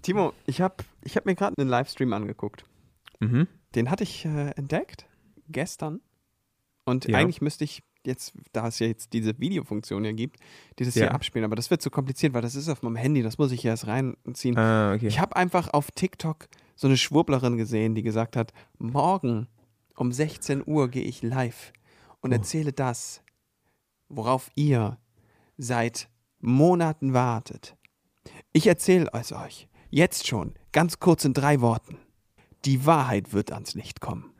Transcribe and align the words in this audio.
Timo, 0.00 0.32
ich 0.46 0.60
habe 0.60 0.76
ich 1.02 1.16
hab 1.16 1.26
mir 1.26 1.34
gerade 1.34 1.56
einen 1.58 1.68
Livestream 1.68 2.12
angeguckt. 2.12 2.64
Mhm. 3.20 3.46
Den 3.74 3.90
hatte 3.90 4.04
ich 4.04 4.24
äh, 4.24 4.50
entdeckt 4.56 5.06
gestern. 5.48 6.00
Und 6.84 7.06
Ja. 7.06 7.18
eigentlich 7.18 7.40
müsste 7.42 7.64
ich 7.64 7.82
jetzt, 8.04 8.32
da 8.52 8.66
es 8.66 8.78
ja 8.80 8.86
jetzt 8.88 9.12
diese 9.12 9.38
Videofunktion 9.38 10.04
ja 10.04 10.12
gibt, 10.12 10.38
dieses 10.78 10.94
Ja. 10.94 11.02
hier 11.02 11.14
abspielen. 11.14 11.44
Aber 11.44 11.54
das 11.56 11.70
wird 11.70 11.82
zu 11.82 11.90
kompliziert, 11.90 12.32
weil 12.34 12.42
das 12.42 12.54
ist 12.54 12.68
auf 12.68 12.82
meinem 12.82 12.96
Handy. 12.96 13.22
Das 13.22 13.38
muss 13.38 13.52
ich 13.52 13.60
hier 13.60 13.70
erst 13.70 13.86
reinziehen. 13.86 14.56
Ah, 14.58 14.94
okay. 14.94 15.06
Ich 15.06 15.20
habe 15.20 15.36
einfach 15.36 15.68
auf 15.72 15.90
TikTok 15.92 16.48
so 16.74 16.88
eine 16.88 16.96
Schwurblerin 16.96 17.56
gesehen, 17.56 17.94
die 17.94 18.02
gesagt 18.02 18.34
hat, 18.36 18.52
morgen 18.78 19.46
um 19.94 20.10
16 20.10 20.64
Uhr 20.66 20.88
gehe 20.88 21.04
ich 21.04 21.22
live 21.22 21.72
und 22.20 22.30
Oh. 22.32 22.34
erzähle 22.34 22.72
das, 22.72 23.22
worauf 24.08 24.50
ihr 24.56 24.98
seit 25.58 26.08
Monaten 26.40 27.12
wartet. 27.12 27.76
Ich 28.52 28.66
erzähle 28.66 29.08
es 29.12 29.32
euch 29.32 29.68
jetzt 29.92 30.26
schon, 30.26 30.54
ganz 30.72 30.98
kurz 30.98 31.24
in 31.24 31.34
drei 31.34 31.60
Worten. 31.60 31.98
Die 32.64 32.84
Wahrheit 32.86 33.32
wird 33.32 33.52
ans 33.52 33.74
Licht 33.74 34.00
kommen. 34.00 34.32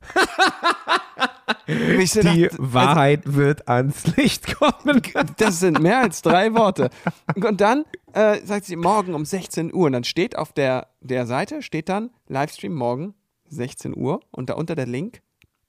Die 1.66 2.06
dachte, 2.06 2.50
Wahrheit 2.58 3.34
wird 3.34 3.68
ans 3.68 4.06
Licht 4.16 4.56
kommen. 4.56 5.02
das 5.36 5.60
sind 5.60 5.80
mehr 5.80 5.98
als 5.98 6.22
drei 6.22 6.54
Worte. 6.54 6.88
Und 7.34 7.60
dann 7.60 7.84
äh, 8.12 8.40
sagt 8.44 8.64
sie 8.64 8.76
morgen 8.76 9.14
um 9.14 9.24
16 9.24 9.74
Uhr. 9.74 9.86
Und 9.86 9.92
dann 9.92 10.04
steht 10.04 10.36
auf 10.36 10.52
der, 10.52 10.88
der 11.00 11.26
Seite, 11.26 11.60
steht 11.62 11.88
dann 11.88 12.10
Livestream 12.26 12.74
morgen 12.74 13.14
16 13.48 13.96
Uhr 13.96 14.20
und 14.30 14.50
da 14.50 14.54
unter 14.54 14.74
der 14.74 14.86
Link 14.86 15.20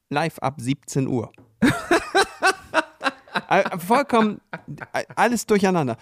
live 0.09 0.39
ab 0.39 0.55
17 0.59 1.08
Uhr. 1.08 1.31
Äh, 3.47 3.80
Vollkommen 3.80 4.41
äh, 4.94 5.05
alles 5.16 5.47
durcheinander. 5.47 5.97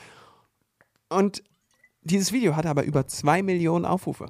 Und 1.08 1.44
dieses 2.08 2.32
Video 2.32 2.56
hatte 2.56 2.70
aber 2.70 2.84
über 2.84 3.08
zwei 3.08 3.44
Millionen 3.44 3.86
Aufrufe. 3.86 4.28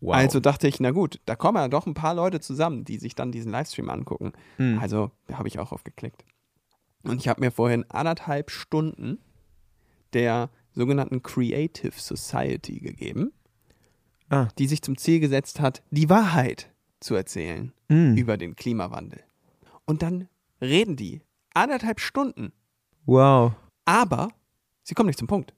Wow. 0.00 0.14
Also 0.14 0.40
dachte 0.40 0.66
ich, 0.66 0.80
na 0.80 0.92
gut, 0.92 1.20
da 1.26 1.36
kommen 1.36 1.58
ja 1.58 1.68
doch 1.68 1.86
ein 1.86 1.94
paar 1.94 2.14
Leute 2.14 2.40
zusammen, 2.40 2.84
die 2.84 2.96
sich 2.96 3.14
dann 3.14 3.32
diesen 3.32 3.52
Livestream 3.52 3.90
angucken. 3.90 4.32
Hm. 4.56 4.78
Also 4.78 5.10
da 5.26 5.38
habe 5.38 5.48
ich 5.48 5.58
auch 5.58 5.72
aufgeklickt. 5.72 6.24
Und 7.02 7.18
ich 7.20 7.28
habe 7.28 7.40
mir 7.40 7.50
vorhin 7.50 7.84
anderthalb 7.90 8.50
Stunden 8.50 9.18
der 10.12 10.50
sogenannten 10.72 11.22
Creative 11.22 11.92
Society 11.94 12.78
gegeben, 12.80 13.32
Ah. 14.30 14.48
die 14.58 14.66
sich 14.68 14.80
zum 14.82 14.96
Ziel 14.96 15.18
gesetzt 15.20 15.60
hat, 15.60 15.82
die 15.90 16.08
Wahrheit 16.08 16.70
zu 17.00 17.14
erzählen 17.14 17.72
Mm. 17.88 18.14
über 18.16 18.36
den 18.36 18.54
Klimawandel. 18.54 19.22
Und 19.86 20.02
dann 20.02 20.28
reden 20.60 20.94
die 20.96 21.20
anderthalb 21.52 21.98
Stunden, 22.00 22.52
Wow. 23.06 23.52
aber 23.84 24.28
sie 24.84 24.94
kommen 24.94 25.08
nicht 25.08 25.18
zum 25.18 25.26
Punkt. 25.28 25.52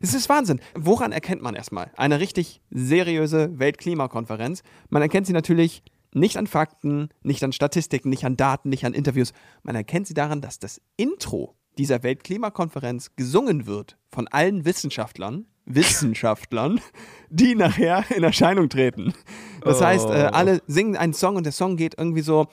Es 0.00 0.14
ist 0.14 0.28
Wahnsinn. 0.28 0.60
Woran 0.74 1.12
erkennt 1.12 1.42
man 1.42 1.54
erstmal 1.54 1.90
eine 1.96 2.20
richtig 2.20 2.60
seriöse 2.70 3.58
Weltklimakonferenz? 3.58 4.62
Man 4.90 5.02
erkennt 5.02 5.26
sie 5.26 5.32
natürlich 5.32 5.82
nicht 6.14 6.36
an 6.36 6.46
Fakten, 6.46 7.10
nicht 7.22 7.44
an 7.44 7.52
Statistiken, 7.52 8.08
nicht 8.08 8.24
an 8.24 8.36
Daten, 8.36 8.70
nicht 8.70 8.84
an 8.84 8.94
Interviews. 8.94 9.32
Man 9.62 9.74
erkennt 9.76 10.06
sie 10.06 10.14
daran, 10.14 10.40
dass 10.40 10.58
das 10.58 10.80
Intro 10.96 11.54
dieser 11.76 12.02
Weltklimakonferenz 12.02 13.14
gesungen 13.14 13.66
wird 13.66 13.98
von 14.10 14.26
allen 14.28 14.64
Wissenschaftlern, 14.64 15.46
Wissenschaftlern, 15.64 16.80
die 17.28 17.54
nachher 17.54 18.04
in 18.16 18.24
Erscheinung 18.24 18.68
treten. 18.68 19.12
Das 19.60 19.80
Oh. 19.80 19.84
heißt, 19.84 20.08
äh, 20.08 20.30
alle 20.32 20.62
singen 20.66 20.96
einen 20.96 21.12
Song 21.12 21.36
und 21.36 21.44
der 21.44 21.52
Song 21.52 21.76
geht 21.76 21.94
irgendwie 21.98 22.22
so 22.22 22.46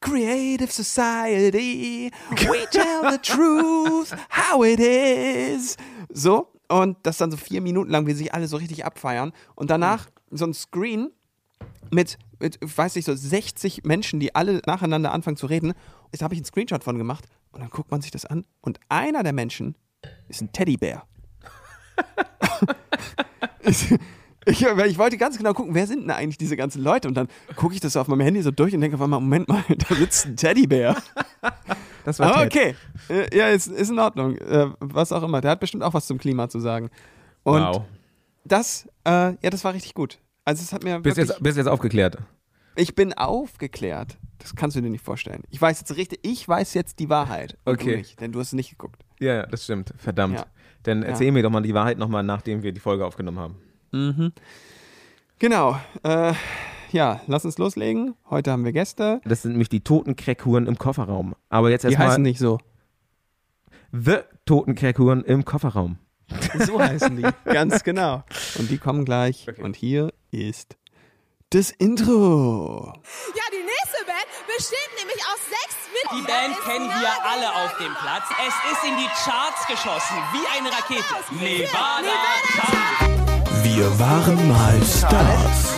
Creative 0.00 0.70
Society, 0.72 2.10
we 2.30 2.66
tell 2.70 3.10
the 3.10 3.18
truth, 3.18 4.12
how 4.30 4.64
it 4.64 4.80
is. 4.80 5.76
So, 6.12 6.48
und 6.68 6.96
das 7.02 7.18
dann 7.18 7.30
so 7.30 7.36
vier 7.36 7.60
Minuten 7.60 7.90
lang, 7.90 8.06
wie 8.06 8.12
sich 8.12 8.34
alle 8.34 8.48
so 8.48 8.56
richtig 8.56 8.84
abfeiern. 8.84 9.32
Und 9.54 9.70
danach 9.70 10.08
so 10.30 10.46
ein 10.46 10.54
Screen 10.54 11.10
mit, 11.90 12.18
mit, 12.40 12.58
ich 12.62 12.76
weiß 12.76 12.96
nicht, 12.96 13.04
so 13.04 13.14
60 13.14 13.84
Menschen, 13.84 14.20
die 14.20 14.34
alle 14.34 14.60
nacheinander 14.66 15.12
anfangen 15.12 15.36
zu 15.36 15.46
reden. 15.46 15.74
Jetzt 16.12 16.22
habe 16.22 16.34
ich 16.34 16.38
einen 16.38 16.46
Screenshot 16.46 16.84
von 16.84 16.98
gemacht 16.98 17.26
und 17.52 17.60
dann 17.60 17.70
guckt 17.70 17.90
man 17.90 18.00
sich 18.02 18.10
das 18.10 18.26
an 18.26 18.44
und 18.60 18.80
einer 18.88 19.22
der 19.22 19.32
Menschen 19.32 19.76
ist 20.28 20.42
ein 20.42 20.52
Teddybär. 20.52 21.04
ich, 24.46 24.62
ich, 24.62 24.98
wollte 24.98 25.16
ganz 25.16 25.38
genau 25.38 25.52
gucken, 25.52 25.74
wer 25.74 25.86
sind 25.86 26.02
denn 26.02 26.10
eigentlich 26.10 26.38
diese 26.38 26.56
ganzen 26.56 26.82
Leute? 26.82 27.08
Und 27.08 27.14
dann 27.14 27.28
gucke 27.56 27.74
ich 27.74 27.80
das 27.80 27.96
auf 27.96 28.08
meinem 28.08 28.20
Handy 28.20 28.42
so 28.42 28.50
durch 28.50 28.74
und 28.74 28.80
denke 28.80 28.96
auf 28.96 29.02
einmal, 29.02 29.20
Moment 29.20 29.48
mal, 29.48 29.64
da 29.88 29.94
sitzt 29.94 30.26
ein 30.26 30.36
Teddybär. 30.36 30.96
Das 32.04 32.18
war 32.18 32.34
Aber 32.34 32.48
Ted. 32.48 32.76
okay, 33.08 33.24
Äh, 33.30 33.36
ja, 33.36 33.48
ist, 33.48 33.66
ist 33.66 33.90
in 33.90 33.98
Ordnung. 33.98 34.36
Äh, 34.36 34.68
was 34.80 35.12
auch 35.12 35.22
immer. 35.22 35.40
Der 35.40 35.52
hat 35.52 35.60
bestimmt 35.60 35.82
auch 35.82 35.94
was 35.94 36.06
zum 36.06 36.18
Klima 36.18 36.48
zu 36.48 36.60
sagen. 36.60 36.90
Und 37.42 37.62
wow. 37.62 37.82
das, 38.44 38.86
äh, 39.04 39.10
ja, 39.10 39.50
das 39.50 39.64
war 39.64 39.74
richtig 39.74 39.94
gut. 39.94 40.18
Also 40.44 40.62
es 40.62 40.72
hat 40.72 40.84
mir 40.84 41.00
Bist 41.00 41.16
jetzt, 41.16 41.42
bist 41.42 41.56
jetzt 41.56 41.66
aufgeklärt. 41.66 42.18
ich 42.76 42.94
bin 42.94 43.12
aufgeklärt. 43.14 44.18
Das 44.38 44.54
kannst 44.54 44.76
du 44.76 44.82
dir 44.82 44.90
nicht 44.90 45.04
vorstellen. 45.04 45.42
Ich 45.48 45.60
weiß 45.60 45.80
jetzt 45.80 45.96
richtig, 45.96 46.18
ich 46.22 46.46
weiß 46.46 46.74
jetzt 46.74 46.98
die 46.98 47.08
Wahrheit. 47.08 47.56
Okay. 47.64 47.96
Nicht, 47.96 48.20
denn 48.20 48.32
du 48.32 48.40
hast 48.40 48.48
es 48.48 48.52
nicht 48.52 48.70
geguckt. 48.70 49.02
Ja, 49.18 49.34
ja, 49.34 49.46
das 49.46 49.64
stimmt. 49.64 49.94
Verdammt. 49.96 50.38
Ja. 50.38 50.46
Dann 50.82 51.02
erzähl 51.02 51.32
mir 51.32 51.42
doch 51.42 51.50
mal 51.50 51.62
die 51.62 51.72
Wahrheit 51.72 51.96
nochmal, 51.96 52.22
nachdem 52.22 52.62
wir 52.62 52.72
die 52.72 52.80
Folge 52.80 53.06
aufgenommen 53.06 53.38
haben. 53.38 53.56
Mhm. 53.94 54.32
Genau. 55.38 55.78
Äh, 56.02 56.34
ja, 56.90 57.20
lass 57.26 57.44
uns 57.44 57.58
loslegen. 57.58 58.14
Heute 58.28 58.50
haben 58.52 58.64
wir 58.64 58.72
Gäste. 58.72 59.20
Das 59.24 59.42
sind 59.42 59.52
nämlich 59.52 59.68
die 59.68 59.80
toten 59.82 60.16
Crackhuren 60.16 60.66
im 60.66 60.78
Kofferraum. 60.78 61.34
Aber 61.48 61.70
jetzt 61.70 61.82
Die 61.84 61.88
heißen 61.88 62.00
erstmal 62.02 62.18
nicht 62.20 62.38
so. 62.40 62.58
The 63.92 64.18
toten 64.46 64.74
Crackhuren 64.74 65.22
im 65.24 65.44
Kofferraum. 65.44 65.98
So 66.58 66.80
heißen 66.82 67.16
die. 67.16 67.26
Ganz 67.44 67.84
genau. 67.84 68.24
Und 68.58 68.70
die 68.70 68.78
kommen 68.78 69.04
gleich. 69.04 69.46
Okay. 69.48 69.62
Und 69.62 69.76
hier 69.76 70.12
ist 70.32 70.76
das 71.50 71.70
Intro. 71.70 72.92
Ja, 73.34 73.42
die 73.52 73.62
nächste 73.62 74.04
Band 74.06 74.26
besteht 74.56 74.90
nämlich 74.98 75.22
aus 75.24 75.38
sechs 75.48 75.76
Die 76.10 76.16
Mitgliedern. 76.16 76.50
Band 76.50 76.58
Ist 76.58 76.64
kennen 76.64 76.88
wir 76.88 77.12
alle 77.30 77.64
auf 77.64 77.76
dem 77.78 77.92
Platz. 77.94 78.24
Es 78.40 78.72
ist 78.72 78.84
in 78.84 78.96
die 78.96 79.08
Charts 79.24 79.66
geschossen, 79.68 80.16
wie 80.32 80.46
eine 80.58 80.68
Rakete. 80.68 81.14
Nevada, 81.38 82.00
Nevada 82.02 82.40
Charts. 82.56 83.13
Wir 83.76 83.98
waren 83.98 84.36
mal 84.48 84.80
Stars. 84.84 85.74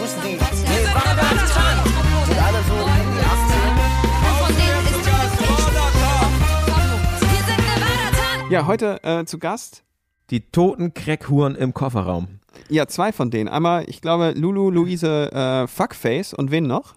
Ja, 8.50 8.66
heute 8.66 9.02
äh, 9.02 9.24
zu 9.24 9.38
Gast. 9.38 9.82
Die 10.28 10.50
toten 10.50 10.92
Crackhuren 10.92 11.54
im 11.54 11.72
Kofferraum. 11.72 12.40
Ja, 12.68 12.86
zwei 12.86 13.12
von 13.12 13.30
denen. 13.30 13.48
Einmal, 13.48 13.84
ich 13.88 14.02
glaube, 14.02 14.34
Lulu, 14.36 14.68
Luise, 14.70 15.32
äh, 15.32 15.66
Fuckface 15.66 16.34
und 16.34 16.50
wen 16.50 16.66
noch? 16.66 16.96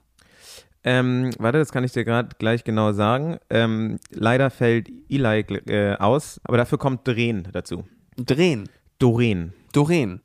Ähm, 0.83 1.31
warte, 1.39 1.59
das 1.59 1.71
kann 1.71 1.85
ich 1.85 1.93
dir 1.93 2.03
gerade 2.03 2.35
gleich 2.39 2.65
genau 2.65 2.91
sagen. 2.91 3.37
Ähm, 3.49 3.99
leider 4.09 4.49
fällt 4.49 4.89
Eli 5.07 5.45
äh, 5.67 5.95
aus, 5.95 6.41
aber 6.43 6.57
dafür 6.57 6.77
kommt 6.77 7.07
Doreen 7.07 7.47
dazu. 7.53 7.85
Drehen. 8.17 8.67
Doreen. 8.99 9.53
Doreen. 9.71 10.19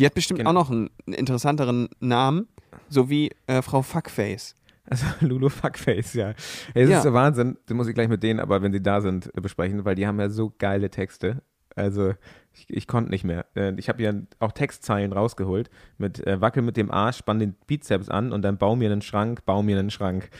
Die 0.00 0.06
hat 0.06 0.14
bestimmt 0.14 0.38
Genau. 0.38 0.50
auch 0.50 0.54
noch 0.54 0.70
einen 0.70 0.90
interessanteren 1.06 1.88
Namen, 2.00 2.48
so 2.88 3.08
wie 3.10 3.30
äh, 3.46 3.62
Frau 3.62 3.82
Fuckface. 3.82 4.56
Also 4.86 5.04
Lulu 5.20 5.48
Fuckface, 5.50 6.14
ja. 6.14 6.30
Es 6.74 6.88
Ja. 6.88 6.96
ist 6.98 7.04
so 7.04 7.12
Wahnsinn. 7.12 7.56
Den 7.68 7.76
muss 7.76 7.86
ich 7.86 7.94
gleich 7.94 8.08
mit 8.08 8.22
denen, 8.24 8.40
aber 8.40 8.62
wenn 8.62 8.72
sie 8.72 8.82
da 8.82 9.00
sind, 9.00 9.30
äh, 9.36 9.40
besprechen, 9.40 9.84
weil 9.84 9.94
die 9.94 10.06
haben 10.06 10.18
ja 10.18 10.28
so 10.30 10.52
geile 10.58 10.90
Texte. 10.90 11.42
Also 11.76 12.14
ich, 12.52 12.66
ich 12.68 12.86
konnte 12.88 13.10
nicht 13.10 13.22
mehr. 13.24 13.46
Äh, 13.54 13.74
Ich 13.76 13.88
habe 13.88 14.02
ja 14.02 14.12
auch 14.40 14.50
Textzeilen 14.52 15.12
rausgeholt 15.12 15.70
mit 15.98 16.26
äh, 16.26 16.40
Wackel 16.40 16.62
mit 16.62 16.76
dem 16.76 16.90
Arsch, 16.90 17.18
spann 17.18 17.38
den 17.38 17.52
Bizeps 17.66 18.08
an 18.08 18.32
und 18.32 18.42
dann 18.42 18.58
bau 18.58 18.74
mir 18.74 18.90
einen 18.90 19.02
Schrank, 19.02 19.44
bau 19.44 19.62
mir 19.62 19.78
einen 19.78 19.90
Schrank. 19.90 20.30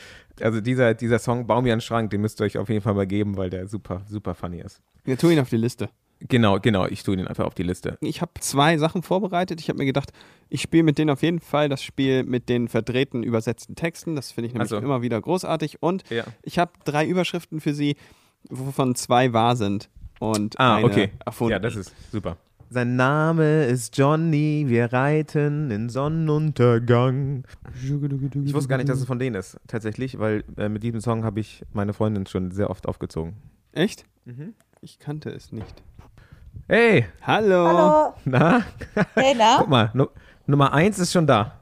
Also 0.40 0.60
dieser, 0.60 0.94
dieser 0.94 1.18
Song, 1.18 1.46
Bau 1.46 1.60
mir 1.62 1.72
einen 1.72 1.82
Schrank, 1.82 2.10
den 2.10 2.22
müsst 2.22 2.40
ihr 2.40 2.46
euch 2.46 2.56
auf 2.58 2.68
jeden 2.70 2.80
Fall 2.80 2.94
mal 2.94 3.06
geben, 3.06 3.36
weil 3.36 3.50
der 3.50 3.68
super, 3.68 4.00
super 4.08 4.34
funny 4.34 4.60
ist. 4.60 4.80
Wir 5.04 5.18
tun 5.18 5.32
ihn 5.32 5.38
auf 5.38 5.50
die 5.50 5.58
Liste. 5.58 5.90
Genau, 6.28 6.58
genau, 6.60 6.86
ich 6.86 7.02
tue 7.02 7.16
den 7.16 7.26
einfach 7.26 7.46
auf 7.46 7.54
die 7.54 7.62
Liste. 7.62 7.96
Ich 8.00 8.20
habe 8.20 8.32
zwei 8.40 8.76
Sachen 8.78 9.02
vorbereitet. 9.02 9.60
Ich 9.60 9.68
habe 9.68 9.78
mir 9.78 9.86
gedacht, 9.86 10.12
ich 10.50 10.60
spiele 10.60 10.82
mit 10.82 10.98
denen 10.98 11.10
auf 11.10 11.22
jeden 11.22 11.40
Fall 11.40 11.68
das 11.68 11.82
Spiel 11.82 12.24
mit 12.24 12.48
den 12.48 12.68
verdrehten, 12.68 13.22
übersetzten 13.22 13.74
Texten. 13.74 14.16
Das 14.16 14.30
finde 14.30 14.48
ich 14.48 14.52
nämlich 14.54 14.66
Ach 14.72 14.76
so. 14.80 14.84
immer 14.84 15.00
wieder 15.02 15.20
großartig. 15.20 15.82
Und 15.82 16.08
Ja. 16.10 16.24
ich 16.42 16.58
habe 16.58 16.72
drei 16.84 17.06
Überschriften 17.06 17.60
für 17.60 17.72
Sie, 17.74 17.96
wovon 18.50 18.94
zwei 18.94 19.32
wahr 19.32 19.56
sind 19.56 19.88
und 20.18 20.60
Ah, 20.60 20.76
eine 20.76 20.86
okay. 20.86 21.10
erfunden. 21.24 21.52
Ja, 21.52 21.58
das 21.58 21.74
ist 21.76 21.94
super. 22.12 22.36
Sein 22.72 22.94
Name 22.94 23.64
ist 23.64 23.96
Johnny, 23.98 24.66
wir 24.68 24.92
reiten 24.92 25.72
in 25.72 25.88
Sonnenuntergang. 25.88 27.44
Ich 27.82 28.54
wusste 28.54 28.68
gar 28.68 28.76
nicht, 28.76 28.88
dass 28.88 28.98
es 29.00 29.06
von 29.06 29.18
denen 29.18 29.34
ist, 29.36 29.58
tatsächlich, 29.66 30.18
weil 30.18 30.44
äh, 30.56 30.68
mit 30.68 30.82
diesem 30.82 31.00
Song 31.00 31.24
habe 31.24 31.40
ich 31.40 31.64
meine 31.72 31.92
Freundin 31.92 32.26
schon 32.26 32.50
sehr 32.52 32.70
oft 32.70 32.86
aufgezogen. 32.86 33.34
Echt? 33.72 34.04
Mhm. 34.24 34.54
Ich 34.82 34.98
kannte 34.98 35.30
es 35.30 35.50
nicht. 35.52 35.82
Hey, 36.68 37.06
Hallo. 37.22 37.66
Hallo. 37.66 38.14
na? 38.24 38.62
Hey, 39.14 39.34
na? 39.34 39.56
Guck 39.60 39.68
mal, 39.68 39.90
Nu- 39.94 40.08
Nummer 40.46 40.72
eins 40.72 40.98
ist 40.98 41.12
schon 41.12 41.26
da. 41.26 41.52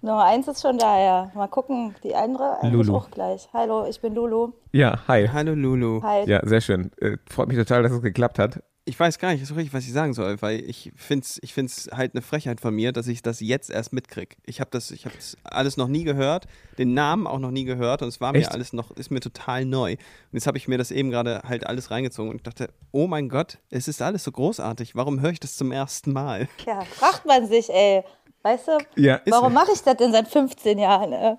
Nummer 0.00 0.24
eins 0.24 0.46
ist 0.48 0.62
schon 0.62 0.78
da, 0.78 0.98
ja. 0.98 1.30
Mal 1.34 1.48
gucken, 1.48 1.94
die 2.04 2.14
andere 2.14 2.58
Lulu. 2.62 2.96
auch 2.96 3.10
gleich. 3.10 3.48
Hallo, 3.52 3.84
ich 3.88 4.00
bin 4.00 4.14
Lulu. 4.14 4.52
Ja, 4.72 4.98
hi. 5.08 5.28
Hallo 5.32 5.54
Lulu. 5.54 6.02
Hi. 6.02 6.28
Ja, 6.28 6.40
sehr 6.46 6.60
schön. 6.60 6.90
Äh, 7.00 7.16
freut 7.28 7.48
mich 7.48 7.56
total, 7.56 7.82
dass 7.82 7.92
es 7.92 8.02
geklappt 8.02 8.38
hat. 8.38 8.62
Ich 8.88 8.98
weiß 8.98 9.18
gar 9.18 9.32
nicht 9.32 9.44
so 9.44 9.54
richtig, 9.54 9.74
was 9.74 9.84
ich 9.84 9.92
sagen 9.92 10.14
soll, 10.14 10.40
weil 10.40 10.60
ich 10.60 10.92
finde 10.96 11.24
es 11.24 11.38
ich 11.42 11.52
find's 11.52 11.90
halt 11.92 12.14
eine 12.14 12.22
Frechheit 12.22 12.58
von 12.60 12.74
mir, 12.74 12.90
dass 12.92 13.06
ich 13.06 13.20
das 13.20 13.40
jetzt 13.40 13.68
erst 13.68 13.92
mitkriege. 13.92 14.34
Ich 14.46 14.60
habe 14.60 14.70
das, 14.70 14.90
ich 14.90 15.04
hab 15.04 15.14
das 15.14 15.36
alles 15.44 15.76
noch 15.76 15.88
nie 15.88 16.04
gehört, 16.04 16.46
den 16.78 16.94
Namen 16.94 17.26
auch 17.26 17.38
noch 17.38 17.50
nie 17.50 17.64
gehört 17.64 18.00
und 18.00 18.08
es 18.08 18.18
war 18.22 18.34
Echt? 18.34 18.48
mir 18.48 18.54
alles 18.54 18.72
noch, 18.72 18.90
ist 18.92 19.10
mir 19.10 19.20
total 19.20 19.66
neu. 19.66 19.92
Und 19.92 19.98
jetzt 20.32 20.46
habe 20.46 20.56
ich 20.56 20.68
mir 20.68 20.78
das 20.78 20.90
eben 20.90 21.10
gerade 21.10 21.42
halt 21.46 21.66
alles 21.66 21.90
reingezogen 21.90 22.30
und 22.30 22.46
dachte, 22.46 22.70
oh 22.90 23.06
mein 23.06 23.28
Gott, 23.28 23.58
es 23.70 23.88
ist 23.88 24.00
alles 24.00 24.24
so 24.24 24.32
großartig. 24.32 24.96
Warum 24.96 25.20
höre 25.20 25.32
ich 25.32 25.40
das 25.40 25.56
zum 25.56 25.70
ersten 25.70 26.14
Mal? 26.14 26.48
Ja, 26.66 26.80
fragt 26.80 27.26
man 27.26 27.46
sich, 27.46 27.68
ey. 27.68 28.02
Weißt 28.42 28.68
du, 28.68 28.78
Ja, 28.96 29.20
warum 29.28 29.52
mache 29.52 29.72
ich 29.74 29.82
das 29.82 29.96
denn 29.98 30.12
seit 30.12 30.28
15 30.28 30.78
Jahren? 30.78 31.12
Ey? 31.12 31.36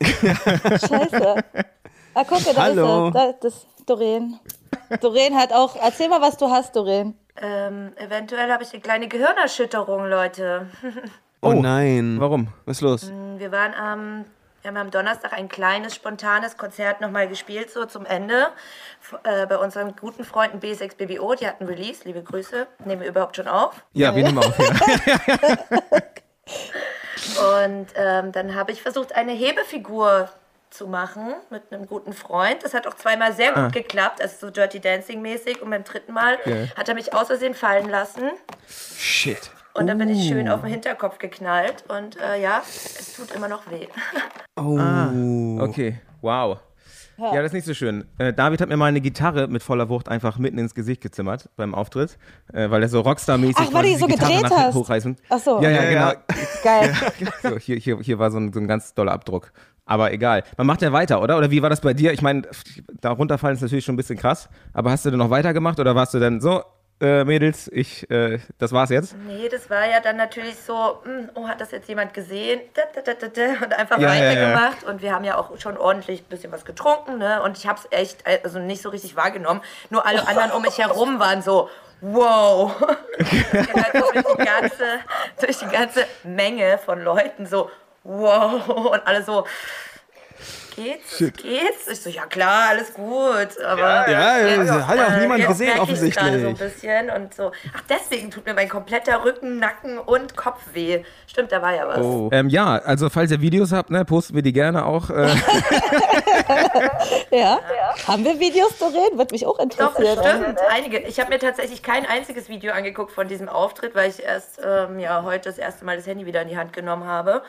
Scheiße. 0.06 1.44
Ah, 2.14 2.24
guck, 2.26 2.42
da 2.44 2.62
Hallo. 2.62 3.08
ist 3.08 3.14
er. 3.14 3.32
Da, 3.32 3.32
das 3.42 3.54
ist 3.54 3.66
Doreen. 3.86 4.38
Doreen 5.00 5.36
hat 5.36 5.52
auch. 5.52 5.76
Erzähl 5.76 6.08
mal, 6.08 6.20
was 6.20 6.36
du 6.36 6.50
hast, 6.50 6.74
Doreen. 6.76 7.16
Ähm, 7.40 7.92
eventuell 7.96 8.50
habe 8.50 8.64
ich 8.64 8.72
eine 8.72 8.82
kleine 8.82 9.08
Gehirnerschütterung, 9.08 10.06
Leute. 10.08 10.66
Oh, 11.40 11.50
Oh, 11.50 11.52
nein. 11.52 12.16
Warum? 12.18 12.48
Was 12.66 12.78
ist 12.78 12.80
los? 12.80 13.12
Wir 13.36 13.52
waren 13.52 13.72
am, 13.72 14.24
wir 14.62 14.70
haben 14.70 14.76
am 14.76 14.90
Donnerstag 14.90 15.32
ein 15.34 15.48
kleines, 15.48 15.94
spontanes 15.94 16.56
Konzert 16.56 17.00
nochmal 17.00 17.28
gespielt, 17.28 17.70
so 17.70 17.84
zum 17.84 18.04
Ende. 18.04 18.48
F- 19.00 19.20
Äh, 19.22 19.46
bei 19.46 19.56
unseren 19.56 19.94
guten 19.94 20.24
Freunden 20.24 20.58
B6 20.58 20.96
BBO, 20.96 21.36
die 21.36 21.46
hatten 21.46 21.64
Release, 21.66 22.02
liebe 22.04 22.24
Grüße. 22.24 22.66
Nehmen 22.84 23.02
wir 23.02 23.08
überhaupt 23.08 23.36
schon 23.36 23.46
auf. 23.46 23.84
Ja, 23.92 24.16
wir 24.16 24.24
nehmen 24.24 24.38
auf. 24.38 24.58
Ja. 24.58 24.66
Und 27.68 27.86
ähm, 27.94 28.32
dann 28.32 28.56
habe 28.56 28.72
ich 28.72 28.82
versucht, 28.82 29.14
eine 29.14 29.30
Hebefigur 29.32 30.28
zu 30.70 30.86
machen 30.86 31.34
mit 31.50 31.62
einem 31.72 31.86
guten 31.86 32.12
Freund. 32.12 32.62
Das 32.62 32.74
hat 32.74 32.86
auch 32.86 32.94
zweimal 32.94 33.32
sehr 33.32 33.52
gut 33.52 33.72
geklappt, 33.72 34.20
also 34.20 34.46
so 34.46 34.50
Dirty 34.50 34.80
Dancing 34.80 35.22
mäßig. 35.22 35.62
Und 35.62 35.70
beim 35.70 35.84
dritten 35.84 36.12
Mal 36.12 36.38
Geil. 36.44 36.72
hat 36.76 36.88
er 36.88 36.94
mich 36.94 37.14
aus 37.14 37.26
Versehen 37.28 37.54
fallen 37.54 37.88
lassen. 37.88 38.30
Shit. 38.68 39.50
Und 39.74 39.86
dann 39.86 39.98
bin 39.98 40.08
ich 40.08 40.26
schön 40.28 40.48
auf 40.48 40.62
den 40.62 40.70
Hinterkopf 40.70 41.18
geknallt. 41.18 41.84
Und 41.88 42.20
äh, 42.20 42.42
ja, 42.42 42.62
es 42.66 43.14
tut 43.14 43.30
immer 43.32 43.48
noch 43.48 43.70
weh. 43.70 43.86
Oh. 44.56 45.62
Okay, 45.62 46.00
wow. 46.20 46.58
Ja, 47.20 47.34
das 47.34 47.46
ist 47.46 47.52
nicht 47.52 47.66
so 47.66 47.74
schön. 47.74 48.06
Äh, 48.18 48.32
David 48.32 48.60
hat 48.60 48.68
mir 48.68 48.76
mal 48.76 48.86
eine 48.86 49.00
Gitarre 49.00 49.48
mit 49.48 49.64
voller 49.64 49.88
Wucht 49.88 50.08
einfach 50.08 50.38
mitten 50.38 50.56
ins 50.56 50.72
Gesicht 50.72 51.00
gezimmert 51.00 51.48
beim 51.56 51.74
Auftritt, 51.74 52.16
äh, 52.52 52.70
weil 52.70 52.80
er 52.80 52.88
so 52.88 53.00
Rockstar-mäßig 53.00 53.56
Ach, 53.68 53.72
weil 53.72 53.92
du 53.92 53.98
so 53.98 54.06
Gitarre 54.06 54.30
gedreht 54.30 54.42
nach 54.42 54.50
hinten 54.50 54.64
hast. 54.68 54.74
hochreißen. 54.76 55.16
Ach 55.28 55.38
so. 55.40 55.60
Ja, 55.60 55.68
ja, 55.70 55.82
Ja, 55.82 55.88
genau. 55.90 56.06
ja. 56.10 56.16
Geil. 56.62 56.94
So, 57.42 57.58
hier, 57.58 57.76
hier, 57.76 57.98
hier 58.00 58.18
war 58.20 58.30
so 58.30 58.38
ein, 58.38 58.52
so 58.52 58.60
ein 58.60 58.68
ganz 58.68 58.94
doller 58.94 59.10
Abdruck. 59.12 59.50
Aber 59.88 60.12
egal. 60.12 60.44
Man 60.58 60.66
macht 60.66 60.82
ja 60.82 60.92
weiter, 60.92 61.22
oder? 61.22 61.38
Oder 61.38 61.50
wie 61.50 61.62
war 61.62 61.70
das 61.70 61.80
bei 61.80 61.94
dir? 61.94 62.12
Ich 62.12 62.20
meine, 62.20 62.42
da 63.00 63.10
runterfallen 63.10 63.56
ist 63.56 63.62
natürlich 63.62 63.86
schon 63.86 63.94
ein 63.94 63.96
bisschen 63.96 64.18
krass. 64.18 64.50
Aber 64.74 64.90
hast 64.90 65.06
du 65.06 65.10
denn 65.10 65.18
noch 65.18 65.30
weitergemacht 65.30 65.80
oder 65.80 65.94
warst 65.94 66.12
du 66.12 66.20
dann 66.20 66.42
so, 66.42 66.62
äh, 67.00 67.24
Mädels, 67.24 67.70
ich, 67.72 68.10
äh, 68.10 68.38
das 68.58 68.72
war's 68.72 68.90
jetzt? 68.90 69.16
Nee, 69.26 69.48
das 69.48 69.70
war 69.70 69.88
ja 69.88 70.00
dann 70.00 70.18
natürlich 70.18 70.56
so, 70.56 70.98
hm, 71.04 71.30
oh, 71.34 71.48
hat 71.48 71.62
das 71.62 71.70
jetzt 71.70 71.88
jemand 71.88 72.12
gesehen? 72.12 72.60
Und 73.62 73.72
einfach 73.72 73.98
Ja, 73.98 74.14
ja, 74.14 74.24
ja. 74.24 74.30
weitergemacht. 74.30 74.84
Und 74.84 75.00
wir 75.00 75.14
haben 75.14 75.24
ja 75.24 75.38
auch 75.38 75.58
schon 75.58 75.78
ordentlich 75.78 76.20
ein 76.20 76.28
bisschen 76.28 76.52
was 76.52 76.66
getrunken, 76.66 77.16
ne? 77.16 77.40
Und 77.42 77.56
ich 77.56 77.66
habe 77.66 77.78
es 77.78 77.98
echt 77.98 78.26
also 78.44 78.58
nicht 78.58 78.82
so 78.82 78.90
richtig 78.90 79.16
wahrgenommen. 79.16 79.62
Nur 79.88 80.04
alle 80.04 80.28
anderen 80.28 80.50
um 80.50 80.60
mich 80.60 80.76
herum 80.76 81.18
waren 81.18 81.40
so, 81.40 81.70
wow. 82.02 82.72
Halt 83.18 83.92
so 83.94 84.12
durch, 84.12 84.26
die 84.36 84.44
ganze, 84.44 84.84
durch 85.40 85.58
die 85.58 85.68
ganze 85.68 86.04
Menge 86.24 86.78
von 86.84 87.02
Leuten 87.02 87.46
so, 87.46 87.70
wow. 88.08 88.68
Und 88.92 89.06
alle 89.06 89.22
so, 89.22 89.44
geht's? 90.76 91.18
Geht's? 91.18 91.88
Ich 91.90 92.00
so, 92.00 92.08
ja 92.10 92.26
klar, 92.26 92.68
alles 92.70 92.94
gut. 92.94 93.60
Aber 93.64 94.08
Ja, 94.08 94.38
ja, 94.38 94.56
das 94.64 94.86
hat 94.86 94.96
ja 94.96 95.06
auch 95.08 95.12
äh, 95.12 95.20
niemand 95.20 95.46
gesehen, 95.46 95.68
ich's 95.90 96.16
gerade 96.16 96.40
so 96.40 96.46
ein 96.46 96.52
offensichtlich. 96.54 96.70
bisschen 96.72 97.10
und 97.10 97.34
so. 97.34 97.50
Ach, 97.76 97.82
deswegen 97.88 98.30
tut 98.30 98.46
mir 98.46 98.54
mein 98.54 98.68
kompletter 98.68 99.24
Rücken, 99.24 99.58
Nacken 99.58 99.98
und 99.98 100.36
Kopf 100.36 100.60
weh. 100.72 101.02
Stimmt, 101.26 101.50
da 101.52 101.60
war 101.62 101.74
ja 101.74 101.88
was. 101.88 101.98
Oh. 101.98 102.28
Ähm, 102.32 102.48
ja, 102.48 102.76
also 102.78 103.08
falls 103.10 103.30
ihr 103.32 103.40
Videos 103.40 103.72
habt, 103.72 103.90
ne, 103.90 104.04
posten 104.04 104.34
wir 104.34 104.42
die 104.42 104.52
gerne 104.52 104.84
auch. 104.86 105.10
Äh, 105.10 105.28
Ja. 107.30 107.60
Haben 108.06 108.24
wir 108.24 108.38
Videos, 108.40 108.78
Doreen? 108.78 109.18
Würde 109.18 109.32
mich 109.32 109.46
auch 109.46 109.58
Doch, 109.58 109.98
interessieren. 109.98 110.42
stimmt, 110.42 110.58
einige. 110.70 110.98
Ich 111.00 111.20
habe 111.20 111.30
mir 111.30 111.38
tatsächlich 111.38 111.82
kein 111.82 112.06
einziges 112.06 112.48
Video 112.48 112.72
angeguckt 112.72 113.12
von 113.12 113.28
diesem 113.28 113.48
Auftritt, 113.48 113.94
weil 113.94 114.08
ich 114.10 114.22
erst 114.22 114.60
ähm, 114.64 114.98
ja, 114.98 115.22
heute 115.24 115.48
das 115.50 115.58
erste 115.58 115.84
Mal 115.84 115.96
das 115.96 116.06
Handy 116.06 116.26
wieder 116.26 116.42
in 116.42 116.48
die 116.48 116.56
Hand 116.56 116.72
genommen 116.72 117.04
habe. 117.06 117.42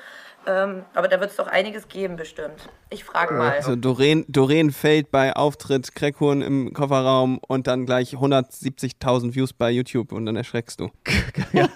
Ähm, 0.47 0.83
aber 0.93 1.07
da 1.07 1.19
wird 1.19 1.31
es 1.31 1.35
doch 1.35 1.47
einiges 1.47 1.87
geben, 1.87 2.15
bestimmt. 2.15 2.69
Ich 2.89 3.03
frage 3.03 3.33
mal. 3.33 3.51
Also 3.51 3.75
Doreen, 3.75 4.25
Doreen 4.27 4.71
fällt 4.71 5.11
bei 5.11 5.35
Auftritt 5.35 5.93
Crackhorn 5.93 6.41
im 6.41 6.73
Kofferraum 6.73 7.39
und 7.47 7.67
dann 7.67 7.85
gleich 7.85 8.13
170.000 8.13 9.35
Views 9.35 9.53
bei 9.53 9.69
YouTube 9.69 10.11
und 10.11 10.25
dann 10.25 10.35
erschreckst 10.35 10.79
du. 10.79 10.89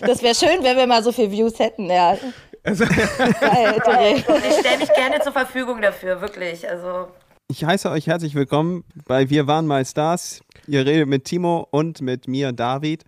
Das 0.00 0.22
wäre 0.22 0.34
schön, 0.34 0.62
wenn 0.62 0.76
wir 0.76 0.86
mal 0.86 1.02
so 1.02 1.12
viele 1.12 1.30
Views 1.30 1.58
hätten. 1.58 1.86
Ja. 1.86 2.16
also, 2.62 2.84
Geil, 2.84 3.80
Doreen. 3.84 4.16
Ich 4.48 4.58
stelle 4.58 4.78
mich 4.78 4.92
gerne 4.92 5.20
zur 5.20 5.32
Verfügung 5.32 5.80
dafür, 5.80 6.20
wirklich. 6.20 6.68
Also 6.68 7.08
Ich 7.48 7.64
heiße 7.64 7.90
euch 7.90 8.06
herzlich 8.06 8.34
willkommen 8.34 8.84
bei 9.06 9.30
Wir 9.30 9.46
waren 9.46 9.66
mal 9.66 9.84
Stars. 9.84 10.40
Ihr 10.66 10.84
redet 10.86 11.08
mit 11.08 11.24
Timo 11.24 11.68
und 11.70 12.00
mit 12.00 12.28
mir, 12.28 12.52
David. 12.52 13.04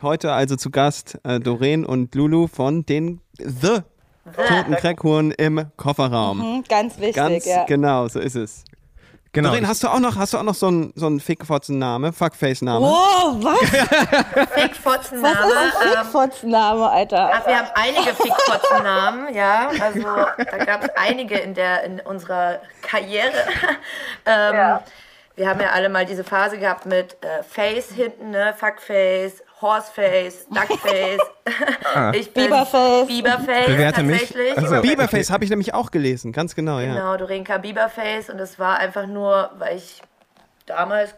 Heute 0.00 0.32
also 0.32 0.56
zu 0.56 0.70
Gast 0.70 1.18
äh, 1.24 1.40
Doreen 1.40 1.84
und 1.84 2.14
Lulu 2.14 2.46
von 2.46 2.86
den 2.86 3.20
The 3.38 3.80
Toten 4.24 4.76
Crackhorn 4.76 5.30
im 5.32 5.66
Kofferraum. 5.76 6.40
Hm, 6.40 6.64
Ganz 6.68 6.98
wichtig, 6.98 7.16
Ganz 7.16 7.44
ja. 7.44 7.64
genau, 7.64 8.06
so 8.08 8.20
ist 8.20 8.36
es. 8.36 8.64
genau. 9.32 9.48
Doreen, 9.48 9.66
hast 9.66 9.82
du 9.82 9.88
auch 9.88 9.98
noch, 9.98 10.16
hast 10.16 10.32
du 10.32 10.38
auch 10.38 10.42
noch 10.44 10.54
so 10.54 10.68
einen 10.68 10.92
so 10.94 11.06
einen 11.06 11.18
Fickfotzen-Name, 11.20 12.12
Fuckface-Name? 12.12 12.86
Oh, 12.86 13.36
was? 13.42 14.48
Fickfotzen-Name. 14.54 15.34
Was 15.34 15.44
ist 15.66 15.76
ein 15.76 15.88
ähm, 15.88 15.94
Fickfotzname, 16.04 16.88
Alter? 16.90 17.30
Ach, 17.34 17.46
wir 17.46 17.58
haben 17.58 17.68
einige 17.74 18.14
Fickfotzen-Namen, 18.14 19.34
ja. 19.34 19.70
Also 19.80 20.02
da 20.02 20.64
gab 20.64 20.84
es 20.84 20.90
einige 20.96 21.36
in, 21.38 21.54
der, 21.54 21.82
in 21.84 22.00
unserer 22.00 22.60
Karriere. 22.82 23.32
ähm, 24.26 24.78
Wir 25.34 25.48
haben 25.48 25.60
ja 25.60 25.70
alle 25.70 25.88
mal 25.88 26.04
diese 26.04 26.24
Phase 26.24 26.58
gehabt 26.58 26.84
mit 26.86 27.16
äh, 27.22 27.42
Face 27.42 27.88
hinten, 27.90 28.30
ne? 28.30 28.54
Fuckface, 28.56 29.42
Horseface, 29.62 30.46
Duckface. 30.50 31.20
ich 32.14 32.34
bin 32.34 32.44
Bieberface. 32.44 33.06
Bieberface 33.06 33.66
Bewerte 33.66 34.02
mich. 34.02 34.20
tatsächlich. 34.20 34.58
Also, 34.58 34.82
Bieberface 34.82 35.30
habe 35.30 35.44
ich 35.44 35.50
nämlich 35.50 35.72
auch 35.72 35.90
gelesen, 35.90 36.32
ganz 36.32 36.54
genau, 36.54 36.80
ja. 36.80 36.92
Genau, 36.92 37.16
Dorenka 37.16 37.58
Bieberface. 37.58 38.28
Und 38.28 38.38
das 38.38 38.58
war 38.58 38.78
einfach 38.78 39.06
nur, 39.06 39.50
weil 39.58 39.76
ich 39.76 40.02
damals 40.66 41.14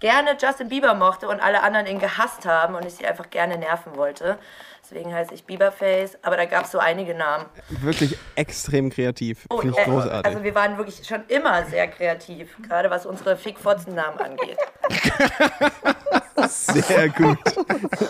gerne 0.00 0.36
Justin 0.40 0.68
Bieber 0.68 0.94
mochte 0.94 1.28
und 1.28 1.40
alle 1.40 1.62
anderen 1.62 1.86
ihn 1.86 1.98
gehasst 1.98 2.44
haben 2.44 2.74
und 2.74 2.84
ich 2.84 2.94
sie 2.94 3.06
einfach 3.06 3.30
gerne 3.30 3.56
nerven 3.56 3.96
wollte. 3.96 4.38
Deswegen 4.82 5.14
heiße 5.14 5.32
ich 5.32 5.44
Bieberface. 5.44 6.18
Aber 6.22 6.36
da 6.36 6.44
gab 6.44 6.64
es 6.64 6.72
so 6.72 6.78
einige 6.78 7.14
Namen. 7.14 7.46
Wirklich 7.68 8.18
extrem 8.34 8.90
kreativ, 8.90 9.46
Oh, 9.48 9.58
finde 9.58 9.74
ich 9.78 9.86
äh, 9.86 9.90
großartig. 9.90 10.26
Also 10.26 10.42
wir 10.44 10.54
waren 10.54 10.76
wirklich 10.76 11.06
schon 11.06 11.24
immer 11.28 11.64
sehr 11.64 11.88
kreativ, 11.88 12.54
gerade 12.62 12.90
was 12.90 13.06
unsere 13.06 13.36
Fickfotzen-Namen 13.36 14.18
angeht. 14.18 14.58
Sehr 16.48 17.08
gut. 17.10 17.38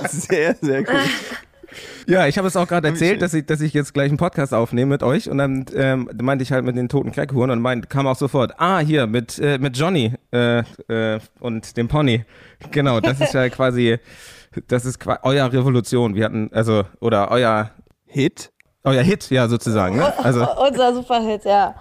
Sehr, 0.09 0.57
sehr 0.61 0.85
gut. 0.85 0.97
Ja, 2.07 2.27
ich 2.27 2.39
habe 2.39 2.47
es 2.47 2.57
auch 2.57 2.69
gerade 2.69 2.89
erzählt, 2.89 3.23
dass 3.23 3.35
ich, 3.35 3.47
dass 3.47 3.61
ich 3.61 3.73
jetzt 3.73 3.95
gleich 3.95 4.09
einen 4.09 4.19
Podcast 4.19 4.53
aufnehme 4.55 4.91
mit 4.91 5.03
euch 5.03 5.29
und 5.29 5.39
dann 5.39 5.65
ähm, 5.75 6.11
meinte 6.21 6.43
ich 6.43 6.53
halt 6.53 6.65
mit 6.65 6.77
den 6.77 6.89
toten 6.89 7.13
Crackhorn 7.13 7.51
und 7.51 7.61
meint, 7.61 7.89
kam 7.91 8.07
auch 8.07 8.17
sofort, 8.17 8.55
ah, 8.59 8.79
hier, 8.79 9.07
mit, 9.07 9.39
äh, 9.39 9.59
mit 9.59 9.77
Johnny 9.77 10.13
äh, 10.33 10.63
äh, 10.89 11.21
und 11.41 11.77
dem 11.77 11.89
Pony. 11.89 12.25
Genau, 12.71 13.01
das 13.01 13.21
ist 13.21 13.35
ja 13.35 13.49
quasi, 13.51 13.99
das 14.69 14.85
ist 14.85 15.01
qua 15.01 15.19
euer 15.23 15.53
Revolution. 15.53 16.15
Wir 16.15 16.27
hatten, 16.27 16.51
also, 16.53 16.85
oder 17.01 17.31
euer, 17.31 17.71
Hit? 18.07 18.53
euer 18.85 19.03
Hit, 19.03 19.31
ja, 19.31 19.49
sozusagen. 19.49 19.97
Ne? 19.97 20.13
Also, 20.19 20.47
Unser 20.69 20.95
Superhit, 20.95 21.45
ja. 21.45 21.75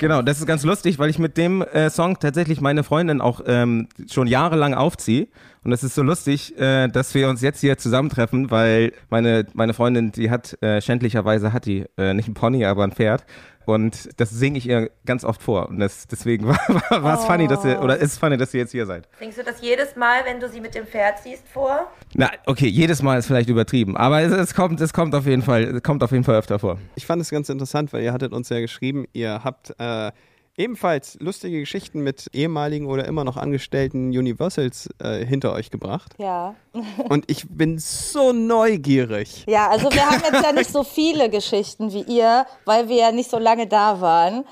Genau, 0.00 0.20
das 0.20 0.40
ist 0.40 0.46
ganz 0.46 0.64
lustig, 0.64 0.98
weil 0.98 1.10
ich 1.10 1.18
mit 1.18 1.36
dem 1.36 1.62
äh, 1.62 1.88
Song 1.88 2.18
tatsächlich 2.18 2.60
meine 2.60 2.82
Freundin 2.82 3.20
auch 3.20 3.40
ähm, 3.46 3.88
schon 4.10 4.26
jahrelang 4.26 4.74
aufziehe. 4.74 5.28
Und 5.62 5.72
es 5.72 5.82
ist 5.82 5.94
so 5.94 6.02
lustig, 6.02 6.58
äh, 6.58 6.88
dass 6.88 7.14
wir 7.14 7.28
uns 7.28 7.40
jetzt 7.40 7.60
hier 7.60 7.78
zusammentreffen, 7.78 8.50
weil 8.50 8.92
meine, 9.10 9.46
meine 9.54 9.72
Freundin, 9.72 10.12
die 10.12 10.30
hat 10.30 10.60
äh, 10.62 10.80
schändlicherweise 10.80 11.52
hat 11.52 11.66
die 11.66 11.86
äh, 11.96 12.14
nicht 12.14 12.28
ein 12.28 12.34
Pony, 12.34 12.64
aber 12.64 12.84
ein 12.84 12.92
Pferd. 12.92 13.24
Und 13.66 14.08
das 14.20 14.30
singe 14.30 14.58
ich 14.58 14.68
ihr 14.68 14.90
ganz 15.06 15.24
oft 15.24 15.42
vor. 15.42 15.68
Und 15.68 15.78
das, 15.78 16.06
deswegen 16.06 16.46
war 16.48 16.58
es 16.68 17.02
war, 17.02 17.18
es 17.18 17.24
funny, 17.24 17.48
dass 17.48 17.64
ihr, 17.64 17.82
oder 17.82 17.96
ist 17.96 18.18
funny, 18.18 18.36
dass 18.36 18.52
ihr 18.54 18.60
jetzt 18.60 18.72
hier 18.72 18.86
seid. 18.86 19.08
Singst 19.18 19.38
du 19.38 19.44
das 19.44 19.60
jedes 19.60 19.96
Mal, 19.96 20.24
wenn 20.24 20.40
du 20.40 20.48
sie 20.48 20.60
mit 20.60 20.74
dem 20.74 20.86
Pferd 20.86 21.18
siehst, 21.22 21.46
vor? 21.48 21.90
Na, 22.14 22.30
okay, 22.46 22.66
jedes 22.66 23.02
Mal 23.02 23.18
ist 23.18 23.26
vielleicht 23.26 23.48
übertrieben, 23.48 23.96
aber 23.96 24.20
es, 24.20 24.32
es 24.32 24.54
kommt, 24.54 24.80
es 24.80 24.92
kommt 24.92 25.14
auf 25.14 25.26
jeden 25.26 25.42
Fall, 25.42 25.64
es 25.64 25.82
kommt 25.82 26.02
auf 26.02 26.12
jeden 26.12 26.24
Fall 26.24 26.36
öfter 26.36 26.58
vor. 26.58 26.78
Ich 26.94 27.06
fand 27.06 27.20
es 27.22 27.30
ganz 27.30 27.48
interessant, 27.48 27.92
weil 27.92 28.02
ihr 28.02 28.12
hattet 28.12 28.32
uns 28.32 28.48
ja 28.48 28.60
geschrieben, 28.60 29.06
ihr 29.12 29.42
habt 29.44 29.74
äh, 29.78 30.12
ebenfalls 30.56 31.16
lustige 31.20 31.60
Geschichten 31.60 32.00
mit 32.00 32.28
ehemaligen 32.32 32.86
oder 32.86 33.06
immer 33.06 33.24
noch 33.24 33.36
angestellten 33.36 34.08
Universals 34.10 34.88
äh, 35.00 35.24
hinter 35.24 35.52
euch 35.52 35.70
gebracht. 35.70 36.12
Ja. 36.18 36.54
Und 37.08 37.30
ich 37.30 37.46
bin 37.48 37.78
so 37.78 38.32
neugierig. 38.32 39.44
Ja, 39.48 39.68
also 39.68 39.90
wir 39.92 40.08
haben 40.08 40.22
jetzt 40.22 40.44
ja 40.44 40.52
nicht 40.52 40.70
so 40.70 40.84
viele 40.84 41.28
Geschichten 41.28 41.92
wie 41.92 42.02
ihr, 42.02 42.46
weil 42.64 42.88
wir 42.88 42.96
ja 42.96 43.12
nicht 43.12 43.30
so 43.30 43.38
lange 43.38 43.66
da 43.66 44.00
waren. 44.00 44.44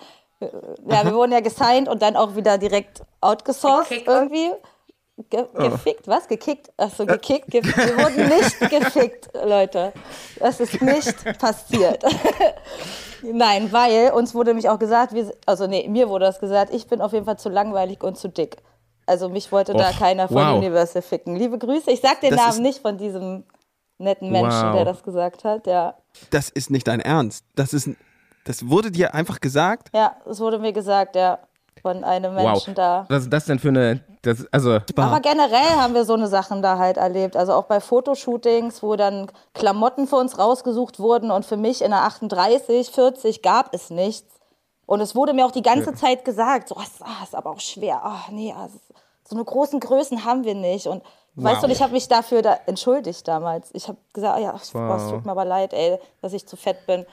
Ja, 0.89 1.05
wir 1.05 1.15
wurden 1.15 1.31
ja 1.31 1.41
gesigned 1.41 1.89
und 1.89 2.03
dann 2.03 2.17
auch 2.17 2.35
wieder 2.35 2.59
direkt 2.59 3.03
outgesourced 3.21 4.07
irgendwie. 4.07 4.51
Ge 5.31 5.47
gefickt, 5.55 6.09
was? 6.09 6.27
Gekickt? 6.29 6.71
Achso, 6.77 7.07
gekickt. 7.07 7.49
Ge 7.51 7.63
wir 7.65 7.97
wurden 7.99 8.29
nicht 8.29 8.59
gefickt, 8.71 9.31
Leute. 9.35 9.93
Das 10.39 10.61
ist 10.61 10.81
nicht 10.81 11.39
passiert. 11.39 12.03
Nein, 13.23 13.71
weil 13.73 14.11
uns 14.13 14.35
wurde 14.35 14.51
nämlich 14.51 14.69
auch 14.69 14.79
gesagt, 14.79 15.13
wir, 15.15 15.33
also 15.47 15.67
nee, 15.67 15.89
mir 15.89 16.09
wurde 16.09 16.25
das 16.25 16.41
gesagt, 16.41 16.75
ich 16.75 16.87
bin 16.89 17.01
auf 17.01 17.13
jeden 17.13 17.25
Fall 17.25 17.39
zu 17.39 17.49
langweilig 17.49 18.03
und 18.03 18.17
zu 18.19 18.29
dick. 18.29 18.57
Also 19.07 19.29
mich 19.29 19.51
wollte 19.53 19.75
da 19.75 19.91
Och, 19.91 19.99
keiner 19.99 20.29
von 20.29 20.37
wow. 20.37 20.57
Universal 20.57 21.03
ficken. 21.03 21.37
Liebe 21.37 21.59
Grüße. 21.59 21.91
Ich 21.91 22.01
sag 22.01 22.21
den 22.21 22.31
Das 22.31 22.41
Namen 22.41 22.63
nicht 22.63 22.81
von 22.81 22.99
diesem 22.99 23.45
netten 23.99 24.31
Menschen, 24.31 24.69
Wow. 24.69 24.75
der 24.75 24.85
das 24.85 25.03
gesagt 25.03 25.45
hat. 25.45 25.67
Ja, 25.67 25.95
Das 26.31 26.49
ist 26.51 26.71
nicht 26.71 26.87
dein 26.89 27.01
Ernst. 27.01 27.45
Das 27.55 27.73
ist, 27.73 27.91
das 28.45 28.69
wurde 28.69 28.91
dir 28.91 29.15
einfach 29.15 29.41
gesagt. 29.41 29.91
ja, 29.95 30.17
es 30.29 30.41
wurde 30.41 30.59
mir 30.59 30.73
gesagt, 30.73 31.15
ja, 31.17 31.39
von 31.83 32.05
einem 32.05 32.35
Menschen 32.35 32.69
wow. 32.69 32.75
da. 32.75 33.07
Was 33.09 33.25
ist 33.25 33.33
das 33.33 33.45
denn 33.45 33.59
für 33.59 33.69
eine, 33.69 34.01
das, 34.23 34.47
also, 34.53 34.79
Aber 34.97 35.21
generell 35.21 35.77
haben 35.77 35.95
wir 35.95 36.05
so 36.05 36.15
eine 36.15 36.29
Sachen 36.29 36.63
da 36.63 36.79
halt 36.79 36.97
erlebt. 36.97 37.37
Also 37.37 37.53
auch 37.53 37.65
bei 37.65 37.81
Fotoshootings, 37.81 38.83
wo 38.83 38.95
dann 38.95 39.31
Klamotten 39.53 40.07
für 40.07 40.17
uns 40.17 40.39
rausgesucht 40.39 41.01
wurden 41.01 41.33
und 41.33 41.45
für 41.45 41.57
mich 41.57 41.83
in 41.83 41.91
der 41.91 42.05
38, 42.05 42.91
40 42.91 43.43
gab 43.43 43.75
es 43.75 43.91
nichts. 43.91 44.41
Und 44.87 45.01
es 45.01 45.15
wurde 45.15 45.33
mir 45.33 45.45
auch 45.45 45.53
die 45.53 45.63
ganze 45.63 45.95
Zeit 45.95 46.25
gesagt, 46.25 46.69
so, 46.69 46.77
das 46.77 47.01
ah, 47.01 47.23
ist 47.23 47.35
aber 47.35 47.51
auch 47.51 47.61
schwer. 47.61 48.01
Ah, 48.05 48.25
nee, 48.31 48.55
ah, 48.57 48.67
ist- 48.67 48.93
so 49.29 49.37
eine 49.37 49.45
großen 49.45 49.81
Größen 49.81 50.25
haben 50.25 50.45
wir 50.45 50.55
nicht. 50.55 50.87
Und 50.87 51.03
weißt 51.35 51.63
du, 51.63 51.67
und 51.67 51.73
ich 51.73 51.83
habe 51.83 51.93
mich 51.93 52.09
dafür 52.09 52.43
da 52.43 52.59
entschuldigt 52.67 53.27
damals. 53.27 53.71
Ich 53.73 53.89
habe 53.89 53.99
gesagt, 54.13 54.37
ah, 54.37 54.41
ja, 54.41 54.55
boah, 54.73 54.97
es 54.97 55.09
tut 55.09 55.25
mir 55.25 55.31
aber 55.33 55.45
leid, 55.45 55.73
ey, 55.73 55.99
dass 56.21 56.33
ich 56.33 56.47
zu 56.47 56.57
fett 56.57 56.87
bin. 56.87 57.07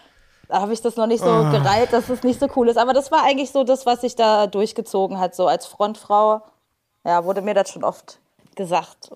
Da 0.50 0.62
habe 0.62 0.74
ich 0.74 0.82
das 0.82 0.96
noch 0.96 1.06
nicht 1.06 1.24
so 1.24 1.30
gereilt, 1.52 1.94
dass 1.94 2.10
es 2.10 2.24
nicht 2.24 2.40
so 2.40 2.48
cool 2.56 2.70
ist. 2.70 2.78
Aber 2.78 2.94
das 2.94 3.12
war 3.12 3.24
eigentlich 3.24 3.52
so 3.52 3.64
das, 3.64 3.86
was 3.86 4.02
sich 4.02 4.16
da 4.16 4.48
durchgezogen 4.48 5.20
hat. 5.20 5.36
So 5.36 5.48
als 5.48 5.68
Frontfrau, 5.68 6.42
ja, 7.06 7.24
wurde 7.24 7.44
mir 7.44 7.54
das 7.54 7.70
schon 7.70 7.84
oft 7.84 8.20
gesagt. 8.56 9.12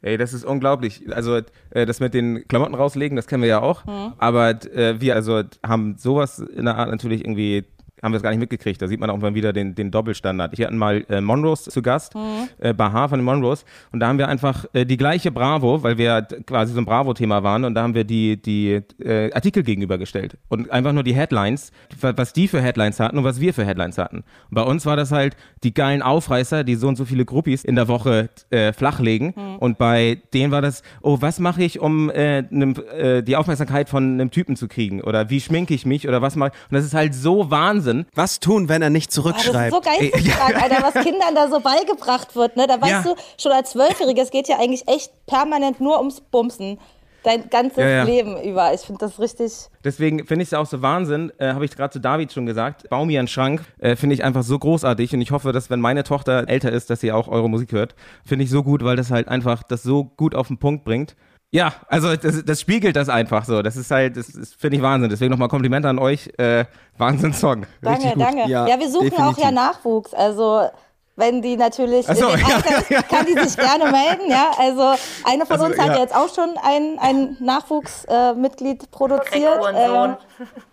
Ey, 0.00 0.16
das 0.16 0.32
ist 0.32 0.42
unglaublich. 0.42 1.02
Also 1.14 1.40
äh, 1.70 1.84
das 1.84 2.00
mit 2.00 2.14
den 2.14 2.48
Klamotten 2.48 2.74
rauslegen, 2.74 3.14
das 3.14 3.26
kennen 3.26 3.42
wir 3.42 3.50
ja 3.50 3.60
auch. 3.60 3.84
Mhm. 3.84 4.14
Aber 4.16 4.50
äh, 4.50 4.98
wir 5.00 5.14
also 5.14 5.42
haben 5.62 5.96
sowas 5.98 6.38
in 6.38 6.64
der 6.64 6.76
Art 6.76 6.90
natürlich 6.90 7.20
irgendwie 7.20 7.66
haben 8.02 8.12
wir 8.12 8.16
es 8.16 8.22
gar 8.22 8.30
nicht 8.30 8.40
mitgekriegt. 8.40 8.80
Da 8.80 8.88
sieht 8.88 9.00
man 9.00 9.10
auch 9.10 9.18
mal 9.18 9.34
wieder 9.34 9.52
den, 9.52 9.74
den 9.74 9.90
Doppelstandard. 9.90 10.56
Wir 10.58 10.66
hatten 10.66 10.78
mal 10.78 11.04
äh, 11.08 11.20
Monrose 11.20 11.70
zu 11.70 11.82
Gast, 11.82 12.14
Mhm. 12.14 12.48
äh, 12.58 12.72
Baha 12.74 13.08
von 13.08 13.18
den 13.18 13.24
Monrose. 13.24 13.64
Und 13.92 14.00
da 14.00 14.08
haben 14.08 14.18
wir 14.18 14.28
einfach 14.28 14.64
äh, 14.72 14.84
die 14.84 14.96
gleiche 14.96 15.30
Bravo, 15.30 15.82
weil 15.82 15.98
wir 15.98 16.22
quasi 16.46 16.72
so 16.72 16.80
ein 16.80 16.84
Bravo-Thema 16.84 17.42
waren. 17.42 17.64
Und 17.64 17.74
da 17.74 17.82
haben 17.82 17.94
wir 17.94 18.04
die, 18.04 18.40
die 18.40 18.80
äh, 19.02 19.32
Artikel 19.32 19.62
gegenübergestellt. 19.62 20.36
Und 20.48 20.70
einfach 20.70 20.92
nur 20.92 21.02
die 21.02 21.14
Headlines, 21.14 21.72
wa- 22.00 22.12
was 22.16 22.32
die 22.32 22.48
für 22.48 22.60
Headlines 22.60 23.00
hatten 23.00 23.18
und 23.18 23.24
was 23.24 23.40
wir 23.40 23.52
für 23.54 23.64
Headlines 23.64 23.98
hatten. 23.98 24.18
Und 24.18 24.24
bei 24.54 24.62
uns 24.62 24.86
war 24.86 24.96
das 24.96 25.12
halt 25.12 25.36
die 25.62 25.74
geilen 25.74 26.02
Aufreißer, 26.02 26.64
die 26.64 26.74
so 26.74 26.88
und 26.88 26.96
so 26.96 27.04
viele 27.04 27.24
Gruppis 27.24 27.64
in 27.64 27.74
der 27.76 27.88
Woche 27.88 28.30
äh, 28.50 28.72
flachlegen. 28.72 29.34
Und 29.58 29.78
bei 29.78 30.22
denen 30.34 30.52
war 30.52 30.62
das, 30.62 30.82
oh, 31.02 31.18
was 31.20 31.38
mache 31.38 31.62
ich, 31.62 31.80
um 31.80 32.10
äh, 32.10 33.22
die 33.22 33.36
Aufmerksamkeit 33.36 33.88
von 33.88 34.14
einem 34.14 34.30
Typen 34.30 34.56
zu 34.56 34.68
kriegen? 34.68 35.00
Oder 35.02 35.30
wie 35.30 35.40
schminke 35.40 35.74
ich 35.74 35.84
mich? 35.86 36.08
Oder 36.08 36.22
was 36.22 36.36
mache 36.36 36.52
ich? 36.54 36.70
Und 36.70 36.74
das 36.76 36.84
ist 36.84 36.94
halt 36.94 37.14
so 37.14 37.50
Wahnsinn. 37.50 37.89
Was 38.14 38.40
tun, 38.40 38.68
wenn 38.68 38.82
er 38.82 38.90
nicht 38.90 39.14
Boah, 39.14 39.22
das 39.32 39.36
ist 39.38 39.42
zurückschreibt? 39.44 39.72
so 39.74 39.80
geisteskrank, 39.80 40.62
Alter, 40.62 40.82
was 40.82 40.94
Kindern 41.04 41.34
da 41.34 41.48
so 41.48 41.60
beigebracht 41.60 42.34
wird. 42.36 42.56
Ne? 42.56 42.66
Da 42.66 42.80
weißt 42.80 42.90
Ja. 42.90 43.02
du, 43.02 43.14
schon 43.40 43.52
als 43.52 43.70
Zwölfjähriger, 43.70 44.22
es 44.22 44.30
geht 44.30 44.48
ja 44.48 44.58
eigentlich 44.58 44.86
echt 44.88 45.12
permanent 45.26 45.80
nur 45.80 45.98
ums 45.98 46.20
Bumsen. 46.20 46.78
Dein 47.22 47.50
ganzes 47.50 47.76
Ja, 47.76 47.88
ja. 47.88 48.02
Leben 48.04 48.40
über. 48.42 48.72
Ich 48.72 48.80
finde 48.80 49.00
das 49.04 49.20
richtig. 49.20 49.52
Deswegen 49.84 50.26
finde 50.26 50.42
ich 50.42 50.48
es 50.48 50.54
auch 50.54 50.64
so 50.64 50.80
Wahnsinn, 50.80 51.30
äh, 51.36 51.52
habe 51.52 51.66
ich 51.66 51.76
gerade 51.76 51.92
zu 51.92 51.98
David 52.00 52.32
schon 52.32 52.46
gesagt, 52.46 52.88
bau 52.88 53.04
mir 53.04 53.18
einen 53.18 53.28
Schrank, 53.28 53.62
äh, 53.78 53.94
finde 53.94 54.14
ich 54.14 54.24
einfach 54.24 54.42
so 54.42 54.58
großartig 54.58 55.12
und 55.12 55.20
ich 55.20 55.30
hoffe, 55.30 55.52
dass 55.52 55.68
wenn 55.68 55.80
meine 55.80 56.02
Tochter 56.02 56.48
älter 56.48 56.72
ist, 56.72 56.88
dass 56.88 57.00
sie 57.00 57.12
auch 57.12 57.28
eure 57.28 57.50
Musik 57.50 57.72
hört, 57.72 57.94
finde 58.24 58.44
ich 58.46 58.50
so 58.50 58.62
gut, 58.62 58.82
weil 58.84 58.96
das 58.96 59.10
halt 59.10 59.28
einfach 59.28 59.62
das 59.62 59.82
so 59.82 60.04
gut 60.04 60.34
auf 60.34 60.46
den 60.48 60.56
Punkt 60.56 60.82
bringt. 60.84 61.14
Ja, 61.52 61.72
also 61.88 62.14
das, 62.14 62.44
das 62.44 62.60
spiegelt 62.60 62.94
das 62.94 63.08
einfach 63.08 63.44
so. 63.44 63.60
Das 63.62 63.76
ist 63.76 63.90
halt, 63.90 64.16
das, 64.16 64.28
das 64.32 64.54
finde 64.54 64.76
ich 64.76 64.82
Wahnsinn. 64.82 65.10
Deswegen 65.10 65.30
nochmal 65.32 65.48
Komplimente 65.48 65.88
an 65.88 65.98
euch. 65.98 66.30
Äh, 66.38 66.64
Wahnsinn-Song. 66.96 67.66
Danke, 67.82 68.08
gut. 68.10 68.20
danke. 68.20 68.48
Ja, 68.48 68.68
Ja, 68.68 68.78
wir 68.78 68.88
suchen 68.88 69.06
auch 69.14 69.34
definitiv. 69.34 69.44
ja 69.44 69.50
Nachwuchs. 69.50 70.14
Also 70.14 70.68
wenn 71.16 71.42
die 71.42 71.56
natürlich 71.56 72.06
so, 72.06 72.12
ja, 72.12 72.28
Alter 72.28 72.84
ja, 72.88 73.02
kann 73.02 73.26
die 73.26 73.38
sich 73.38 73.56
gerne 73.56 73.90
melden. 73.90 74.30
Ja, 74.30 74.52
also 74.58 74.94
eine 75.24 75.44
von 75.44 75.60
Also, 75.60 75.64
uns 75.66 75.78
hat 75.78 75.88
ja. 75.88 75.98
jetzt 75.98 76.14
auch 76.14 76.32
schon 76.34 76.54
ein, 76.62 76.98
ein 77.00 77.36
Nachwuchsmitglied 77.40 78.82
äh, 78.84 78.86
produziert. 78.90 79.58
Ähm, 79.74 80.16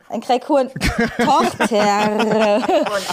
ein 0.09 0.21
Craig-Huren 0.21 0.71
Tochter. 1.17 2.57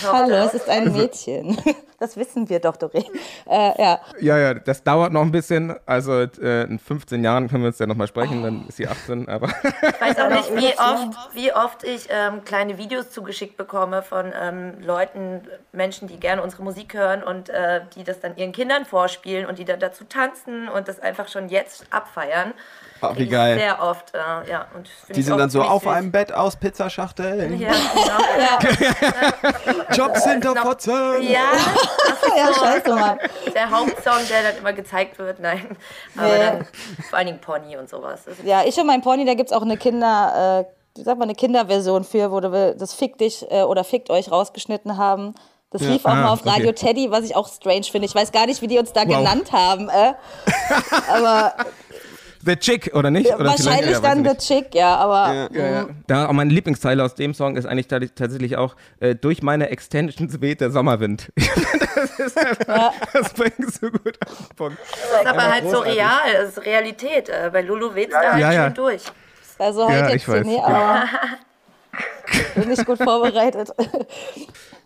Hallo, 0.13 0.35
es 0.47 0.55
ist 0.55 0.69
ein 0.69 0.93
Mädchen. 0.93 1.59
Das 1.99 2.17
wissen 2.17 2.49
wir 2.49 2.61
doch, 2.61 2.77
Doreen. 2.77 3.05
Äh, 3.49 3.83
ja. 3.83 4.01
Ja, 4.21 4.39
ja, 4.39 4.55
das 4.55 4.83
dauert 4.83 5.13
noch 5.13 5.23
ein 5.23 5.31
bisschen. 5.31 5.75
Also 5.87 6.23
äh, 6.23 6.65
in 6.65 6.79
15 6.79 7.23
Jahren 7.25 7.49
können 7.49 7.63
wir 7.63 7.69
uns 7.69 7.79
ja 7.79 7.87
nochmal 7.87 8.09
sprechen, 8.09 8.43
dann 8.43 8.67
ist 8.69 8.77
sie 8.77 8.87
18, 8.87 9.29
aber 9.29 9.49
Ich 9.49 10.01
weiß 10.01 10.19
auch 10.19 10.29
nicht, 10.51 10.55
wie 10.57 10.79
oft, 10.79 11.35
wie 11.35 11.53
oft 11.53 11.85
ich 11.85 12.09
ähm, 12.11 12.45
kleine 12.45 12.79
Videos 12.79 13.11
zugeschickt 13.11 13.57
bekomme 13.57 14.03
von 14.03 14.33
ähm, 14.39 14.81
Leuten, 14.83 15.43
Menschen, 15.73 16.09
die 16.09 16.19
gerne 16.19 16.43
unsere 16.43 16.63
Musik 16.63 16.95
hören 16.95 17.23
und 17.23 17.49
äh, 17.49 17.83
die 17.97 18.05
das 18.05 18.21
dann 18.21 18.37
ihren 18.37 18.53
Kindern 18.53 18.85
vorspielen 18.85 19.47
und 19.47 19.59
die 19.59 19.65
dann 19.65 19.81
dazu 19.81 20.05
tanzen 20.05 20.69
und 20.69 20.89
das 20.89 21.01
einfach 21.01 21.29
schon 21.29 21.49
jetzt 21.49 21.87
abfeiern. 21.91 22.55
Ah, 23.11 23.15
wie 23.17 23.27
geil. 23.29 23.59
Sehr 23.59 23.83
oft, 23.83 24.15
äh, 24.15 24.51
ja. 24.51 24.67
Und 24.75 24.89
Die 25.15 25.23
sind 25.23 25.37
dann 25.39 25.51
so 25.51 25.63
auf 25.63 25.83
süß. 25.83 25.93
einem 25.93 26.11
Bett 26.13 26.33
aus 26.33 26.57
Pizzaschachteln. 26.57 27.59
Ja, 27.61 27.73
genau. 27.95 29.85
Jobs 29.93 30.25
hinter 30.25 30.55
Fotzen. 30.57 31.23
ja, 31.23 31.41
ja, 32.37 32.53
scheiße, 32.55 32.95
Mann. 32.95 33.19
der 33.55 33.71
Hauptsong, 33.71 34.19
der 34.31 34.43
dann 34.51 34.59
immer 34.59 34.73
gezeigt 34.73 35.19
wird, 35.19 35.41
nein. 35.41 35.77
Aber 36.17 36.27
Nee. 36.29 36.39
dann 36.39 36.67
vor 37.09 37.19
allen 37.19 37.27
Dingen 37.29 37.41
Pony 37.41 37.77
und 37.77 37.89
sowas. 37.89 38.21
Ja, 38.45 38.63
ich 38.65 38.77
und 38.79 38.87
mein 38.87 39.03
Pony, 39.03 39.25
da 39.25 39.35
gibt 39.35 39.51
es 39.51 39.57
auch 39.57 39.63
eine 39.63 39.77
Kinder, 39.77 40.67
äh, 40.67 40.99
wie 40.99 41.03
sagt 41.03 41.19
man, 41.19 41.29
eine 41.29 41.35
Kinderversion 41.37 42.05
für, 42.05 42.31
wo 42.31 42.41
wir 42.41 42.75
das 42.75 42.95
Fick 42.95 43.19
dich 43.19 43.45
äh, 43.51 43.63
oder 43.63 43.85
Fickt 43.85 44.11
euch 44.11 44.31
rausgeschnitten 44.31 44.97
haben. 44.97 45.35
Das 45.71 45.83
lief 45.83 46.05
auch 46.07 46.11
Ah, 46.11 46.15
mal 46.15 46.29
auf 46.29 46.47
Radio 46.47 46.69
okay. 46.69 46.87
Teddy, 46.87 47.11
was 47.11 47.25
ich 47.25 47.35
auch 47.35 47.49
strange 47.49 47.83
finde. 47.83 48.07
Ich 48.07 48.15
weiß 48.15 48.31
gar 48.31 48.47
nicht, 48.47 48.63
wie 48.63 48.69
die 48.69 48.79
uns 48.79 48.93
da 48.93 49.03
genannt 49.03 49.51
haben. 49.51 49.89
Äh. 49.89 50.13
Aber 51.13 51.53
The 52.45 52.57
Chick, 52.57 52.91
oder 52.95 53.11
nicht? 53.11 53.33
Oder 53.35 53.47
wahrscheinlich 53.47 53.91
ja, 53.93 54.01
dann 54.01 54.25
The. 54.25 54.37
Chick, 54.37 54.75
ja, 54.75 54.97
aber 54.97 55.33
Ja. 55.35 55.49
Ja, 55.53 55.71
ja. 55.71 55.87
Da 56.07 56.27
auch 56.29 56.33
meine 56.33 56.51
Lieblingsteile 56.53 57.03
aus 57.03 57.15
dem 57.15 57.35
Song 57.35 57.57
ist 57.57 57.67
eigentlich 57.67 57.89
tat- 57.89 58.15
tatsächlich 58.17 58.57
auch 58.57 58.77
äh, 59.01 59.15
durch 59.15 59.43
meine 59.43 59.71
Extensions 59.71 60.41
weht 60.41 60.61
der 60.61 60.71
Sommerwind. 60.71 61.33
das 61.37 62.19
ist 62.19 62.39
einfach, 62.39 62.93
das 63.13 63.33
bringt 63.33 63.73
so 63.75 63.91
gut 63.91 64.19
auf 64.27 64.37
den 64.49 64.57
Punkt. 64.57 64.79
Das 64.81 65.21
ist 65.23 65.27
aber 65.27 65.53
halt 65.53 65.71
so 65.71 65.79
real, 65.81 66.21
das 66.41 66.51
ist 66.51 66.65
Realität. 66.67 67.29
Äh, 67.29 67.51
Bei 67.53 67.63
Lulu 67.63 67.95
weht's 67.95 68.13
da 68.13 68.33
halt 68.33 68.41
Ja, 68.41 68.53
ja. 68.53 68.65
schon 68.67 68.75
durch. 68.75 69.03
also 69.59 69.89
halt 69.89 70.01
Ja, 70.01 70.09
jetzt 70.11 70.17
ich 70.23 70.29
weiß. 70.29 70.45
nee, 70.47 70.59
aber 70.61 71.05
bin 72.55 72.69
nicht 72.69 72.85
gut 72.87 72.99
vorbereitet. 72.99 73.71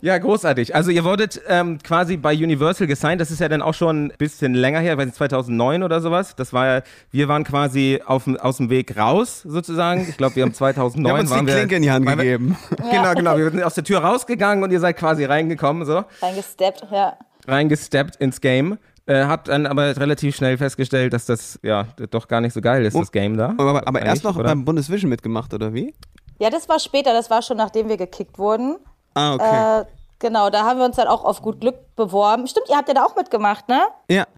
Ja, 0.00 0.16
großartig. 0.18 0.74
Also 0.74 0.90
ihr 0.90 1.04
wurdet 1.04 1.40
ähm, 1.48 1.78
quasi 1.82 2.16
bei 2.16 2.32
Universal 2.32 2.86
gesigned. 2.86 3.20
Das 3.20 3.30
ist 3.30 3.40
ja 3.40 3.48
dann 3.48 3.62
auch 3.62 3.74
schon 3.74 4.06
ein 4.06 4.12
bisschen 4.16 4.54
länger 4.54 4.78
her, 4.80 4.92
ich 4.92 4.98
weiß 4.98 5.06
nicht, 5.06 5.16
2009 5.16 5.82
oder 5.82 6.00
sowas. 6.00 6.36
Das 6.36 6.52
war 6.52 6.66
ja, 6.66 6.82
wir 7.10 7.28
waren 7.28 7.44
quasi 7.44 8.00
auf, 8.06 8.28
aus 8.38 8.58
dem 8.58 8.70
Weg 8.70 8.96
raus 8.96 9.42
sozusagen. 9.42 10.06
Ich 10.08 10.16
glaube, 10.16 10.36
wir 10.36 10.44
haben 10.44 10.54
2009 10.54 11.04
Wir 11.04 11.12
haben 11.12 11.20
uns 11.20 11.30
die 11.30 11.36
waren 11.36 11.46
wir, 11.46 11.54
Klinke 11.54 11.76
in 11.76 11.82
die 11.82 11.90
Hand 11.90 12.06
waren 12.06 12.18
wir- 12.18 12.24
gegeben. 12.24 12.56
Genau, 12.90 13.12
genau. 13.14 13.36
Wir 13.36 13.50
sind 13.50 13.62
aus 13.62 13.74
der 13.74 13.84
Tür 13.84 13.98
rausgegangen 14.00 14.62
und 14.62 14.70
ihr 14.70 14.80
seid 14.80 14.96
quasi 14.96 15.24
reingekommen, 15.24 15.84
so. 15.84 16.04
Reingesteppt, 16.22 16.86
ja. 16.92 17.16
reingesteppt 17.46 18.16
ins 18.16 18.40
Game. 18.40 18.78
Äh, 19.06 19.24
habt 19.24 19.48
dann 19.48 19.66
aber 19.66 19.96
relativ 19.96 20.36
schnell 20.36 20.58
festgestellt, 20.58 21.14
dass 21.14 21.24
das 21.24 21.58
ja 21.62 21.86
doch 22.10 22.28
gar 22.28 22.42
nicht 22.42 22.52
so 22.52 22.60
geil 22.60 22.84
ist, 22.84 22.94
das 22.94 23.10
Game 23.10 23.38
da. 23.38 23.54
Aber, 23.56 23.88
aber 23.88 24.02
erst 24.02 24.22
noch 24.22 24.36
oder? 24.36 24.44
beim 24.50 24.66
Bundesvision 24.66 25.08
mitgemacht, 25.08 25.54
oder 25.54 25.72
wie? 25.72 25.94
Ja, 26.38 26.50
das 26.50 26.68
war 26.68 26.78
später, 26.78 27.12
das 27.12 27.30
war 27.30 27.42
schon 27.42 27.56
nachdem 27.56 27.88
wir 27.88 27.96
gekickt 27.96 28.38
wurden. 28.38 28.78
Ah, 29.14 29.34
okay. 29.34 29.80
Äh, 29.80 29.84
genau, 30.18 30.50
da 30.50 30.64
haben 30.64 30.78
wir 30.78 30.86
uns 30.86 30.96
dann 30.96 31.08
auch 31.08 31.24
auf 31.24 31.42
gut 31.42 31.60
Glück 31.60 31.96
beworben. 31.96 32.46
Stimmt, 32.46 32.68
ihr 32.68 32.76
habt 32.76 32.88
ja 32.88 32.94
da 32.94 33.04
auch 33.04 33.16
mitgemacht, 33.16 33.68
ne? 33.68 33.80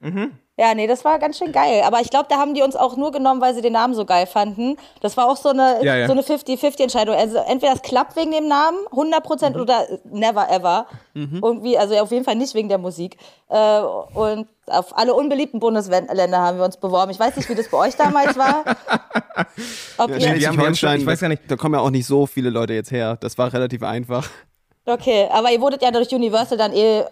ja. 0.03 0.31
Ja, 0.61 0.75
nee, 0.75 0.87
das 0.87 1.07
war 1.07 1.19
ganz 1.19 1.39
schön 1.39 1.53
geil. 1.53 1.83
Aber 1.87 2.01
ich 2.03 2.11
glaube, 2.11 2.27
da 2.29 2.37
haben 2.37 2.53
die 2.53 2.61
uns 2.63 2.77
auch 2.77 2.95
nur 2.95 3.13
genommen, 3.13 3.41
weil 3.41 3.55
sie 3.55 3.63
den 3.63 3.73
Namen 3.73 3.95
so 3.95 4.05
geil 4.05 4.27
fanden. 4.27 4.77
Das 5.01 5.17
war 5.17 5.27
auch 5.27 5.39
so 5.39 5.49
eine, 5.49 5.83
Ja, 5.83 5.97
ja. 5.97 6.07
so 6.07 6.13
eine 6.13 6.21
50-50-Entscheidung. 6.21 7.15
Also 7.17 7.39
entweder 7.39 7.73
es 7.73 7.81
klappt 7.81 8.15
wegen 8.17 8.31
dem 8.31 8.47
Namen, 8.47 8.77
100% 8.93 9.55
Mhm. 9.57 9.61
oder 9.63 9.87
never 10.13 10.51
ever. 10.51 10.87
Irgendwie, 11.15 11.79
also 11.79 11.95
auf 11.97 12.11
jeden 12.13 12.25
Fall 12.27 12.35
nicht 12.37 12.53
wegen 12.55 12.69
der 12.69 12.77
Musik. 12.77 13.17
Äh, 13.49 13.81
und 13.81 14.49
auf 14.67 14.97
alle 14.99 15.15
unbeliebten 15.15 15.61
Bundesländer 15.61 16.39
haben 16.39 16.59
wir 16.59 16.65
uns 16.67 16.77
beworben. 16.77 17.11
Ich 17.11 17.19
weiß 17.19 17.37
nicht, 17.37 17.49
wie 17.49 17.55
das 17.55 17.69
bei 17.69 17.79
euch 17.79 17.97
damals 17.97 18.37
war. 18.37 18.63
Ob 19.99 20.11
Ja, 20.11 20.17
ihr, 20.17 20.29
haben- 20.51 20.59
wir 20.59 20.67
haben 20.67 20.75
schon- 20.75 20.97
ich 20.97 21.07
weiß 21.07 21.21
gar 21.21 21.29
nicht. 21.29 21.43
Da 21.49 21.57
kommen 21.57 21.75
ja 21.75 21.81
auch 21.81 21.91
nicht 21.91 22.07
so 22.07 22.27
viele 22.27 22.51
Leute 22.51 22.75
jetzt 22.75 22.91
her. 22.93 23.17
Das 23.21 23.37
war 23.39 23.53
relativ 23.53 23.83
einfach. 23.83 24.29
okay, 24.87 25.27
aber 25.33 25.51
ihr 25.51 25.61
wurdet 25.61 25.83
ja 25.83 25.91
durch 25.91 26.15
Universal 26.15 26.59
dann 26.59 26.73
eh 26.73 27.05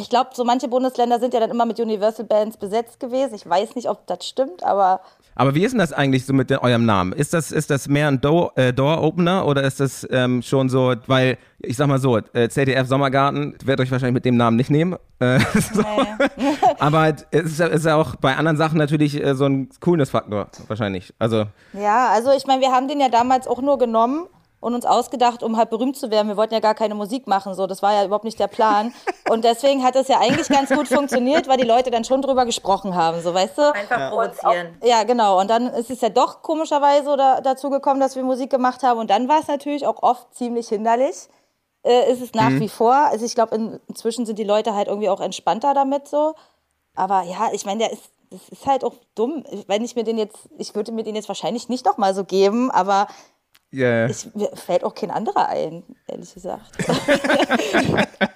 ich 0.00 0.10
glaube, 0.10 0.30
so 0.34 0.44
manche 0.44 0.68
Bundesländer 0.68 1.18
sind 1.20 1.34
ja 1.34 1.40
dann 1.40 1.50
immer 1.50 1.66
mit 1.66 1.78
Universal 1.80 2.24
Bands 2.26 2.56
besetzt 2.56 3.00
gewesen. 3.00 3.34
Ich 3.34 3.48
weiß 3.48 3.74
nicht, 3.76 3.88
ob 3.88 4.06
das 4.06 4.26
stimmt, 4.26 4.62
aber 4.62 5.00
Aber 5.36 5.54
wie 5.54 5.64
ist 5.64 5.72
denn 5.72 5.78
das 5.78 5.92
eigentlich 5.92 6.24
so 6.26 6.32
mit 6.32 6.50
de- 6.50 6.58
eurem 6.58 6.84
Namen? 6.86 7.12
Ist 7.12 7.34
das, 7.34 7.52
ist 7.52 7.70
das 7.70 7.88
mehr 7.88 8.08
ein 8.08 8.20
Door, 8.20 8.52
äh, 8.56 8.72
Door 8.72 9.02
Opener 9.02 9.46
oder 9.46 9.62
ist 9.62 9.80
das 9.80 10.06
ähm, 10.10 10.42
schon 10.42 10.68
so, 10.68 10.94
weil 11.06 11.38
ich 11.60 11.76
sag 11.76 11.86
mal 11.88 11.98
so, 11.98 12.18
äh, 12.18 12.48
ZDF 12.48 12.86
Sommergarten 12.86 13.56
wird 13.64 13.80
euch 13.80 13.90
wahrscheinlich 13.90 14.14
mit 14.14 14.24
dem 14.24 14.36
Namen 14.36 14.56
nicht 14.56 14.70
nehmen. 14.70 14.96
Äh, 15.18 15.38
so. 15.72 15.82
Aber 16.78 17.14
es 17.30 17.58
ist, 17.60 17.84
ja- 17.86 17.96
auch 17.96 18.16
bei 18.16 18.36
anderen 18.36 18.56
Sachen 18.56 18.78
natürlich 18.78 19.22
äh, 19.22 19.34
so 19.34 19.44
ein 19.46 19.68
Coolness-Faktor 19.80 20.48
wahrscheinlich. 20.68 21.12
Also 21.18 21.44
Ja, 21.72 22.08
also 22.08 22.30
ich 22.32 22.46
meine, 22.46 22.60
wir 22.60 22.72
haben 22.72 22.88
den 22.88 23.00
ja 23.00 23.08
damals 23.08 23.46
auch 23.48 23.60
nur 23.62 23.78
genommen 23.78 24.26
und 24.64 24.74
uns 24.74 24.86
ausgedacht, 24.86 25.42
um 25.42 25.58
halt 25.58 25.68
berühmt 25.68 25.94
zu 25.94 26.10
werden. 26.10 26.28
Wir 26.28 26.38
wollten 26.38 26.54
ja 26.54 26.60
gar 26.60 26.74
keine 26.74 26.94
Musik 26.94 27.26
machen, 27.26 27.54
so 27.54 27.66
das 27.66 27.82
war 27.82 27.92
ja 27.92 28.04
überhaupt 28.06 28.24
nicht 28.24 28.40
der 28.40 28.46
Plan. 28.46 28.94
Und 29.30 29.44
deswegen 29.44 29.82
hat 29.82 29.96
es 29.96 30.08
ja 30.08 30.20
eigentlich 30.20 30.48
ganz 30.48 30.70
gut 30.70 30.88
funktioniert, 30.88 31.48
weil 31.48 31.56
die 31.56 31.66
Leute 31.66 31.90
dann 31.90 32.04
schon 32.04 32.20
drüber 32.20 32.44
gesprochen 32.44 32.94
haben, 32.94 33.22
so 33.22 33.32
weißt 33.32 33.56
du. 33.56 33.74
Einfach 33.74 34.10
provozieren. 34.10 34.78
Ja, 34.82 35.04
genau. 35.04 35.40
Und 35.40 35.48
dann 35.48 35.66
ist 35.68 35.90
es 35.90 36.00
ja 36.00 36.10
doch 36.10 36.42
komischerweise 36.42 37.16
da, 37.16 37.40
dazu 37.40 37.70
gekommen, 37.70 38.00
dass 38.00 38.16
wir 38.16 38.22
Musik 38.22 38.50
gemacht 38.50 38.82
haben. 38.82 39.00
Und 39.00 39.10
dann 39.10 39.28
war 39.28 39.40
es 39.40 39.48
natürlich 39.48 39.86
auch 39.86 40.02
oft 40.02 40.34
ziemlich 40.34 40.68
hinderlich. 40.68 41.28
Äh, 41.82 42.10
ist 42.12 42.22
es 42.22 42.32
nach 42.32 42.50
wie 42.50 42.68
vor. 42.68 42.94
Also 42.94 43.26
ich 43.26 43.34
glaube, 43.34 43.54
in, 43.54 43.80
inzwischen 43.88 44.24
sind 44.24 44.38
die 44.38 44.44
Leute 44.44 44.74
halt 44.74 44.88
irgendwie 44.88 45.10
auch 45.10 45.20
entspannter 45.20 45.74
damit 45.74 46.08
so. 46.08 46.34
Aber 46.94 47.22
ja, 47.22 47.50
ich 47.52 47.66
meine, 47.66 47.80
der 47.80 47.92
ist, 47.92 48.04
das 48.30 48.48
ist 48.48 48.66
halt 48.66 48.84
auch 48.84 48.94
dumm. 49.14 49.44
Wenn 49.66 49.84
ich 49.84 49.96
mir 49.96 50.04
den 50.04 50.18
jetzt, 50.18 50.48
ich 50.58 50.74
würde 50.74 50.92
mir 50.92 51.02
den 51.02 51.16
jetzt 51.16 51.28
wahrscheinlich 51.28 51.68
nicht 51.68 51.84
noch 51.84 51.98
mal 51.98 52.14
so 52.14 52.24
geben, 52.24 52.70
aber 52.70 53.08
yeah. 53.74 54.08
ich, 54.08 54.34
mir 54.34 54.48
fällt 54.54 54.84
auch 54.84 54.94
kein 54.94 55.10
anderer 55.10 55.48
ein, 55.48 55.82
ehrlich 56.06 56.32
gesagt. 56.32 56.70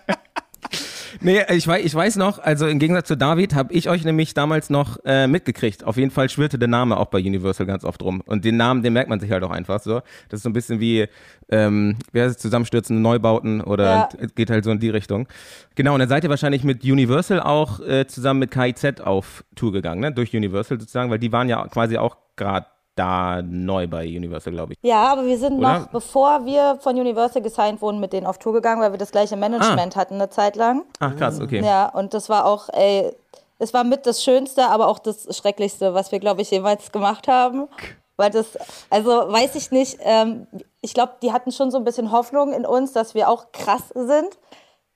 Nee, 1.21 1.42
ich 1.50 1.66
weiß, 1.66 1.85
ich 1.85 1.95
weiß 1.95 2.16
noch, 2.16 2.38
also 2.38 2.66
im 2.68 2.78
Gegensatz 2.78 3.09
zu 3.09 3.16
David 3.16 3.54
habe 3.54 3.73
ich 3.73 3.88
euch 3.88 4.04
nämlich 4.04 4.35
damals 4.35 4.71
noch 4.71 4.99
äh, 5.04 5.26
mitgekriegt. 5.26 5.83
Auf 5.83 5.97
jeden 5.97 6.11
Fall 6.11 6.28
schwirrte 6.28 6.59
der 6.59 6.68
Name 6.68 6.97
auch 6.97 7.07
bei 7.07 7.18
Universal 7.18 7.66
ganz 7.66 7.85
oft 7.85 8.02
rum. 8.02 8.23
Und 8.26 8.45
den 8.45 8.57
Namen, 8.57 8.83
den 8.83 8.92
merkt 8.92 9.09
man 9.09 9.18
sich 9.18 9.30
halt 9.33 9.42
auch 9.42 9.50
einfach 9.50 9.80
so. 9.80 10.00
Das 10.28 10.38
ist 10.38 10.42
so 10.42 10.49
ein 10.49 10.52
bisschen 10.52 10.78
wie, 10.80 11.09
ähm, 11.49 11.97
wie 12.12 12.21
heißt 12.21 12.37
es, 12.37 12.42
zusammenstürzende 12.42 13.02
Neubauten 13.02 13.61
oder 13.61 13.85
Ja. 13.88 14.09
geht 14.37 14.50
halt 14.50 14.64
so 14.64 14.71
in 14.71 14.78
die 14.78 14.90
Richtung. 14.90 15.26
Genau, 15.75 15.95
und 15.95 16.00
dann 16.00 16.09
seid 16.09 16.23
ihr 16.23 16.30
wahrscheinlich 16.30 16.62
mit 16.62 16.85
Universal 16.85 17.40
auch 17.40 17.80
äh, 17.80 18.07
zusammen 18.07 18.40
mit 18.40 18.50
KIZ 18.52 19.00
auf 19.00 19.45
Tour 19.57 19.73
gegangen, 19.73 20.00
ne? 20.00 20.12
Durch 20.12 20.35
Universal 20.37 20.78
sozusagen, 20.78 21.11
weil 21.11 21.18
die 21.18 21.33
waren 21.33 21.49
ja 21.49 21.66
quasi 21.66 21.99
auch 21.99 22.16
gerade 22.37 22.66
da 22.99 23.40
neu 23.43 23.87
bei 23.87 24.05
Universal, 24.07 24.52
glaube 24.52 24.73
ich. 24.73 24.78
Ja, 24.83 25.12
aber 25.12 25.25
wir 25.25 25.38
sind 25.38 25.59
Oder? 25.59 25.81
noch, 25.81 25.87
bevor 25.88 26.45
wir 26.45 26.78
von 26.81 26.99
Universal 26.99 27.43
gesigned 27.43 27.81
wurden, 27.81 28.00
mit 28.00 28.12
denen 28.12 28.26
auf 28.26 28.38
Tour 28.38 28.52
gegangen, 28.52 28.81
weil 28.81 28.93
wir 28.93 28.99
das 28.99 29.11
gleiche 29.12 29.37
Management 29.37 29.97
hatten 29.97 30.14
eine 30.14 30.31
Zeit 30.31 30.57
lang. 30.57 30.85
Ach 31.00 31.14
krass, 31.17 31.40
okay. 31.40 31.62
Ja, 31.64 31.88
und 31.88 32.14
das 32.14 32.28
war 32.28 32.45
auch, 32.47 32.69
ey, 32.71 33.12
es 33.59 33.75
war 33.75 33.85
mit 33.85 34.07
das 34.07 34.23
Schönste, 34.23 34.67
aber 34.69 34.88
auch 34.88 34.99
das 34.99 35.37
Schrecklichste, 35.37 35.95
was 35.95 36.12
wir, 36.12 36.19
glaube 36.21 36.43
ich, 36.43 36.50
jemals 36.50 36.93
gemacht 36.93 37.28
haben. 37.28 37.69
Weil 38.17 38.31
das, 38.31 38.59
also 38.90 39.11
weiß 39.11 39.55
ich 39.55 39.71
nicht, 39.71 39.99
ähm, 40.00 40.47
ich 40.81 40.93
glaube, 40.93 41.12
die 41.23 41.33
hatten 41.33 41.52
schon 41.52 41.71
so 41.71 41.78
ein 41.78 41.85
bisschen 41.85 42.11
Hoffnung 42.11 42.52
in 42.52 42.67
uns, 42.67 42.93
dass 42.93 43.14
wir 43.14 43.28
auch 43.28 43.52
krass 43.52 43.88
sind. 43.95 44.38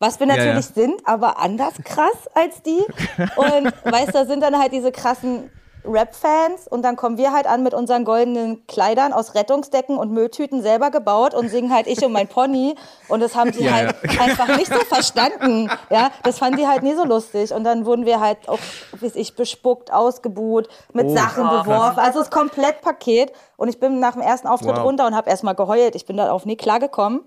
Was 0.00 0.18
wir 0.18 0.26
Ja, 0.26 0.34
natürlich 0.36 0.66
ja. 0.66 0.82
sind, 0.82 1.06
aber 1.06 1.38
anders 1.38 1.74
krass 1.84 2.28
als 2.34 2.62
die. 2.62 2.80
Und 3.36 3.72
weißt 3.92 4.08
du, 4.08 4.12
da 4.12 4.24
sind 4.26 4.40
dann 4.42 4.58
halt 4.58 4.72
diese 4.72 4.90
krassen 4.90 5.50
Rap-Fans 5.84 6.68
und 6.68 6.82
dann 6.82 6.96
kommen 6.96 7.18
wir 7.18 7.32
halt 7.32 7.46
an 7.46 7.62
mit 7.62 7.74
unseren 7.74 8.04
goldenen 8.04 8.66
Kleidern 8.66 9.12
aus 9.12 9.34
Rettungsdecken 9.34 9.98
und 9.98 10.10
Mülltüten 10.12 10.62
selber 10.62 10.90
gebaut 10.90 11.34
und 11.34 11.48
singen 11.48 11.72
halt 11.72 11.86
ich 11.86 12.04
und 12.04 12.12
mein 12.12 12.28
Pony 12.28 12.76
und 13.08 13.20
das 13.20 13.34
haben 13.34 13.52
die 13.52 13.64
Ja, 13.64 13.72
halt 13.72 13.94
einfach 14.20 14.56
nicht 14.56 14.72
so 14.72 14.80
verstanden. 14.80 15.70
Ja, 15.90 16.10
das 16.22 16.38
fanden 16.38 16.56
die 16.58 16.66
halt 16.68 16.82
nie 16.82 16.94
so 16.94 17.04
lustig 17.04 17.52
und 17.52 17.64
dann 17.64 17.84
wurden 17.86 18.06
wir 18.06 18.20
halt 18.20 18.48
auch, 18.48 18.58
wie 19.00 19.06
ich, 19.14 19.34
bespuckt, 19.36 19.92
ausgebuht, 19.92 20.68
mit 20.92 21.06
Oh, 21.06 21.14
Sachen 21.16 21.48
beworfen, 21.48 21.98
also 21.98 22.20
das 22.20 22.30
Komplettpaket 22.30 23.32
und 23.56 23.68
ich 23.68 23.78
bin 23.80 23.98
nach 24.00 24.12
dem 24.12 24.22
ersten 24.22 24.48
Auftritt 24.48 24.76
Wow. 24.76 24.84
runter 24.84 25.06
und 25.06 25.14
habe 25.16 25.28
erstmal 25.30 25.54
geheult. 25.54 25.94
Ich 25.94 26.06
bin 26.06 26.16
darauf 26.16 26.44
nie 26.46 26.56
klargekommen. 26.56 27.20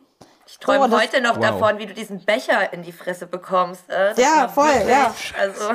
Ich 0.47 0.59
träume 0.59 0.89
So, 0.89 0.99
heute 0.99 1.21
noch 1.21 1.37
Wow. 1.37 1.41
davon, 1.41 1.79
wie 1.79 1.87
du 1.87 1.93
diesen 1.93 2.23
Becher 2.23 2.71
in 2.71 2.83
die 2.83 2.91
Fresse 2.91 3.25
bekommst. 3.25 3.89
äh. 3.89 4.09
Das 4.09 4.17
Ja, 4.17 4.47
voll, 4.47 4.67
wirklich- 4.67 4.89
ja. 4.89 5.13
Also, 5.39 5.69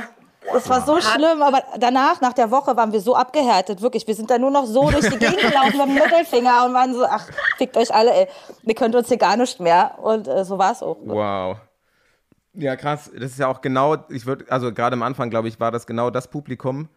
Es 0.57 0.69
war 0.69 0.85
so 0.85 1.00
schlimm, 1.00 1.42
aber 1.42 1.62
danach, 1.78 2.21
nach 2.21 2.33
der 2.33 2.50
Woche, 2.50 2.76
waren 2.76 2.92
wir 2.92 3.00
so 3.00 3.14
abgehärtet, 3.14 3.83
wirklich. 3.83 4.07
Wir 4.07 4.14
sind 4.14 4.30
da 4.30 4.38
nur 4.38 4.50
noch 4.50 4.66
so 4.66 4.90
durch 4.90 5.09
die 5.09 5.19
Gegend 5.19 5.40
gelaufen 5.40 5.78
mit 5.78 5.87
dem 5.87 5.95
Mittelfinger 5.95 6.66
und 6.66 6.75
waren 6.75 6.95
so, 6.95 7.04
ach, 7.04 7.26
fickt 7.59 7.76
euch 7.76 7.95
alle, 7.95 8.12
ey. 8.12 8.28
Ihr 8.62 8.75
könnt 8.75 8.95
uns 8.95 9.09
hier 9.09 9.16
gar 9.16 9.37
nicht 9.37 9.61
mehr. 9.61 9.99
Und 10.02 10.28
äh, 10.28 10.45
so 10.45 10.59
war 10.59 10.72
es 10.72 10.83
auch. 10.83 10.96
Wow. 11.05 11.57
Ja, 12.55 12.77
krass. 12.77 13.11
Das 13.14 13.33
ist 13.33 13.38
ja 13.38 13.48
auch 13.48 13.61
genau, 13.61 13.96
ich 14.09 14.27
würde, 14.27 14.46
also 14.51 14.72
gerade 14.72 14.94
am 14.94 15.03
Anfang, 15.03 15.31
glaube 15.31 15.48
ich, 15.48 15.61
war 15.61 15.70
das 15.70 15.87
genau 15.87 16.11
das 16.11 16.29
Publikum. 16.29 16.88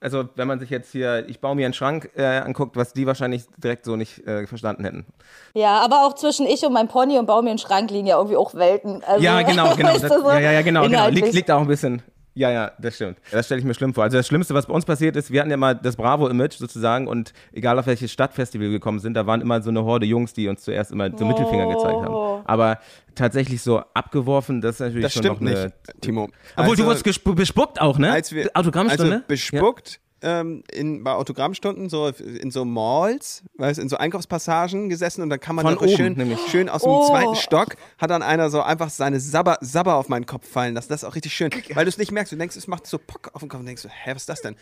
Also, 0.00 0.28
wenn 0.34 0.48
man 0.48 0.58
sich 0.58 0.68
jetzt 0.68 0.90
hier, 0.90 1.28
ich 1.28 1.40
baue 1.40 1.54
mir 1.54 1.64
einen 1.64 1.72
Schrank 1.72 2.10
äh, 2.16 2.24
anguckt, 2.38 2.76
was 2.76 2.92
die 2.92 3.06
wahrscheinlich 3.06 3.44
direkt 3.56 3.84
so 3.84 3.96
nicht 3.96 4.26
äh, 4.26 4.46
verstanden 4.46 4.84
hätten. 4.84 5.06
Ja, 5.54 5.78
aber 5.78 6.04
auch 6.04 6.14
zwischen 6.14 6.44
ich 6.44 6.64
und 6.66 6.72
meinem 6.72 6.88
Pony 6.88 7.18
und 7.18 7.26
Baum 7.26 7.44
mir 7.44 7.50
einen 7.50 7.58
Schrank 7.58 7.90
liegen 7.90 8.06
ja 8.06 8.16
irgendwie 8.16 8.36
auch 8.36 8.54
Welten. 8.54 9.02
Also, 9.04 9.24
ja, 9.24 9.42
genau, 9.42 9.74
genau. 9.76 9.96
Das, 9.96 10.10
ja, 10.10 10.38
ja, 10.38 10.62
genau, 10.62 10.82
genau. 10.82 11.08
Liegt, 11.08 11.32
liegt 11.32 11.50
auch 11.50 11.60
ein 11.60 11.68
bisschen. 11.68 12.02
Ja, 12.36 12.50
ja, 12.50 12.70
das 12.78 12.96
stimmt. 12.96 13.18
Das 13.32 13.46
stelle 13.46 13.60
ich 13.60 13.64
mir 13.64 13.72
schlimm 13.72 13.94
vor. 13.94 14.04
Also 14.04 14.18
das 14.18 14.26
Schlimmste, 14.26 14.52
was 14.52 14.66
bei 14.66 14.74
uns 14.74 14.84
passiert 14.84 15.16
ist, 15.16 15.30
wir 15.30 15.40
hatten 15.40 15.50
ja 15.50 15.56
mal 15.56 15.74
das 15.74 15.96
Bravo-Image 15.96 16.52
sozusagen 16.58 17.08
und 17.08 17.32
egal 17.52 17.78
auf 17.78 17.86
welches 17.86 18.12
Stadtfestival 18.12 18.66
wir 18.66 18.72
gekommen 18.72 18.98
sind, 18.98 19.14
da 19.14 19.26
waren 19.26 19.40
immer 19.40 19.62
so 19.62 19.70
eine 19.70 19.82
Horde 19.84 20.04
Jungs, 20.04 20.34
die 20.34 20.46
uns 20.46 20.62
zuerst 20.62 20.92
immer 20.92 21.10
so 21.16 21.24
Mittelfinger 21.24 21.66
gezeigt 21.66 22.02
haben. 22.02 22.42
Aber 22.44 22.78
tatsächlich 23.14 23.62
so 23.62 23.82
abgeworfen, 23.94 24.60
das 24.60 24.74
ist 24.76 24.80
natürlich 24.80 25.02
Das 25.04 25.14
schon 25.14 25.22
stimmt 25.22 25.40
noch 25.40 25.50
eine... 25.50 25.64
nicht, 25.64 25.74
Timo. 26.02 26.24
Obwohl, 26.56 26.64
Also- 26.72 26.74
du 26.82 26.84
wurdest 26.88 27.24
bespuckt 27.36 27.80
auch, 27.80 27.98
ne? 27.98 28.12
als 28.12 28.30
wir 28.32 28.50
Autogrammstunde? 28.52 29.14
also 29.14 29.24
bespuckt 29.26 29.98
ähm, 30.26 30.64
in, 30.72 31.04
bei 31.04 31.12
Autogrammstunden 31.12 31.88
so 31.88 32.08
in 32.08 32.50
so 32.50 32.64
Malls, 32.64 33.44
weißt, 33.58 33.78
in 33.78 33.88
so 33.88 33.96
Einkaufspassagen 33.96 34.88
gesessen 34.88 35.22
und 35.22 35.30
dann 35.30 35.38
kann 35.40 35.54
man 35.54 35.64
Von 35.64 35.78
oben, 35.78 35.88
schön, 35.96 36.12
nämlich. 36.14 36.38
schön 36.50 36.68
aus 36.68 36.82
dem 36.82 36.90
Oh. 36.90 37.06
zweiten 37.08 37.36
Stock 37.36 37.76
hat 37.98 38.10
dann 38.10 38.22
einer 38.22 38.50
so 38.50 38.60
einfach 38.60 38.90
seine 38.90 39.20
Sabber, 39.20 39.56
Sabber 39.60 39.94
auf 39.94 40.08
meinen 40.08 40.26
Kopf 40.26 40.48
fallen 40.48 40.74
lassen. 40.74 40.88
Das 40.88 41.02
ist 41.02 41.08
auch 41.08 41.14
richtig 41.14 41.32
schön, 41.32 41.50
weil 41.74 41.84
du 41.84 41.88
es 41.88 41.96
nicht 41.98 42.10
merkst. 42.10 42.32
Du 42.32 42.36
denkst, 42.36 42.56
es 42.56 42.66
macht 42.66 42.86
so 42.86 42.98
Pock 42.98 43.30
auf 43.34 43.40
den 43.40 43.48
Kopf 43.48 43.60
und 43.60 43.66
denkst 43.66 43.82
so, 43.82 43.88
hä, 43.88 44.10
was 44.14 44.22
ist 44.22 44.28
das 44.28 44.42
denn? 44.42 44.56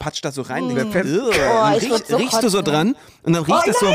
Patscht 0.00 0.24
da 0.24 0.32
so 0.32 0.42
rein, 0.42 0.64
"Ugh." 0.64 0.74
Oh, 0.74 1.64
riech, 1.76 2.04
so 2.08 2.16
riechst 2.16 2.42
du 2.42 2.48
so 2.48 2.62
dran 2.62 2.96
und 3.22 3.32
dann 3.32 3.44
riecht 3.44 3.68
es 3.68 3.78
so, 3.78 3.86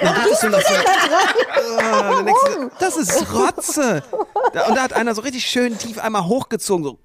dann 0.00 0.14
riecht 0.14 0.30
es 0.32 0.40
so 0.40 0.48
nach 0.50 0.60
so, 0.60 0.74
Ah, 1.80 2.22
du, 2.22 2.70
das 2.78 2.96
ist 2.96 3.26
Rotze. 3.34 4.02
Da, 4.52 4.66
und 4.68 4.76
da 4.76 4.82
hat 4.82 4.92
einer 4.92 5.14
so 5.16 5.22
richtig 5.22 5.44
schön 5.46 5.76
tief 5.76 5.98
einmal 5.98 6.24
hochgezogen 6.26 6.84
so 6.84 6.98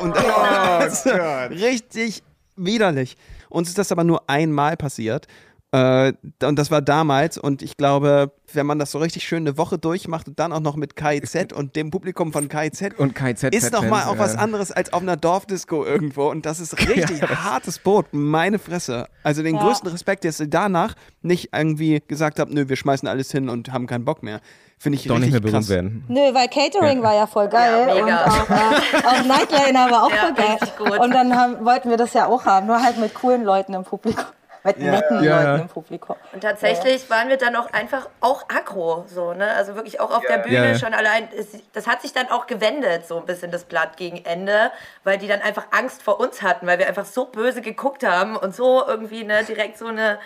und 0.00 0.16
also, 0.16 1.10
richtig 1.50 2.22
widerlich. 2.56 3.16
Uns 3.48 3.68
ist 3.68 3.78
das 3.78 3.92
aber 3.92 4.04
nur 4.04 4.28
einmal 4.28 4.76
passiert. 4.76 5.26
Äh, 5.74 6.12
und 6.42 6.58
das 6.58 6.70
war 6.70 6.82
damals 6.82 7.38
und 7.38 7.62
ich 7.62 7.78
glaube, 7.78 8.30
wenn 8.52 8.66
man 8.66 8.78
das 8.78 8.90
so 8.90 8.98
richtig 8.98 9.24
schön 9.26 9.44
eine 9.46 9.56
Woche 9.56 9.78
durchmacht 9.78 10.28
und 10.28 10.38
dann 10.38 10.52
auch 10.52 10.60
noch 10.60 10.76
mit 10.76 10.96
KIZ 10.96 11.52
und 11.54 11.76
dem 11.76 11.90
Publikum 11.90 12.30
von 12.30 12.50
KIZ 12.50 12.90
Und 12.98 13.14
KIZ 13.14 13.44
ist 13.44 13.72
noch 13.72 13.80
mal 13.82 14.02
Fans, 14.02 14.06
auch 14.06 14.18
was 14.18 14.34
ja. 14.34 14.40
anderes 14.40 14.70
als 14.70 14.92
auf 14.92 15.00
einer 15.00 15.16
Dorfdisco 15.16 15.82
irgendwo 15.86 16.28
und 16.30 16.44
das 16.44 16.60
ist 16.60 16.78
richtig 16.78 17.22
hartes 17.44 17.78
Boot, 17.78 18.04
meine 18.12 18.58
Fresse. 18.58 19.06
Also 19.22 19.42
den 19.42 19.56
Ja. 19.56 19.62
größten 19.62 19.88
Respekt, 19.90 20.26
dass 20.26 20.40
ihr 20.40 20.48
danach 20.48 20.94
nicht 21.22 21.48
irgendwie 21.54 22.02
gesagt 22.06 22.38
habt, 22.38 22.52
nö, 22.52 22.68
wir 22.68 22.76
schmeißen 22.76 23.08
alles 23.08 23.32
hin 23.32 23.48
und 23.48 23.72
haben 23.72 23.86
keinen 23.86 24.04
Bock 24.04 24.22
mehr. 24.22 24.40
Finde 24.78 24.98
ich 24.98 25.06
Doch 25.06 25.14
nicht 25.14 25.32
richtig 25.32 25.32
mehr 25.34 25.40
berühmt 25.40 25.54
krass. 25.54 25.68
werden. 25.70 26.04
Nö, 26.08 26.34
weil 26.34 26.48
Catering 26.48 27.02
war 27.02 27.14
ja 27.14 27.26
voll 27.26 27.48
geil. 27.48 27.86
Ja, 27.88 27.94
mega. 27.94 28.24
Und 28.24 28.30
auch, 28.30 28.50
äh, 28.50 29.06
auch 29.06 29.24
Nightliner 29.24 29.90
war 29.90 30.02
auch 30.04 30.10
Ja, 30.10 30.34
voll 30.76 30.88
geil. 30.88 30.98
Und 30.98 31.14
dann 31.14 31.34
haben, 31.34 31.64
wollten 31.64 31.88
wir 31.88 31.96
das 31.96 32.12
ja 32.12 32.26
auch 32.26 32.44
haben, 32.44 32.66
nur 32.66 32.82
halt 32.82 32.98
mit 32.98 33.14
coolen 33.14 33.44
Leuten 33.44 33.72
im 33.74 33.84
Publikum. 33.84 34.24
Mit 34.64 34.78
netten 34.78 35.24
Ja, 35.24 35.42
ja. 35.42 35.50
Leuten 35.50 35.62
im 35.62 35.68
Publikum. 35.68 36.16
Und 36.32 36.40
tatsächlich 36.42 37.10
waren 37.10 37.28
wir 37.28 37.36
dann 37.36 37.56
auch 37.56 37.72
einfach 37.72 38.08
auch 38.20 38.44
aggro, 38.48 39.04
so, 39.08 39.32
ne? 39.32 39.50
Also 39.54 39.74
wirklich 39.74 40.00
auch 40.00 40.16
auf 40.16 40.24
der 40.24 40.38
Bühne 40.38 40.54
Ja, 40.54 40.64
ja. 40.66 40.78
schon 40.78 40.94
allein. 40.94 41.28
Das 41.72 41.86
hat 41.86 42.02
sich 42.02 42.12
dann 42.12 42.28
auch 42.30 42.46
gewendet, 42.46 43.06
so 43.06 43.18
ein 43.18 43.26
bisschen 43.26 43.50
das 43.50 43.64
Blatt 43.64 43.96
gegen 43.96 44.24
Ende, 44.24 44.70
weil 45.02 45.18
die 45.18 45.26
dann 45.26 45.40
einfach 45.40 45.66
Angst 45.72 46.02
vor 46.02 46.20
uns 46.20 46.42
hatten, 46.42 46.66
weil 46.66 46.78
wir 46.78 46.86
einfach 46.86 47.06
so 47.06 47.24
böse 47.24 47.60
geguckt 47.60 48.04
haben 48.04 48.36
und 48.36 48.54
so 48.54 48.86
irgendwie 48.86 49.24
ne, 49.24 49.42
direkt 49.44 49.78
so 49.78 49.86
eine 49.86 50.18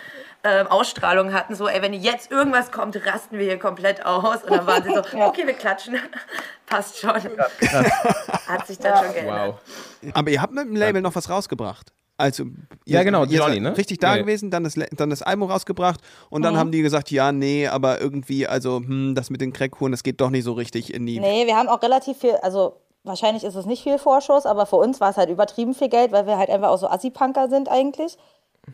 ähm, 0.43 0.67
Ausstrahlung 0.67 1.33
hatten, 1.33 1.55
so, 1.55 1.67
ey, 1.67 1.81
wenn 1.81 1.93
jetzt 1.93 2.31
irgendwas 2.31 2.71
kommt, 2.71 2.95
rasten 3.05 3.39
wir 3.39 3.45
hier 3.45 3.59
komplett 3.59 4.05
aus. 4.05 4.43
Und 4.43 4.51
dann 4.51 4.67
waren 4.67 4.83
sie 4.83 4.93
so, 4.93 4.99
okay, 5.25 5.47
wir 5.47 5.53
klatschen. 5.53 5.97
Passt 6.67 6.99
schon. 6.99 7.15
Hat 7.15 8.67
sich 8.67 8.77
dann 8.77 9.03
schon 9.03 9.13
geändert. 9.13 9.55
Wow. 10.01 10.11
Aber 10.13 10.29
ihr 10.29 10.41
habt 10.41 10.53
mit 10.53 10.65
dem 10.65 10.75
Label 10.75 11.01
noch 11.01 11.15
was 11.15 11.29
rausgebracht. 11.29 11.91
Also, 12.17 12.43
ihr, 12.85 12.95
Ja, 12.95 13.03
genau, 13.03 13.25
Johnny, 13.25 13.55
seid 13.55 13.61
ne? 13.61 13.77
richtig 13.77 13.99
da 13.99 14.09
Ja, 14.09 14.15
ja. 14.15 14.21
gewesen, 14.23 14.49
dann 14.49 14.63
das, 14.63 14.73
dann 14.73 15.09
das 15.09 15.21
Album 15.21 15.49
rausgebracht 15.51 16.01
und 16.29 16.41
dann 16.41 16.57
haben 16.57 16.71
die 16.71 16.81
gesagt, 16.81 17.11
ja, 17.11 17.31
nee, 17.31 17.67
aber 17.67 18.01
irgendwie, 18.01 18.47
also, 18.47 18.77
hm, 18.77 19.13
das 19.15 19.29
mit 19.29 19.39
den 19.41 19.53
Crackhuren, 19.53 19.91
das 19.91 20.03
geht 20.03 20.19
doch 20.19 20.31
nicht 20.31 20.43
so 20.43 20.53
richtig 20.53 20.93
in 20.93 21.05
die. 21.05 21.19
Nee, 21.19 21.45
wir 21.45 21.55
haben 21.55 21.69
auch 21.69 21.81
relativ 21.81 22.17
viel, 22.17 22.35
also 22.41 22.77
wahrscheinlich 23.03 23.43
ist 23.43 23.55
es 23.55 23.65
nicht 23.65 23.83
viel 23.83 23.99
Vorschuss, 23.99 24.45
aber 24.45 24.65
für 24.65 24.77
uns 24.77 24.99
war 24.99 25.11
es 25.11 25.17
halt 25.17 25.29
übertrieben 25.29 25.75
viel 25.75 25.89
Geld, 25.89 26.11
weil 26.11 26.25
wir 26.25 26.37
halt 26.37 26.49
einfach 26.49 26.69
auch 26.69 26.79
so 26.79 26.87
Assi-Punker 26.87 27.49
sind 27.49 27.69
eigentlich. 27.69 28.17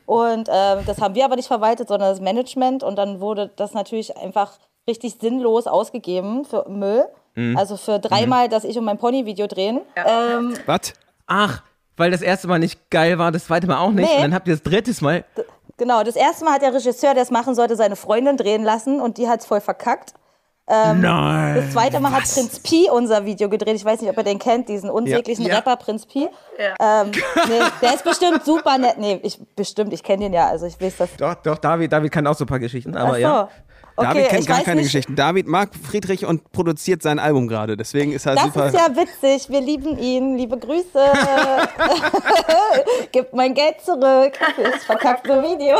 Und 0.06 0.50
ähm, 0.52 0.80
das 0.86 1.00
haben 1.02 1.14
wir 1.14 1.26
aber 1.26 1.36
nicht 1.36 1.48
verwaltet, 1.48 1.88
sondern 1.88 2.10
das 2.10 2.20
Management. 2.20 2.82
Und 2.82 2.96
dann 2.98 3.20
wurde 3.20 3.52
das 3.56 3.74
natürlich 3.74 4.18
einfach 4.18 4.58
richtig 4.88 5.18
sinnlos 5.22 5.68
ausgegeben 5.68 6.46
für 6.46 6.68
Müll. 6.68 7.06
Also 7.56 7.78
für 7.78 7.98
dreimal, 8.00 8.48
dass 8.48 8.64
ich 8.64 8.78
und 8.78 8.86
mein 8.86 9.00
Pony-Video 9.00 9.48
drehen. 9.48 9.82
Ähm, 9.96 10.56
Was? 10.68 10.94
Ach, 11.26 11.64
weil 11.98 12.12
das 12.12 12.22
erste 12.22 12.48
Mal 12.48 12.60
nicht 12.60 12.90
geil 12.90 13.18
war, 13.20 13.32
das 13.32 13.46
zweite 13.46 13.68
Mal 13.68 13.78
auch 13.78 13.92
nicht. 13.92 14.10
Nee. 14.10 14.16
Und 14.18 14.22
dann 14.24 14.34
habt 14.34 14.48
ihr 14.48 14.54
das 14.54 14.64
drittes 14.64 15.02
Mal. 15.02 15.24
genau, 15.78 16.04
das 16.04 16.16
erste 16.16 16.46
Mal 16.46 16.54
hat 16.54 16.62
der 16.62 16.74
Regisseur, 16.74 17.14
der 17.14 17.24
es 17.24 17.32
machen 17.32 17.56
sollte, 17.56 17.76
seine 17.76 17.96
Freundin 17.96 18.38
drehen 18.38 18.64
lassen 18.64 19.00
und 19.00 19.18
die 19.18 19.28
hat 19.28 19.42
es 19.42 19.46
voll 19.46 19.62
verkackt. 19.62 20.14
Ähm, 20.66 21.02
Nein. 21.02 21.56
Das 21.56 21.72
zweite 21.74 22.00
Mal 22.00 22.14
hat 22.14 22.24
Prinz 22.24 22.60
Pi 22.60 22.88
unser 22.90 23.26
Video 23.26 23.50
gedreht. 23.50 23.76
Ich 23.76 23.84
weiß 23.84 24.00
nicht, 24.00 24.10
ob 24.10 24.16
ihr 24.18 24.24
den 24.24 24.40
kennt, 24.40 24.70
diesen 24.70 24.90
unsäglichen 24.90 25.46
Ja. 25.46 25.56
Rapper 25.56 25.76
Prinz 25.76 26.06
Pi. 26.06 26.30
Ähm, 26.58 27.12
nee, 27.50 27.60
der 27.82 27.94
ist 27.96 28.06
bestimmt 28.06 28.46
super 28.46 28.78
nett. 28.78 28.98
Nee, 28.98 29.20
ich, 29.24 29.38
bestimmt, 29.58 29.92
ich 29.92 30.02
kenne 30.04 30.24
den 30.24 30.34
ja. 30.34 30.48
Also 30.48 30.66
ich 30.66 30.80
weiß 30.80 30.96
das. 30.98 31.10
Doch, 31.18 31.36
doch, 31.36 31.58
David, 31.58 31.92
David 31.92 32.14
kann 32.14 32.26
auch 32.28 32.36
so 32.36 32.46
ein 32.46 32.48
paar 32.48 32.60
Geschichten, 32.60 32.96
aber 32.96 33.10
Ach 33.10 33.16
so. 33.16 33.20
ja. 33.20 33.50
Okay, 33.96 34.08
David 34.08 34.30
kennt 34.30 34.48
gar 34.48 34.62
keine 34.62 34.82
nicht, 34.82 34.92
Geschichten. 34.92 35.16
David 35.16 35.48
mag 35.48 35.70
Friedrich 35.76 36.26
und 36.26 36.52
produziert 36.52 37.04
sein 37.04 37.20
Album 37.20 37.48
gerade. 37.48 37.78
Deswegen 37.78 38.12
ist 38.12 38.26
er 38.26 38.36
Das 38.36 38.46
super. 38.46 38.68
ist 38.68 38.74
ja 38.74 38.88
witzig. 38.96 39.50
Wir 39.50 39.62
lieben 39.62 39.98
ihn. 40.00 40.36
Liebe 40.36 40.58
Grüße. 40.58 40.84
Gib 43.12 43.34
mein 43.34 43.54
Geld 43.54 43.82
zurück 43.82 44.34
für 44.56 44.64
das 44.64 44.84
verkackte 44.84 45.44
Video. 45.44 45.78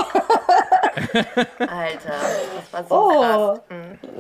Alter, 0.96 2.14
das 2.56 2.74
war 2.74 2.84
so 2.84 2.96
Oh. 2.96 3.22
krass. 3.22 3.60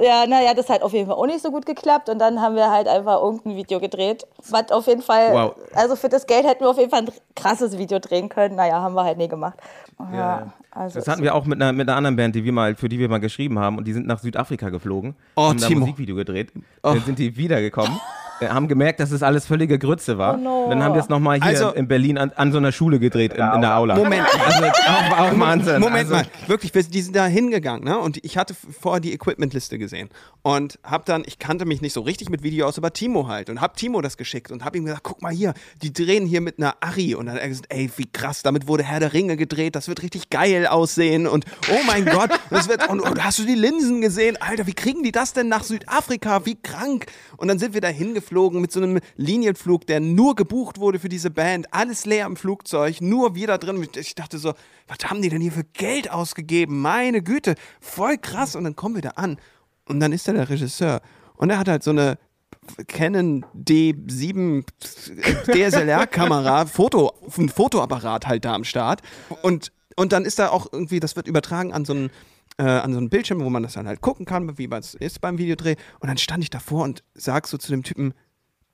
Ja, 0.01 0.25
naja, 0.27 0.53
das 0.53 0.69
hat 0.69 0.81
auf 0.81 0.93
jeden 0.93 1.07
Fall 1.07 1.15
auch 1.15 1.25
nicht 1.25 1.41
so 1.41 1.51
gut 1.51 1.65
geklappt. 1.65 2.09
Und 2.09 2.19
dann 2.19 2.41
haben 2.41 2.55
wir 2.55 2.69
halt 2.71 2.87
einfach 2.87 3.21
irgendein 3.21 3.55
Video 3.55 3.79
gedreht. 3.79 4.25
Was 4.49 4.71
auf 4.71 4.87
jeden 4.87 5.01
Fall, 5.01 5.31
Wow. 5.33 5.55
also 5.75 5.95
für 5.95 6.09
das 6.09 6.25
Geld 6.25 6.45
hätten 6.45 6.61
wir 6.61 6.69
auf 6.69 6.77
jeden 6.77 6.89
Fall 6.89 7.01
ein 7.03 7.09
krasses 7.35 7.77
Video 7.77 7.99
drehen 7.99 8.29
können. 8.29 8.55
Naja, 8.55 8.81
haben 8.81 8.95
wir 8.95 9.03
halt 9.03 9.17
nie 9.17 9.27
gemacht. 9.27 9.57
Ja, 10.13 10.51
also 10.71 10.99
Das 10.99 11.07
hatten 11.07 11.21
wir 11.23 11.35
auch 11.35 11.45
mit 11.45 11.61
einer, 11.61 11.71
mit 11.71 11.87
einer 11.87 11.97
anderen 11.97 12.15
Band, 12.15 12.35
die 12.35 12.43
wir 12.43 12.51
mal, 12.51 12.75
für 12.75 12.89
die 12.89 12.97
wir 12.99 13.07
mal 13.07 13.19
geschrieben 13.19 13.59
haben 13.59 13.77
und 13.77 13.85
die 13.85 13.93
sind 13.93 14.07
nach 14.07 14.19
Südafrika 14.19 14.69
geflogen, 14.69 15.15
Oh, 15.35 15.43
haben 15.49 15.57
da 15.59 15.65
ein 15.65 15.69
Timo. 15.69 15.81
Musikvideo 15.81 16.15
gedreht, 16.15 16.51
dann 16.81 16.99
sind 17.01 17.19
die 17.19 17.37
wiedergekommen, 17.37 17.99
haben 18.49 18.67
gemerkt, 18.67 18.99
dass 18.99 19.11
es 19.11 19.21
alles 19.23 19.45
völlige 19.45 19.77
Grütze 19.77 20.17
war. 20.17 20.35
Oh 20.35 20.37
no. 20.37 20.63
Und 20.63 20.69
dann 20.71 20.83
haben 20.83 20.93
wir 20.95 21.01
es 21.01 21.09
nochmal 21.09 21.37
hier 21.37 21.45
Also- 21.45 21.71
in 21.71 21.87
Berlin 21.87 22.17
an, 22.17 22.31
an 22.35 22.51
so 22.51 22.57
einer 22.57 22.71
Schule 22.71 22.99
gedreht, 22.99 23.33
in, 23.33 23.43
in 23.43 23.61
der 23.61 23.77
Aula. 23.77 23.95
Moment. 23.95 24.25
Also 24.45 24.63
auch, 24.65 25.19
auch 25.19 25.39
Wahnsinn. 25.39 25.79
Moment 25.79 26.11
also, 26.11 26.13
mal, 26.15 26.25
wirklich, 26.47 26.73
wir- 26.73 26.83
die 26.83 27.01
sind 27.01 27.15
da 27.15 27.25
hingegangen, 27.25 27.83
ne? 27.83 27.97
Und 27.97 28.23
ich 28.23 28.37
hatte 28.37 28.53
vorher 28.53 28.99
die 28.99 29.13
Equipmentliste 29.13 29.77
gesehen 29.77 30.09
und 30.41 30.79
hab 30.83 31.05
dann, 31.05 31.23
ich 31.25 31.39
kannte 31.39 31.65
mich 31.65 31.81
nicht 31.81 31.93
so 31.93 32.01
richtig 32.01 32.29
mit 32.29 32.43
Video 32.43 32.67
aus, 32.67 32.77
aber 32.77 32.91
Timo 32.93 33.27
halt 33.27 33.49
und 33.49 33.61
hab 33.61 33.77
Timo 33.77 34.01
das 34.01 34.17
geschickt 34.17 34.51
und 34.51 34.65
hab 34.65 34.75
ihm 34.75 34.85
gesagt, 34.85 35.03
guck 35.03 35.21
mal 35.21 35.31
hier, 35.31 35.53
die 35.81 35.93
drehen 35.93 36.25
hier 36.25 36.41
mit 36.41 36.57
einer 36.59 36.75
Ari 36.81 37.15
und 37.15 37.27
dann 37.27 37.35
hat 37.35 37.41
er 37.41 37.49
gesagt, 37.49 37.67
ey, 37.69 37.89
wie 37.97 38.05
krass, 38.11 38.43
damit 38.43 38.67
wurde 38.67 38.83
Herr 38.83 38.99
der 38.99 39.13
Ringe 39.13 39.37
gedreht, 39.37 39.75
das 39.75 39.87
wird 39.87 40.01
richtig 40.03 40.29
geil 40.29 40.67
aussehen 40.67 41.27
und 41.27 41.45
oh 41.71 41.79
mein 41.87 42.05
Gott, 42.05 42.29
das 42.49 42.67
wird 42.67 42.89
und, 42.89 42.99
und 42.99 43.23
hast 43.23 43.39
du 43.39 43.43
die 43.43 43.55
Linsen 43.55 44.01
gesehen? 44.01 44.37
Alter, 44.41 44.67
wie 44.67 44.73
kriegen 44.73 45.03
die 45.03 45.11
das 45.11 45.33
denn 45.33 45.47
nach 45.47 45.63
Südafrika? 45.63 46.45
Wie 46.45 46.55
krank? 46.55 47.05
Und 47.37 47.47
dann 47.47 47.59
sind 47.59 47.73
wir 47.73 47.81
da 47.81 47.87
hingeflogen 47.87 48.32
mit 48.33 48.71
so 48.71 48.81
einem 48.81 48.99
Linienflug, 49.15 49.87
der 49.87 49.99
nur 49.99 50.35
gebucht 50.35 50.79
wurde 50.79 50.99
für 50.99 51.09
diese 51.09 51.29
Band, 51.29 51.73
alles 51.73 52.05
leer 52.05 52.25
im 52.25 52.35
Flugzeug, 52.35 53.01
nur 53.01 53.35
wir 53.35 53.47
da 53.47 53.57
drin. 53.57 53.87
Ich 53.95 54.15
dachte 54.15 54.37
so, 54.37 54.53
was 54.87 55.09
haben 55.09 55.21
die 55.21 55.29
denn 55.29 55.41
hier 55.41 55.51
für 55.51 55.63
Geld 55.63 56.11
ausgegeben? 56.11 56.81
Meine 56.81 57.21
Güte, 57.21 57.55
voll 57.79 58.17
krass. 58.17 58.55
Und 58.55 58.63
dann 58.63 58.75
kommen 58.75 58.95
wir 58.95 59.01
da 59.01 59.11
an 59.11 59.37
und 59.87 59.99
dann 59.99 60.11
ist 60.11 60.27
da 60.27 60.33
der 60.33 60.49
Regisseur 60.49 61.01
und 61.35 61.49
er 61.49 61.59
hat 61.59 61.67
halt 61.67 61.83
so 61.83 61.91
eine 61.91 62.17
Canon 62.87 63.45
D7 63.55 64.63
DSLR-Kamera, 65.47 66.65
Foto, 66.67 67.13
ein 67.37 67.49
Fotoapparat 67.49 68.27
halt 68.27 68.45
da 68.45 68.53
am 68.53 68.63
Start. 68.63 69.01
Und, 69.41 69.71
und 69.95 70.13
dann 70.13 70.25
ist 70.25 70.39
da 70.39 70.49
auch 70.49 70.67
irgendwie, 70.71 70.99
das 70.99 71.15
wird 71.15 71.27
übertragen 71.27 71.73
an 71.73 71.85
so 71.85 71.93
einen, 71.93 72.09
äh, 72.57 72.63
an 72.63 72.93
so 72.93 72.99
einen 72.99 73.09
Bildschirm, 73.09 73.43
wo 73.43 73.49
man 73.49 73.63
das 73.63 73.73
dann 73.73 73.87
halt 73.87 74.01
gucken 74.01 74.25
kann, 74.25 74.57
wie 74.57 74.69
es 74.71 74.95
ist 74.95 75.21
beim 75.21 75.37
Videodreh. 75.37 75.75
Und 75.99 76.07
dann 76.07 76.17
stand 76.17 76.43
ich 76.43 76.49
davor 76.49 76.83
und 76.83 77.03
sag 77.13 77.47
so 77.47 77.57
zu 77.57 77.71
dem 77.71 77.83
Typen, 77.83 78.13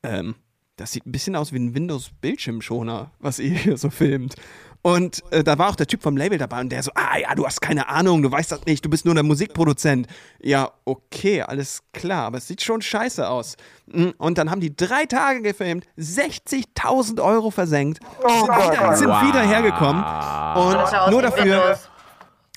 ähm, 0.03 0.35
das 0.75 0.93
sieht 0.93 1.05
ein 1.05 1.11
bisschen 1.11 1.35
aus 1.35 1.51
wie 1.51 1.59
ein 1.59 1.75
Windows-Bildschirmschoner, 1.75 3.11
was 3.19 3.39
ihr 3.39 3.51
hier 3.51 3.77
so 3.77 3.89
filmt. 3.89 4.35
Und 4.81 5.21
äh, 5.31 5.43
da 5.43 5.57
war 5.57 5.69
auch 5.69 5.75
der 5.75 5.87
Typ 5.87 6.01
vom 6.01 6.15
Label 6.15 6.37
dabei 6.37 6.61
und 6.61 6.69
der 6.69 6.81
so, 6.81 6.91
ah 6.95 7.17
ja, 7.17 7.35
du 7.35 7.45
hast 7.45 7.59
keine 7.59 7.89
Ahnung, 7.89 8.21
du 8.21 8.31
weißt 8.31 8.49
das 8.53 8.65
nicht, 8.65 8.85
du 8.85 8.89
bist 8.89 9.03
nur 9.03 9.13
der 9.13 9.23
Musikproduzent. 9.23 10.07
Ja, 10.41 10.71
okay, 10.85 11.41
alles 11.41 11.81
klar, 11.91 12.23
aber 12.27 12.37
es 12.37 12.47
sieht 12.47 12.61
schon 12.61 12.81
scheiße 12.81 13.27
aus. 13.27 13.57
Mm, 13.87 14.11
Und 14.17 14.37
dann 14.37 14.49
haben 14.49 14.61
die 14.61 14.73
drei 14.73 15.05
Tage 15.05 15.41
gefilmt, 15.41 15.85
60.000 15.97 17.21
Euro 17.21 17.51
versenkt, 17.51 17.99
sind, 18.21 18.47
wieder, 18.47 18.95
sind 18.95 19.09
wieder 19.09 19.41
hergekommen 19.41 20.01
und 20.01 21.11
nur 21.11 21.21
dafür, 21.23 21.43
Windows. 21.43 21.89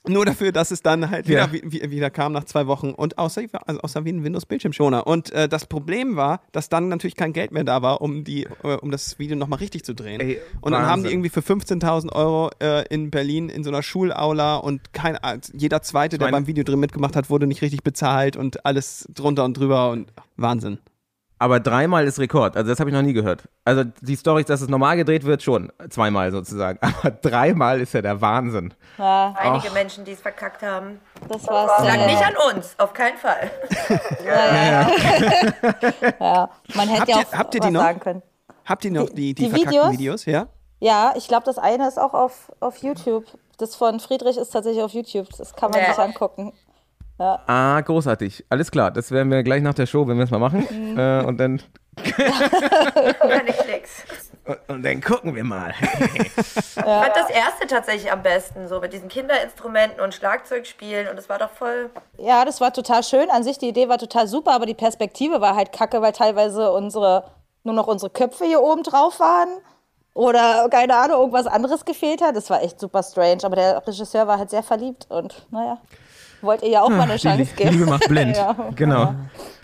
Nur 0.09 0.25
dafür, 0.27 0.51
dass 0.53 0.71
es 0.73 0.83
dann 0.83 1.11
halt 1.11 1.29
wieder, 1.29 1.41
Ja. 1.47 1.53
wie, 1.53 1.63
wie, 1.65 1.91
wieder 1.91 2.11
kam 2.11 2.33
nach 2.33 2.45
zwei 2.45 2.67
Wochen 2.67 2.91
und 2.91 3.19
außer, 3.19 3.43
also 3.67 3.81
außer 3.81 4.05
wie 4.05 4.11
ein 4.13 4.25
Windows-Bildschirmschoner. 4.25 5.07
Und 5.07 5.31
äh, 5.33 5.49
das 5.49 5.67
Problem 5.67 6.17
war, 6.17 6.41
dass 6.53 6.69
dann 6.69 6.89
natürlich 6.89 7.15
kein 7.15 7.33
Geld 7.33 7.53
mehr 7.53 7.65
da 7.65 7.83
war, 7.83 8.01
um, 8.01 8.25
die, 8.25 8.45
äh, 8.65 8.77
um 8.81 8.91
das 8.91 9.19
Video 9.19 9.37
nochmal 9.37 9.61
richtig 9.61 9.85
zu 9.85 9.95
drehen. 9.95 10.21
Ey, 10.21 10.41
und 10.61 10.73
dann 10.73 10.83
haben 10.83 11.03
die 11.03 11.05
Wahnsinn. 11.05 11.11
irgendwie 11.13 11.29
für 11.31 11.41
15.000 11.41 12.13
Euro 12.13 12.51
äh, 12.61 12.85
in 12.93 13.11
Berlin 13.11 13.49
in 13.49 13.63
so 13.65 13.71
einer 13.71 13.83
Schulaula 13.83 14.57
und 14.57 14.93
kein, 14.93 15.15
äh, 15.17 15.39
jeder 15.53 15.83
Zweite, 15.83 16.19
der 16.19 16.29
beim 16.29 16.47
Videodreh 16.47 16.77
mitgemacht 16.77 17.15
hat, 17.17 17.31
wurde 17.31 17.47
nicht 17.47 17.63
richtig 17.63 17.83
bezahlt 17.85 18.37
und 18.37 18.67
alles 18.67 19.09
drunter 19.15 19.45
und 19.45 19.57
drüber 19.57 19.91
und 19.91 20.13
Wahnsinn. 20.37 20.79
Aber 21.43 21.61
dreimal 21.61 22.07
ist 22.07 22.19
Rekord. 22.19 22.57
Also 22.57 22.71
das 22.71 22.81
habe 22.81 22.91
ich 22.91 22.95
noch 22.95 23.03
nie 23.03 23.13
gehört. 23.13 23.45
Also 23.65 23.85
die 24.01 24.17
Storys, 24.17 24.47
dass 24.47 24.61
es 24.63 24.69
normal 24.69 24.97
gedreht 24.97 25.25
wird, 25.25 25.43
schon. 25.43 25.71
Zweimal 25.91 26.31
sozusagen. 26.33 26.79
Aber 26.83 27.11
dreimal 27.11 27.81
ist 27.81 27.93
ja 27.95 28.03
der 28.03 28.21
Wahnsinn. 28.21 28.73
Ja, 28.99 29.35
Einige 29.39 29.71
Menschen, 29.71 30.05
die 30.05 30.13
es 30.13 30.21
verkackt 30.21 30.63
haben. 30.63 31.01
das 31.29 31.47
war's. 31.47 31.85
Lag 31.85 31.95
Ja, 31.97 32.07
nicht 32.07 32.23
an 32.25 32.35
uns, 32.57 32.75
auf 32.79 32.93
keinen 32.93 33.17
Fall. 33.19 33.51
ja. 34.27 34.89
Man 36.75 36.89
hätte 36.89 37.01
Habt 37.01 37.09
ja 37.11 37.19
ihr- 37.19 37.27
auch 37.29 37.33
habt 37.33 37.55
ihr 37.55 37.61
die 37.61 37.67
was 37.67 37.73
noch? 37.73 37.81
sagen 37.83 38.01
können. 38.01 38.23
Habt 38.65 38.85
ihr 38.85 38.91
noch 38.93 39.09
die, 39.09 39.15
Die- 39.15 39.35
die, 39.35 39.45
die 39.45 39.51
verkackten 39.51 39.73
Videos? 39.73 39.93
Videos? 39.93 40.25
Ja? 40.27 40.47
Ja, 40.81 41.15
ich 41.17 41.29
glaube, 41.29 41.45
das 41.45 41.59
eine 41.59 41.87
ist 41.89 41.99
auch 41.99 42.15
auf, 42.15 42.51
auf 42.61 42.77
YouTube. 42.79 43.25
Das 43.59 43.77
von 43.77 44.01
Friedrich 44.01 44.37
ist 44.37 44.51
tatsächlich 44.51 44.83
auf 44.83 44.93
YouTube. 44.93 45.29
Das 45.39 45.55
kann 45.55 45.71
man 45.71 45.81
Ja. 45.81 45.89
sich 45.89 45.99
angucken. 45.99 46.53
Ah, 47.19 47.81
großartig. 47.81 48.47
Alles 48.49 48.71
klar. 48.71 48.91
Das 48.91 49.11
werden 49.11 49.31
wir 49.31 49.43
gleich 49.43 49.63
nach 49.63 49.75
der 49.75 49.87
Show, 49.87 50.07
wenn 50.09 50.17
wir 50.17 50.25
es 50.25 50.31
mal 50.31 50.39
machen. 50.39 50.67
Mhm. 50.71 50.99
Äh, 50.99 51.25
und 51.25 51.39
dann 51.39 51.63
Keine 51.97 53.53
Klicks. 53.53 54.05
und 54.69 54.83
dann 54.83 55.01
gucken 55.01 55.35
wir 55.35 55.45
mal. 55.45 55.75
Ich 56.75 56.85
fand 56.85 57.15
das 57.15 57.31
erste 57.31 57.67
tatsächlich 57.69 58.11
am 58.11 58.23
besten, 58.23 58.67
so 58.67 58.81
mit 58.81 58.93
diesen 58.93 59.09
Kinderinstrumenten 59.09 60.01
und 60.01 60.15
Schlagzeugspielen 60.15 61.09
und 61.09 61.19
es 61.19 61.29
war 61.29 61.39
doch 61.39 61.51
voll. 61.51 61.91
Ja, 62.19 62.45
das 62.45 62.61
war 62.61 62.73
total 62.73 63.05
schön. 63.05 63.31
An 63.31 63.45
sich, 63.45 63.59
die 63.59 63.69
Idee 63.69 63.89
war 63.89 63.99
total 63.99 64.27
super, 64.27 64.53
aber 64.53 64.67
die 64.67 64.75
Perspektive 64.75 65.41
war 65.41 65.55
halt 65.55 65.73
kacke, 65.73 66.03
weil 66.03 66.13
teilweise 66.13 66.73
unsere, 66.73 67.25
nur 67.63 67.75
noch 67.75 67.87
unsere 67.87 68.11
Köpfe 68.11 68.45
hier 68.45 68.63
oben 68.63 68.83
drauf 68.83 69.21
waren. 69.21 69.49
Oder, 70.15 70.69
keine 70.71 70.97
Ahnung, 70.97 71.21
irgendwas 71.21 71.47
anderes 71.47 71.85
gefehlt 71.85 72.21
hat. 72.21 72.37
Das 72.37 72.51
war 72.51 72.63
echt 72.63 72.81
super 72.81 73.03
strange. 73.03 73.45
Aber 73.45 73.57
der 73.57 73.87
Regisseur 73.87 74.27
war 74.27 74.39
halt 74.39 74.51
sehr 74.51 74.63
verliebt 74.63 75.07
und, 75.09 75.47
naja, 75.51 75.79
wollt 76.43 76.63
ihr 76.63 76.69
ja 76.71 76.83
auch 76.83 76.91
mal 76.91 77.03
eine 77.03 77.15
Die 77.17 77.23
Chance 77.23 77.39
Lie- 77.43 77.49
geben. 77.57 77.71
Liebe 77.71 77.87
macht 77.87 78.09
blind. 78.09 78.37
Ja. 78.43 78.57
Genau. 78.75 79.15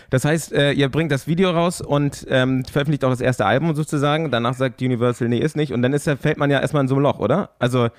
Das 0.09 0.25
heißt, 0.25 0.53
äh, 0.53 0.71
ihr 0.71 0.89
bringt 0.89 1.11
das 1.11 1.27
Video 1.27 1.51
raus 1.51 1.81
und 1.81 2.25
ähm, 2.29 2.65
veröffentlicht 2.65 3.03
auch 3.05 3.11
das 3.11 3.21
erste 3.21 3.45
Album 3.45 3.75
sozusagen. 3.75 4.31
Danach 4.31 4.55
sagt 4.55 4.81
Universal, 4.81 5.27
nee, 5.29 5.37
ist 5.37 5.55
nicht. 5.55 5.71
Und 5.71 5.81
dann 5.83 5.93
ist, 5.93 6.05
fällt 6.09 6.37
man 6.37 6.49
ja 6.49 6.59
erstmal 6.59 6.81
in 6.81 6.87
so 6.87 6.95
ein 6.95 7.01
Loch, 7.01 7.19
oder? 7.19 7.51
Also, 7.59 7.89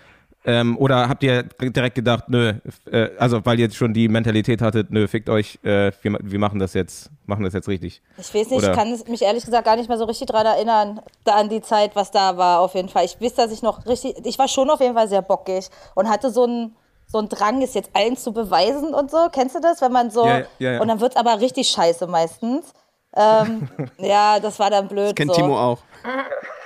ähm, 0.45 0.77
oder 0.79 1.09
habt 1.09 1.23
ihr 1.23 1.43
direkt 1.61 1.95
gedacht, 1.95 2.25
nö, 2.29 2.55
äh, 2.91 3.11
also 3.19 3.45
weil 3.45 3.59
ihr 3.61 3.67
jetzt 3.67 3.77
schon 3.77 3.93
die 3.93 4.09
Mentalität 4.09 4.61
hattet, 4.63 4.91
nö, 4.91 5.07
fickt 5.07 5.29
euch, 5.29 5.59
äh, 5.63 5.93
wir, 6.03 6.19
wir 6.21 6.39
machen 6.39 6.59
das 6.59 6.73
jetzt, 6.75 7.11
machen 7.27 7.45
das 7.45 7.53
jetzt 7.53 7.69
richtig. 7.69 8.01
Ich 8.17 8.35
weiß 8.35 8.49
nicht, 8.49 8.53
Oder- 8.59 8.71
ich 8.71 8.77
kann 8.77 8.89
mich 9.09 9.23
ehrlich 9.23 9.45
gesagt 9.45 9.67
gar 9.67 9.77
nicht 9.77 9.89
mehr 9.91 9.99
so 9.99 10.05
richtig 10.07 10.27
dran 10.29 10.47
erinnern, 10.47 11.01
da 11.25 11.35
an 11.35 11.49
die 11.51 11.61
Zeit, 11.61 11.95
was 11.95 12.11
da 12.11 12.37
war, 12.39 12.61
auf 12.61 12.75
jeden 12.75 12.89
Fall. 12.89 13.05
Ich 13.05 13.21
weiß, 13.21 13.35
dass 13.35 13.53
ich 13.53 13.63
noch 13.63 13.87
richtig, 13.87 14.15
ich 14.25 14.39
war 14.39 14.49
schon 14.49 14.69
auf 14.71 14.81
jeden 14.81 14.95
Fall 14.95 15.09
sehr 15.09 15.23
bockig 15.23 15.69
und 15.95 16.09
hatte 16.09 16.31
so 16.31 16.45
einen 16.45 16.75
so 17.11 17.19
einen 17.19 17.29
Drang, 17.29 17.63
es 17.63 17.75
jetzt 17.75 17.91
allen 17.95 18.17
zu 18.17 18.33
beweisen 18.33 18.95
und 18.95 19.11
so. 19.11 19.29
Kennst 19.33 19.55
du 19.57 19.61
das, 19.61 19.81
wenn 19.81 19.93
man 19.93 20.11
so, 20.11 20.27
Ja, 20.27 20.43
ja, 20.59 20.73
ja. 20.73 20.81
und 20.81 20.89
dann 20.89 21.01
wird 21.01 21.13
es 21.13 21.17
aber 21.17 21.41
richtig 21.41 21.69
scheiße 21.69 22.07
meistens. 22.07 22.73
Ähm, 23.17 23.69
ja, 23.99 24.39
das 24.39 24.59
war 24.59 24.71
dann 24.71 24.89
blöd. 24.89 25.17
Kennt 25.17 25.35
so. 25.35 25.41
Timo 25.41 25.59
auch. 25.59 25.79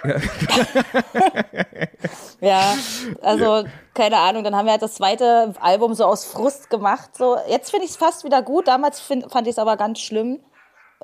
Ja, 2.40 2.74
also 3.22 3.64
keine 3.94 4.18
Ahnung, 4.18 4.44
dann 4.44 4.54
haben 4.54 4.66
wir 4.66 4.72
halt 4.72 4.83
das 4.83 4.94
zweite 4.94 5.54
Album 5.61 5.94
so 5.94 6.04
aus 6.04 6.26
Frust 6.26 6.68
gemacht. 6.68 7.16
So. 7.16 7.38
Jetzt 7.48 7.70
finde 7.70 7.87
ich 7.87 7.92
es 7.92 7.96
fast 7.96 8.22
wieder 8.22 8.42
gut, 8.42 8.68
damals 8.68 9.00
find, 9.00 9.33
fand 9.33 9.46
ich 9.46 9.52
es 9.52 9.59
aber 9.59 9.78
ganz 9.78 10.00
schlimm 10.00 10.40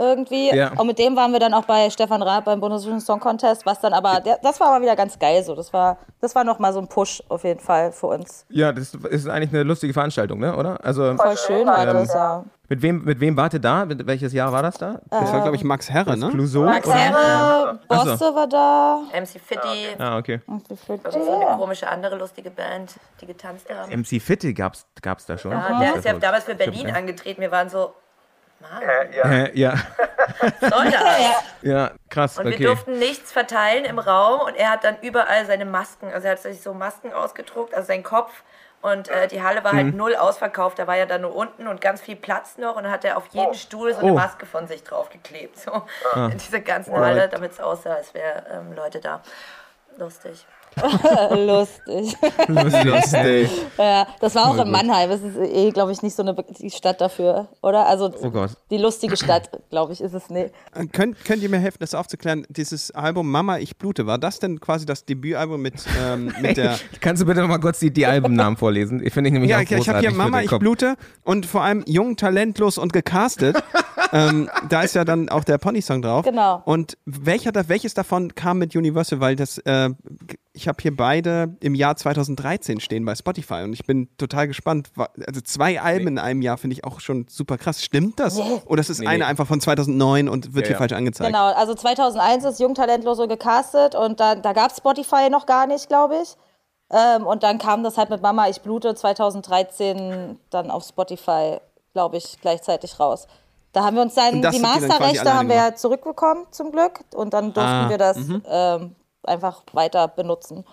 irgendwie. 0.01 0.55
Ja. 0.55 0.73
Und 0.77 0.87
mit 0.87 0.99
dem 0.99 1.15
waren 1.17 1.33
wir 1.33 1.39
dann 1.41 1.55
auch 1.55 1.65
bei 1.67 1.91
Stefan 1.91 2.23
Raab 2.23 2.47
beim 2.47 2.61
Bundesvision 2.61 3.01
Song 3.01 3.21
Contest, 3.21 3.67
was 3.67 3.81
dann 3.81 3.93
aber, 3.93 4.21
der, 4.21 4.39
das 4.43 4.59
war 4.59 4.69
aber 4.69 4.83
wieder 4.83 4.97
ganz 4.97 5.19
geil 5.19 5.43
so. 5.45 5.55
Das 5.55 5.73
war, 5.73 5.99
das 6.21 6.35
war 6.35 6.43
nochmal 6.45 6.73
so 6.73 6.81
ein 6.81 6.89
Push 6.89 7.23
auf 7.29 7.45
jeden 7.45 7.61
Fall 7.61 7.93
für 7.93 8.07
uns. 8.09 8.47
Ja, 8.49 8.73
das 8.73 8.95
ist 8.95 9.29
eigentlich 9.29 9.51
eine 9.51 9.63
lustige 9.63 9.93
Veranstaltung, 9.93 10.41
ne? 10.41 10.57
Oder? 10.57 10.83
Also 10.85 11.15
Voll 11.17 11.37
schön 11.37 11.67
war 11.67 11.87
Ähm, 11.87 11.93
das, 11.95 12.15
ja. 12.15 12.45
mit 12.69 12.83
wem, 12.83 13.05
mit 13.05 13.21
wem 13.21 13.37
wart 13.37 13.53
ihr 13.55 13.61
da? 13.61 13.85
Mit, 13.85 14.07
welches 14.07 14.33
Jahr 14.33 14.53
war 14.53 14.63
das 14.63 14.79
da? 14.79 15.01
Das 15.11 15.33
war, 15.33 15.43
glaube 15.43 15.57
ich, 15.57 15.65
Max 15.65 15.91
Herre, 15.91 16.17
ne? 16.17 16.31
Clouseau? 16.31 16.63
Max 16.65 16.87
oder? 16.87 16.97
Herre. 16.97 17.79
Bosse 17.89 18.35
war 18.35 18.47
da. 18.47 19.03
MC 19.13 19.41
Fitti, 19.41 19.89
Ah, 19.99 20.17
okay. 20.19 20.41
Wie 20.47 20.77
viel- 20.77 20.97
irgend 20.97 21.13
so 21.13 21.41
eine 21.41 21.57
komische 21.57 21.89
andere 21.89 22.17
lustige 22.17 22.51
Band, 22.51 22.95
die 23.21 23.27
getanzt 23.27 23.67
haben. 23.69 23.91
MC 24.01 24.21
Fitte 24.21 24.53
gab's, 24.55 24.87
gab's 25.03 25.27
da 25.27 25.37
schon. 25.37 25.53
Ja, 25.53 25.79
der 25.81 25.97
ist 25.97 26.05
ja 26.05 26.13
damals 26.15 26.45
für 26.45 26.55
Berlin 26.55 26.91
angetreten. 26.91 27.41
Wir 27.41 27.51
waren 27.51 27.69
so, 27.69 27.93
Mann, 28.61 28.83
Äh, 28.83 29.51
ja. 29.59 29.75
Soll 30.61 30.91
das? 30.91 31.03
Ja, 31.63 31.91
krass, 32.09 32.39
Und 32.39 32.47
wir 32.47 32.55
okay. 32.55 32.65
durften 32.65 32.99
nichts 32.99 33.33
verteilen 33.33 33.85
im 33.85 33.99
Raum 33.99 34.41
und 34.41 34.55
er 34.57 34.71
hat 34.71 34.83
dann 34.85 34.97
überall 35.03 35.45
seine 35.45 35.67
Masken, 35.67 36.11
also 36.13 36.27
er 36.27 36.33
hat 36.33 36.39
sich 36.41 36.63
so 36.63 36.73
Masken 36.73 37.13
ausgedruckt, 37.13 37.75
also 37.75 37.87
sein 37.87 38.03
Kopf. 38.03 38.43
Und 38.83 39.09
äh, 39.09 39.29
die 39.29 39.43
Halle 39.43 39.63
war 39.63 39.75
Mhm. 39.75 39.77
halt 39.77 39.95
null 39.95 40.17
ausverkauft, 40.17 40.79
da 40.79 40.87
war 40.87 40.97
ja 40.97 41.05
dann 41.05 41.21
nur 41.21 41.35
unten 41.37 41.69
und 41.69 41.83
ganz 41.83 42.01
viel 42.01 42.17
Platz 42.17 42.57
noch 42.57 42.77
und 42.77 42.85
dann 42.85 42.93
hat 42.93 43.05
er 43.05 43.19
auf 43.19 43.27
jeden 43.33 43.53
Stuhl 43.53 43.93
so 43.93 44.01
eine 44.01 44.13
Oh. 44.13 44.15
Maske 44.15 44.47
von 44.47 44.67
sich 44.67 44.83
draufgeklebt. 44.85 45.59
So 45.59 45.83
Ah. 46.15 46.29
in 46.33 46.39
dieser 46.39 46.61
ganzen 46.61 46.97
Halle, 46.97 47.29
damit 47.29 47.53
es 47.53 47.61
aussah, 47.61 47.93
als 47.97 48.15
wären 48.15 48.43
ähm, 48.51 48.73
Leute 48.75 49.01
da. 49.01 49.21
Lustig. 49.99 50.47
Lustig. 51.37 52.17
Lustig. 52.49 53.51
Ja, 53.79 54.07
das 54.21 54.35
war 54.35 54.49
auch 54.51 54.65
in 54.65 54.71
Mannheim. 54.71 55.11
Es 55.11 55.21
ist 55.23 55.37
eh, 55.37 55.71
glaube 55.71 55.93
ich, 55.93 56.03
nicht 56.03 56.15
so 56.15 56.23
eine 56.23 56.35
Stadt 56.71 57.01
dafür, 57.01 57.49
oder? 57.63 57.87
Also 57.87 58.13
Oh 58.23 58.31
Gott. 58.31 58.51
die 58.71 58.79
lustige 58.79 59.17
Stadt, 59.17 59.51
glaube 59.71 59.93
ich, 59.93 60.01
ist 60.01 60.15
es 60.15 60.31
nicht. 60.31 60.53
Äh, 60.75 60.87
Könnt, 60.87 61.25
könnt 61.25 61.43
ihr 61.43 61.49
mir 61.49 61.59
helfen, 61.59 61.79
das 61.81 61.95
aufzuklären? 61.95 62.47
Dieses 62.49 62.91
Album 62.93 63.31
Mama, 63.31 63.59
ich 63.59 63.77
blute, 63.77 64.07
war 64.07 64.19
das 64.19 64.39
denn 64.39 64.61
quasi 64.61 64.87
das 64.87 65.05
Debütalbum 65.05 65.61
mit, 65.61 65.75
ähm, 66.01 66.33
mit 66.41 66.57
der. 66.57 66.79
Kannst 67.01 67.23
du 67.23 67.27
bitte 67.27 67.41
noch 67.41 67.49
mal 67.49 67.61
kurz 67.61 67.79
die, 67.81 67.91
die 67.93 68.07
Albumnamen 68.07 68.57
vorlesen? 68.57 69.05
Ich 69.05 69.13
finde 69.13 69.29
ich 69.29 69.33
nämlich 69.35 69.51
Ja, 69.51 69.59
auch 69.59 69.63
ich 69.63 69.89
habe 69.89 70.01
hier 70.01 70.13
Mama, 70.13 70.43
ich 70.43 70.51
blute 70.59 70.97
und 71.25 71.47
vor 71.47 71.63
allem 71.63 71.85
jung, 71.87 72.17
talentlos 72.17 72.79
und 72.79 72.93
gecastet. 72.93 73.63
ähm, 74.13 74.49
da 74.69 74.83
ist 74.83 74.95
ja 74.95 75.05
dann 75.05 75.29
auch 75.29 75.45
der 75.45 75.59
Pony-Song 75.59 76.03
drauf. 76.03 76.25
Genau. 76.25 76.63
Und 76.65 76.97
welcher, 77.07 77.51
welches 77.69 77.95
davon 77.95 78.35
kam 78.35 78.59
mit 78.59 78.75
Universal? 78.75 79.21
Weil 79.21 79.37
das, 79.37 79.59
äh, 79.59 79.91
ich 80.61 80.69
habe 80.69 80.77
hier 80.83 80.95
beide 80.95 81.57
im 81.61 81.75
Jahr 81.75 81.97
2013 81.97 82.81
stehen 82.81 83.05
bei 83.05 83.15
Spotify 83.15 83.63
und 83.65 83.73
ich 83.73 83.85
bin 83.85 84.09
total 84.19 84.47
gespannt. 84.47 84.91
Also 85.27 85.41
zwei 85.41 85.81
Alben 85.81 86.07
in 86.09 86.19
einem 86.19 86.43
Jahr 86.43 86.59
finde 86.59 86.75
ich 86.75 86.85
auch 86.85 87.01
schon 87.01 87.27
super 87.29 87.57
krass. 87.57 87.83
Stimmt 87.83 88.21
das? 88.21 88.39
Oder 88.67 88.81
ist 88.81 88.91
es 88.91 88.99
Nee, 88.99 89.07
eine 89.07 89.19
nee. 89.21 89.25
einfach 89.25 89.47
von 89.47 89.61
2009 89.61 90.29
und 90.29 90.55
wird 90.55 90.67
Ja, 90.67 90.69
hier 90.69 90.73
ja. 90.75 90.79
falsch 90.79 90.93
angezeigt? 90.93 91.29
Genau, 91.33 91.47
also 91.47 91.75
2001 91.75 92.45
ist 92.45 92.61
Jung 92.61 92.75
Talentlos 92.75 93.17
so 93.17 93.27
gecastet 93.27 93.95
und 93.95 94.21
da, 94.21 94.35
da 94.35 94.53
gab 94.53 94.71
es 94.71 94.77
Spotify 94.77 95.31
noch 95.31 95.47
gar 95.47 95.67
nicht, 95.67 95.89
glaube 95.89 96.17
ich. 96.23 96.37
Ähm, 96.93 97.27
und 97.27 97.43
dann 97.43 97.59
kam 97.59 97.83
das 97.83 97.97
halt 97.97 98.11
mit 98.11 98.21
Mama, 98.21 98.49
ich 98.49 98.61
blute 98.61 98.95
2013 98.95 100.39
dann 100.51 100.71
auf 100.71 100.85
Spotify, 100.85 101.59
glaube 101.95 102.17
ich, 102.19 102.37
gleichzeitig 102.41 102.99
raus. 103.01 103.27
Da 103.73 103.85
haben 103.85 103.95
wir 103.97 104.03
uns 104.03 104.15
dann, 104.15 104.43
die 104.43 104.59
Masterrechte 104.59 105.33
haben 105.33 105.49
wir 105.49 105.55
gemacht? 105.55 105.71
ja 105.73 105.77
zurückbekommen, 105.77 106.47
zum 106.51 106.73
Glück. 106.73 107.01
Und 107.15 107.33
dann 107.33 107.53
durften 107.53 107.71
Ah, 107.71 107.89
wir 107.89 107.99
das 107.99 108.19
ähm, 108.51 108.97
einfach 109.25 109.63
weiter 109.73 110.09
benutzen. 110.09 110.65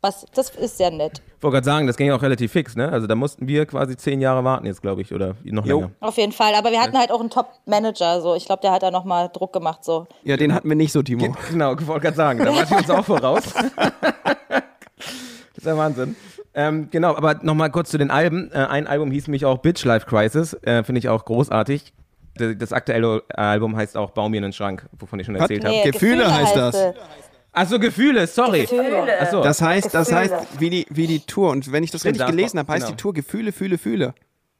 Was, 0.00 0.24
das 0.32 0.50
ist 0.50 0.78
sehr 0.78 0.92
nett. 0.92 1.20
Ich 1.38 1.42
wollte 1.42 1.56
gerade 1.56 1.64
sagen, 1.64 1.86
das 1.88 1.96
ging 1.96 2.06
ja 2.06 2.14
auch 2.14 2.22
relativ 2.22 2.52
fix, 2.52 2.76
ne? 2.76 2.88
Also 2.88 3.08
da 3.08 3.16
mussten 3.16 3.48
wir 3.48 3.66
quasi 3.66 3.96
zehn 3.96 4.20
Jahre 4.20 4.44
warten 4.44 4.64
jetzt, 4.64 4.80
glaube 4.80 5.02
ich, 5.02 5.12
oder 5.12 5.34
noch 5.42 5.66
Jo. 5.66 5.80
länger. 5.80 5.90
Auf 5.98 6.16
jeden 6.18 6.30
Fall. 6.30 6.54
Aber 6.54 6.70
wir 6.70 6.80
hatten 6.80 6.96
halt 6.96 7.10
auch 7.10 7.18
einen 7.18 7.30
Top-Manager. 7.30 8.20
So. 8.20 8.36
Ich 8.36 8.44
glaube, 8.46 8.60
der 8.62 8.70
hat 8.70 8.84
da 8.84 8.92
nochmal 8.92 9.28
Druck 9.32 9.52
gemacht. 9.52 9.82
So. 9.84 10.06
Ja, 10.22 10.36
den 10.36 10.54
hatten 10.54 10.68
wir 10.68 10.76
nicht 10.76 10.92
so, 10.92 11.02
Timo. 11.02 11.34
Genau, 11.50 11.74
ich 11.74 11.84
wollte 11.86 12.02
gerade 12.02 12.16
sagen, 12.16 12.38
da 12.38 12.54
waren 12.54 12.70
wir 12.70 12.76
uns 12.76 12.90
auch 12.90 13.04
voraus. 13.04 13.42
das 13.54 14.62
ist 15.56 15.66
ja 15.66 15.76
Wahnsinn. 15.76 16.14
Ähm, 16.54 16.88
genau, 16.90 17.16
aber 17.16 17.34
nochmal 17.42 17.70
kurz 17.70 17.90
zu 17.90 17.98
den 17.98 18.10
Alben. 18.12 18.50
Äh, 18.52 18.58
ein 18.66 18.86
Album 18.86 19.10
hieß 19.10 19.26
nämlich 19.26 19.44
auch 19.44 19.58
Bitch 19.58 19.84
Life 19.84 20.06
Crisis, 20.06 20.54
äh, 20.62 20.82
finde 20.84 21.00
ich 21.00 21.08
auch 21.08 21.24
großartig. 21.24 21.92
D- 22.38 22.54
Das 22.56 22.72
aktuelle 22.72 23.22
Album 23.34 23.76
heißt 23.76 23.96
auch 23.96 24.10
Bau 24.10 24.28
mir 24.28 24.38
einen 24.38 24.52
Schrank, 24.52 24.86
wovon 24.98 25.18
ich 25.20 25.26
schon 25.26 25.34
erzählt 25.36 25.64
habe. 25.64 25.74
Nee, 25.74 25.90
Gefühle 25.90 26.32
heißt 26.32 26.56
das. 26.56 26.74
es. 26.74 26.94
Achso, 27.52 27.78
Gefühle, 27.78 28.26
sorry. 28.26 28.62
Gefühle. 28.62 29.20
Achso. 29.20 29.42
Das 29.42 29.60
heißt, 29.62 29.92
das 29.94 30.08
Gefühle. 30.08 30.36
heißt, 30.40 30.60
wie 30.60 30.70
die, 30.70 30.86
wie 30.90 31.06
die 31.06 31.20
Tour. 31.20 31.50
Und 31.50 31.72
wenn 31.72 31.82
ich 31.82 31.90
das 31.90 32.04
richtig 32.04 32.26
gelesen 32.26 32.58
habe, 32.58 32.72
heißt 32.72 32.86
genau. 32.86 32.96
die 32.96 33.00
Tour 33.02 33.14
Gefühle, 33.14 33.52
Fühle, 33.52 33.78
Fühle. 33.78 34.14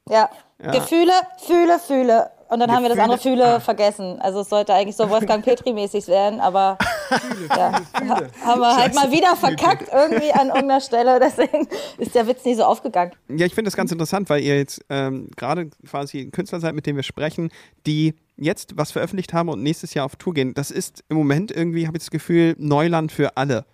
Ja. 0.09 0.29
Gefühle, 0.57 1.13
fühle, 1.45 1.79
fühle. 1.79 2.31
Und 2.49 2.59
dann 2.59 2.71
haben 2.71 2.81
wir 2.81 2.89
das 2.89 2.97
andere 2.97 3.19
Gefühle- 3.19 3.43
Fühle 3.45 3.59
vergessen. 3.61 4.19
Also 4.19 4.39
es 4.41 4.49
sollte 4.49 4.73
eigentlich 4.73 4.95
so 4.95 5.07
Wolfgang 5.09 5.45
Petri-mäßig 5.45 6.07
werden, 6.07 6.39
aber 6.39 6.79
ja, 7.55 7.73
ha- 7.73 8.21
haben 8.43 8.59
wir 8.59 8.75
halt 8.75 8.95
mal 8.95 9.11
wieder 9.11 9.35
verkackt 9.35 9.87
irgendwie 9.93 10.31
an 10.33 10.47
irgendeiner 10.47 10.81
Stelle. 10.81 11.19
Deswegen 11.23 11.67
ist 11.99 12.15
der 12.15 12.25
Witz 12.27 12.43
nicht 12.43 12.57
so 12.57 12.63
aufgegangen. 12.63 13.11
Ja, 13.29 13.45
ich 13.45 13.53
finde 13.53 13.69
das 13.69 13.77
ganz 13.77 13.91
interessant, 13.91 14.31
weil 14.31 14.41
ihr 14.41 14.57
jetzt 14.57 14.83
ähm, 14.89 15.29
gerade 15.37 15.69
quasi 15.87 16.21
ein 16.21 16.31
Künstler 16.31 16.59
seid, 16.59 16.73
mit 16.73 16.87
dem 16.87 16.95
wir 16.95 17.03
sprechen, 17.03 17.51
die 17.85 18.15
jetzt 18.43 18.77
was 18.77 18.91
veröffentlicht 18.91 19.33
haben 19.33 19.49
und 19.49 19.61
nächstes 19.63 19.93
Jahr 19.93 20.05
auf 20.05 20.15
Tour 20.15 20.33
gehen. 20.33 20.53
Das 20.53 20.71
ist 20.71 21.03
im 21.09 21.17
Moment 21.17 21.51
irgendwie, 21.51 21.87
habe 21.87 21.97
ich 21.97 22.03
das 22.03 22.11
Gefühl, 22.11 22.55
Neuland 22.57 23.11
für 23.11 23.37
alle. 23.37 23.65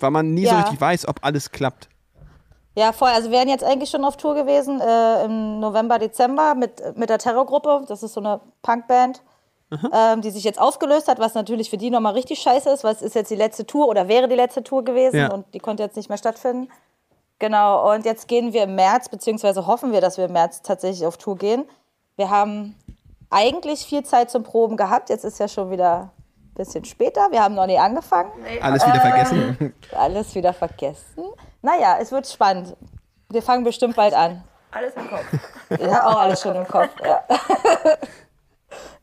Weil 0.00 0.10
man 0.10 0.34
nie 0.34 0.44
so 0.46 0.52
Ja. 0.52 0.60
richtig 0.60 0.80
weiß, 0.80 1.08
ob 1.08 1.24
alles 1.24 1.50
klappt. 1.52 1.88
Ja, 2.76 2.92
voll. 2.92 3.08
Also 3.08 3.30
wir 3.30 3.38
wären 3.38 3.48
jetzt 3.48 3.64
eigentlich 3.64 3.88
schon 3.88 4.04
auf 4.04 4.18
Tour 4.18 4.34
gewesen 4.34 4.80
äh, 4.80 5.24
im 5.24 5.60
November, 5.60 5.98
Dezember 5.98 6.54
mit, 6.54 6.82
mit 6.96 7.08
der 7.08 7.18
Terrorgruppe. 7.18 7.84
Das 7.88 8.02
ist 8.02 8.12
so 8.12 8.20
eine 8.20 8.40
Punkband, 8.60 9.22
ähm, 9.92 10.20
die 10.20 10.30
sich 10.30 10.44
jetzt 10.44 10.60
aufgelöst 10.60 11.08
hat, 11.08 11.18
was 11.18 11.32
natürlich 11.34 11.70
für 11.70 11.78
die 11.78 11.88
nochmal 11.88 12.12
richtig 12.12 12.38
scheiße 12.40 12.68
ist, 12.68 12.84
weil 12.84 12.92
es 12.94 13.00
ist 13.00 13.14
jetzt 13.14 13.30
die 13.30 13.36
letzte 13.36 13.66
Tour 13.66 13.88
oder 13.88 14.08
wäre 14.08 14.28
die 14.28 14.34
letzte 14.36 14.62
Tour 14.62 14.84
gewesen 14.84 15.16
Ja. 15.16 15.32
und 15.32 15.46
die 15.54 15.58
konnte 15.58 15.82
jetzt 15.82 15.96
nicht 15.96 16.08
mehr 16.10 16.18
stattfinden. 16.18 16.68
Genau, 17.38 17.92
und 17.94 18.04
jetzt 18.04 18.28
gehen 18.28 18.52
wir 18.52 18.64
im 18.64 18.74
März, 18.74 19.08
beziehungsweise 19.08 19.66
hoffen 19.66 19.92
wir, 19.92 20.00
dass 20.02 20.18
wir 20.18 20.26
im 20.26 20.32
März 20.32 20.62
tatsächlich 20.62 21.06
auf 21.06 21.16
Tour 21.16 21.36
gehen. 21.36 21.64
Wir 22.16 22.30
haben 22.30 22.74
eigentlich 23.30 23.84
viel 23.86 24.02
Zeit 24.04 24.30
zum 24.30 24.42
Proben 24.42 24.76
gehabt. 24.76 25.10
Jetzt 25.10 25.24
ist 25.24 25.38
ja 25.38 25.48
schon 25.48 25.70
wieder 25.70 26.10
ein 26.50 26.54
bisschen 26.54 26.84
später. 26.84 27.28
Wir 27.30 27.42
haben 27.42 27.54
noch 27.54 27.66
nie 27.66 27.78
angefangen. 27.78 28.30
Alles 28.60 28.86
wieder 28.86 29.00
vergessen. 29.00 29.74
Alles 29.96 30.34
wieder 30.34 30.52
vergessen. 30.52 31.24
Naja, 31.62 31.98
es 32.00 32.12
wird 32.12 32.26
spannend. 32.28 32.76
Wir 33.30 33.42
fangen 33.42 33.64
bestimmt 33.64 33.96
bald 33.96 34.14
an. 34.14 34.42
Alles 34.70 34.94
im 34.94 35.08
Kopf. 35.08 35.24
Ja, 35.80 36.06
auch 36.06 36.20
alles 36.20 36.42
schon 36.42 36.54
im 36.54 36.68
Kopf. 36.68 36.90
Ja. 37.04 37.22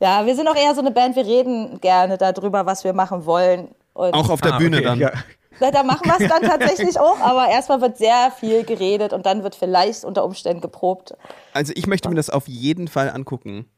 ja, 0.00 0.24
wir 0.26 0.34
sind 0.34 0.48
auch 0.48 0.56
eher 0.56 0.74
so 0.74 0.80
eine 0.80 0.90
Band, 0.90 1.14
wir 1.14 1.26
reden 1.26 1.78
gerne 1.80 2.16
darüber, 2.16 2.64
was 2.64 2.84
wir 2.84 2.94
machen 2.94 3.26
wollen. 3.26 3.74
Und 3.92 4.14
Auch 4.14 4.30
auf 4.30 4.40
der 4.40 4.54
Ah, 4.54 4.58
Bühne 4.58 4.78
okay, 4.78 4.86
dann. 4.86 4.98
Ja. 4.98 5.12
Na, 5.60 5.70
da 5.70 5.82
machen 5.82 6.04
wir 6.06 6.18
es 6.18 6.28
dann 6.32 6.42
tatsächlich 6.42 6.98
auch, 6.98 7.20
aber 7.20 7.48
erstmal 7.48 7.80
wird 7.80 7.98
sehr 7.98 8.32
viel 8.40 8.64
geredet 8.64 9.12
und 9.12 9.26
dann 9.26 9.42
wird 9.42 9.54
vielleicht 9.54 10.04
unter 10.04 10.24
Umständen 10.24 10.60
geprobt. 10.62 11.14
Also 11.52 11.72
ich 11.76 11.86
möchte 11.86 12.08
mir 12.08 12.14
das 12.16 12.30
auf 12.30 12.48
jeden 12.48 12.88
Fall 12.88 13.10
angucken. 13.10 13.68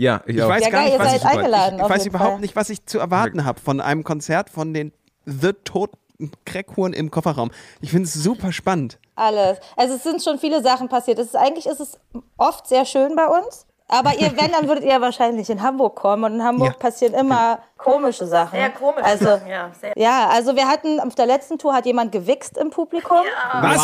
Ja, 0.00 0.22
ich, 0.26 0.36
Ich 0.36 0.42
auch. 0.42 0.48
weiß 0.48 0.62
Ja, 0.64 0.70
gar 0.70 0.80
geil, 0.82 0.90
nicht, 0.90 0.98
was 0.98 1.08
ich, 1.08 1.14
ich, 1.16 1.24
ich 1.24 1.88
weiß 1.90 2.06
überhaupt 2.06 2.30
Fall. 2.32 2.40
nicht, 2.40 2.56
was 2.56 2.70
ich 2.70 2.86
zu 2.86 2.98
erwarten 2.98 3.44
habe 3.44 3.60
von 3.60 3.80
einem 3.80 4.02
Konzert 4.02 4.48
von 4.48 4.72
den 4.72 4.92
The 5.26 5.52
Toten 5.64 5.96
Crackhuren 6.46 6.92
im 6.92 7.10
Kofferraum. 7.10 7.50
Ich 7.80 7.90
finde 7.90 8.04
es 8.06 8.14
super 8.14 8.52
spannend. 8.52 8.98
Alles. 9.14 9.58
Also 9.76 9.94
es 9.94 10.02
sind 10.02 10.22
schon 10.22 10.38
viele 10.38 10.62
Sachen 10.62 10.88
passiert. 10.88 11.18
Es 11.18 11.26
ist, 11.28 11.36
eigentlich 11.36 11.66
ist 11.66 11.80
es 11.80 11.98
oft 12.38 12.66
sehr 12.66 12.84
schön 12.86 13.14
bei 13.16 13.26
uns. 13.26 13.66
Aber 13.88 14.14
ihr, 14.18 14.30
wenn, 14.36 14.52
dann 14.52 14.68
würdet 14.68 14.84
ihr 14.84 14.90
ja 14.90 15.00
wahrscheinlich 15.00 15.50
in 15.50 15.62
Hamburg 15.62 15.96
kommen. 15.96 16.22
Und 16.24 16.34
in 16.34 16.44
Hamburg 16.44 16.68
Ja. 16.74 16.78
passieren 16.78 17.12
immer 17.14 17.58
komische 17.76 18.24
Sachen. 18.26 18.58
Sehr 18.58 18.70
komisch. 18.70 19.02
Also, 19.02 19.28
ja, 19.48 19.70
sehr. 19.80 19.92
ja, 19.96 20.28
also 20.28 20.54
wir 20.54 20.68
hatten, 20.68 21.00
auf 21.00 21.14
der 21.16 21.26
letzten 21.26 21.58
Tour 21.58 21.74
hat 21.74 21.86
jemand 21.86 22.12
gewichst 22.12 22.56
im 22.56 22.70
Publikum. 22.70 23.18
Was? 23.60 23.76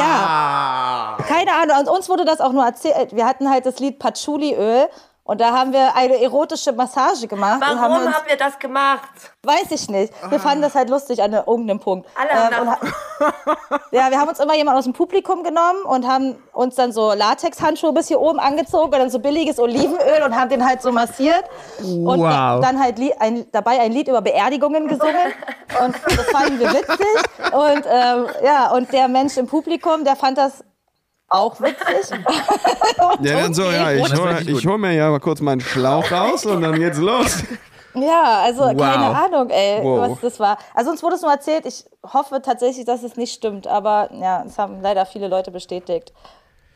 Ja. 0.00 1.16
Keine 1.28 1.52
Ahnung. 1.52 1.76
Und 1.80 1.88
uns 1.88 2.08
wurde 2.08 2.24
das 2.24 2.40
auch 2.40 2.52
nur 2.52 2.64
erzählt. 2.64 3.14
Wir 3.14 3.26
hatten 3.26 3.48
halt 3.50 3.66
das 3.66 3.78
Lied 3.78 3.98
Patchouli-Öl. 3.98 4.88
Und 5.30 5.40
da 5.40 5.52
haben 5.52 5.72
wir 5.72 5.94
eine 5.94 6.20
erotische 6.20 6.72
Massage 6.72 7.28
gemacht. 7.28 7.54
und 7.54 7.60
Warum 7.60 7.80
haben 7.80 7.94
haben, 7.94 8.06
uns, 8.06 8.16
wir 8.26 8.36
das 8.36 8.58
gemacht? 8.58 9.08
Weiß 9.44 9.70
ich 9.70 9.88
nicht. 9.88 10.12
Wir 10.28 10.40
fanden 10.40 10.60
das 10.62 10.74
halt 10.74 10.90
lustig 10.90 11.22
an 11.22 11.32
irgendeinem 11.32 11.78
Punkt. 11.78 12.08
Alle 12.20 12.30
haben 12.32 12.68
Ähm, 12.68 12.74
und 13.22 13.92
ja, 13.92 14.10
wir 14.10 14.18
haben 14.18 14.28
uns 14.28 14.40
immer 14.40 14.56
jemanden 14.56 14.78
aus 14.78 14.84
dem 14.86 14.92
Publikum 14.92 15.44
genommen 15.44 15.84
und 15.84 16.04
haben 16.04 16.42
uns 16.52 16.74
dann 16.74 16.90
so 16.90 17.12
Latexhandschuhe 17.12 17.92
bis 17.92 18.08
hier 18.08 18.20
oben 18.20 18.40
angezogen 18.40 18.86
und 18.92 18.98
dann 18.98 19.10
so 19.10 19.20
billiges 19.20 19.60
Olivenöl 19.60 20.24
und 20.24 20.34
haben 20.34 20.48
den 20.50 20.66
halt 20.66 20.82
so 20.82 20.90
massiert. 20.90 21.44
Und 21.78 22.18
Wow. 22.18 22.60
dann 22.60 22.82
halt 22.82 22.98
ein, 23.20 23.46
dabei 23.52 23.78
ein 23.78 23.92
Lied 23.92 24.08
über 24.08 24.22
Beerdigungen 24.22 24.88
gesungen. 24.88 25.32
Und 25.80 25.94
das 26.06 26.26
fanden 26.32 26.58
wir 26.58 26.72
witzig. 26.72 27.52
Und 27.52 27.84
ähm, 27.88 28.26
ja, 28.44 28.72
und 28.72 28.92
der 28.92 29.06
Mensch 29.06 29.36
im 29.36 29.46
Publikum, 29.46 30.02
der 30.02 30.16
fand 30.16 30.38
das 30.38 30.64
auch 31.30 31.60
witzig. 31.60 32.18
Ja, 33.22 33.40
dann 33.42 33.54
so, 33.54 33.62
ja, 33.70 33.92
ich 33.92 34.08
Das 34.08 34.20
hol, 34.20 34.36
ich 34.46 34.64
mir 34.64 34.92
ja 34.92 35.10
mal 35.10 35.20
kurz 35.20 35.40
meinen 35.40 35.60
Schlauch 35.60 36.10
raus 36.12 36.44
und 36.46 36.60
dann 36.62 36.74
geht's 36.78 36.98
los. 36.98 37.42
Ja, 37.94 38.42
also 38.44 38.62
Wow. 38.62 38.76
keine 38.76 39.06
Ahnung, 39.06 39.50
ey, 39.50 39.80
Wow. 39.82 40.10
was 40.10 40.20
das 40.20 40.40
war. 40.40 40.58
Also 40.74 40.90
uns 40.90 41.02
wurde 41.02 41.16
es 41.16 41.22
nur 41.22 41.30
erzählt. 41.32 41.66
Ich 41.66 41.84
hoffe 42.12 42.40
tatsächlich, 42.42 42.84
dass 42.84 43.02
es 43.02 43.16
nicht 43.16 43.32
stimmt, 43.32 43.66
aber 43.66 44.10
ja, 44.12 44.44
es 44.46 44.58
haben 44.58 44.80
leider 44.82 45.06
viele 45.06 45.28
Leute 45.28 45.50
bestätigt. 45.50 46.12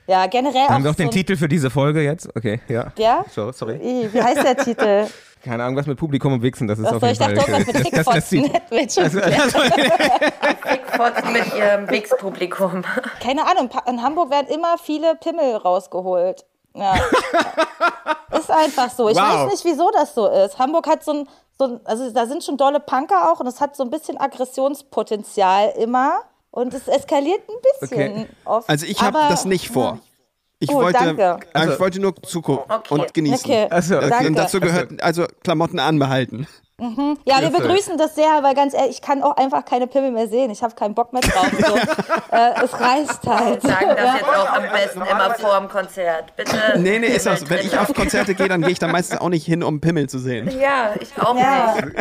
Ja, 0.07 0.27
generell 0.27 0.69
Haben 0.69 0.85
wir 0.85 0.91
auch 0.91 0.95
so 0.97 1.03
den 1.03 1.11
Titel 1.11 1.37
für 1.37 1.49
diese 1.49 1.71
Folge 1.71 2.03
jetzt? 2.03 2.29
Okay, 2.37 2.61
ja. 2.69 2.93
Ja? 2.99 3.25
So, 3.31 3.53
sorry. 3.53 3.81
Wie 4.13 4.23
heißt 4.23 4.43
der 4.45 4.57
Titel? 4.57 5.07
Keine 5.45 5.63
Ahnung, 5.65 5.77
was 5.77 5.87
mit 5.87 5.99
Publikum 5.99 6.33
und 6.33 6.43
Wichsen, 6.43 6.67
das 6.67 6.79
ist 6.79 6.87
Achso, 6.87 6.97
auf 6.97 7.03
jeden 7.03 7.13
ich 7.13 7.19
dachte 7.19 7.41
Fall. 7.41 7.61
irgendwas 7.61 7.85
mit 7.85 7.93
das, 7.97 8.05
das, 8.07 8.29
Fickfotzen. 8.29 9.03
also, 9.05 9.21
geklärt. 9.21 10.35
Fickfotzen 10.63 11.33
mit 11.33 11.55
ihrem 11.55 11.91
Wix-Publikum. 11.91 12.83
Keine 13.21 13.47
Ahnung, 13.47 13.71
in 13.87 14.03
Hamburg 14.03 14.31
werden 14.31 14.49
immer 14.49 14.79
viele 14.79 15.15
Pimmel 15.17 15.57
rausgeholt. 15.57 16.45
Ja. 16.75 16.95
ist 18.39 18.51
einfach 18.51 18.91
so. 18.91 19.09
Ich 19.09 19.17
Wow. 19.17 19.23
weiß 19.47 19.53
nicht, 19.53 19.65
wieso 19.65 19.91
das 19.93 20.15
so 20.15 20.29
ist. 20.29 20.59
Hamburg 20.59 20.87
hat 20.89 21.05
so 21.05 21.13
ein, 21.13 21.29
so 21.59 21.65
ein, 21.67 21.81
also 21.85 22.11
da 22.11 22.27
sind 22.27 22.43
schon 22.43 22.57
dolle 22.57 22.81
Punker 22.81 23.31
auch 23.31 23.41
und 23.41 23.47
es 23.47 23.61
hat 23.61 23.77
so 23.77 23.85
ein 23.85 23.91
bisschen 23.91 24.19
Aggressionspotenzial 24.21 25.75
immer. 25.79 26.21
Und 26.51 26.73
es 26.73 26.87
eskaliert 26.87 27.41
ein 27.49 27.57
bisschen 27.81 28.13
Okay. 28.13 28.27
oft. 28.45 28.69
Also 28.69 28.87
ich 28.87 29.03
habe 29.03 29.19
das 29.29 29.45
nicht 29.45 29.71
vor. 29.71 29.99
Ich 30.61 30.71
Oh, 30.71 30.77
wollte, 30.77 31.05
danke. 31.17 31.41
äh, 31.53 31.73
ich 31.73 31.81
wollte 31.81 32.01
nur 32.01 32.15
zugucken 32.23 32.73
Okay. 32.75 32.95
und 32.95 33.13
genießen. 33.15 33.51
Okay, 33.51 33.67
Achso, 33.71 33.97
okay. 33.97 34.09
danke. 34.09 34.27
Und 34.29 34.35
dazu 34.39 34.61
gehört 34.61 35.03
also 35.03 35.27
Klamotten 35.43 35.79
anbehalten. 35.79 36.47
Ja, 37.25 37.41
wir 37.41 37.51
begrüßen 37.51 37.97
das 37.99 38.17
sehr, 38.17 38.43
weil 38.43 38.55
ganz 38.55 38.75
ehrlich, 38.75 38.97
ich 38.97 39.01
kann 39.01 39.23
auch 39.23 39.37
einfach 39.37 39.65
keine 39.65 39.87
Pimmel 39.87 40.11
mehr 40.11 40.27
sehen. 40.27 40.51
Ich 40.51 40.61
habe 40.63 40.75
keinen 40.75 40.95
Bock 40.95 41.13
mehr 41.13 41.23
drauf. 41.23 41.47
So. 41.65 41.77
äh, 42.37 42.65
es 42.65 42.73
reißt 42.81 43.27
halt. 43.27 43.63
Sagen 43.63 43.87
das 43.97 44.15
jetzt 44.15 44.25
auch 44.29 44.53
am 44.53 44.63
besten 44.73 45.03
immer 45.03 45.35
vor 45.35 45.61
dem 45.61 45.69
Konzert. 45.69 46.35
Bitte. 46.37 46.57
Nee, 46.79 46.99
nee, 46.99 47.07
ist 47.07 47.29
auch 47.29 47.37
so. 47.37 47.49
Wenn 47.49 47.61
ich 47.65 47.79
auf 47.79 47.95
Konzerte 47.95 48.35
gehe, 48.35 48.49
dann 48.49 48.61
gehe 48.63 48.73
ich 48.73 48.81
da 48.81 48.89
meistens 48.89 49.21
auch 49.21 49.29
nicht 49.29 49.47
hin, 49.47 49.63
um 49.63 49.81
Pimmel 49.81 50.09
zu 50.09 50.19
sehen. 50.19 50.51
Ja, 50.61 50.95
ich 51.01 51.11
auch 51.23 51.37
Ja. 51.39 51.77
nicht. 51.77 51.97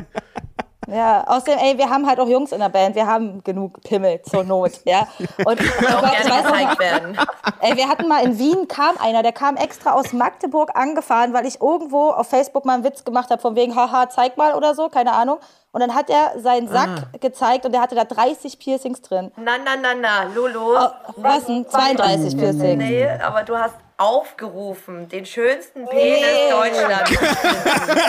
Ja, 0.94 1.24
außerdem, 1.28 1.58
ey, 1.60 1.78
wir 1.78 1.90
haben 1.90 2.06
halt 2.08 2.20
auch 2.20 2.28
Jungs 2.28 2.52
in 2.52 2.60
der 2.60 2.70
Band, 2.70 2.96
wir 2.96 3.08
haben 3.08 3.44
genug 3.44 3.82
Pimmel 3.84 4.22
zur 4.22 4.44
Not, 4.44 4.72
ja. 4.86 5.08
Und 5.46 5.60
Auch 5.60 6.02
gerne 6.12 6.44
gezeigt 6.44 6.80
werden. 6.80 7.18
ey, 7.62 7.76
wir 7.76 7.88
hatten 7.88 8.08
mal 8.08 8.24
in 8.24 8.38
Wien, 8.38 8.68
kam 8.68 8.96
einer, 9.00 9.24
der 9.24 9.32
kam 9.32 9.56
extra 9.58 9.94
aus 9.94 10.14
Magdeburg 10.14 10.72
angefahren, 10.76 11.34
weil 11.34 11.46
ich 11.48 11.62
irgendwo 11.62 12.10
auf 12.12 12.28
Facebook 12.30 12.66
mal 12.66 12.74
einen 12.76 12.84
Witz 12.84 13.04
gemacht 13.04 13.30
habe, 13.32 13.42
von 13.42 13.56
wegen, 13.56 13.76
haha, 13.76 14.08
zeig 14.10 14.38
mal 14.38 14.54
oder 14.54 14.76
so, 14.76 14.90
keine 14.90 15.14
Ahnung. 15.14 15.40
Und 15.72 15.80
dann 15.82 15.96
hat 15.96 16.08
er 16.12 16.40
seinen 16.40 16.68
Sack 16.68 17.20
gezeigt 17.20 17.66
und 17.66 17.72
der 17.72 17.82
hatte 17.82 17.96
da 17.96 18.04
30 18.04 18.60
Piercings 18.60 19.02
drin. 19.02 19.32
Na, 19.38 19.54
na, 19.58 19.72
na, 19.82 19.96
na, 20.00 20.24
Lulu. 20.36 20.78
Oh, 20.78 20.90
was 21.16 21.46
denn? 21.46 21.68
32 21.68 22.38
Piercings. 22.38 22.78
Nee, 22.78 23.08
aber 23.26 23.42
du 23.42 23.58
hast 23.58 23.74
aufgerufen, 23.98 25.08
den 25.10 25.26
schönsten 25.26 25.88
Penis 25.88 26.20
Nee. 26.22 26.52
Deutschlands 26.52 27.10
zu 27.10 27.18
finden. 27.26 28.02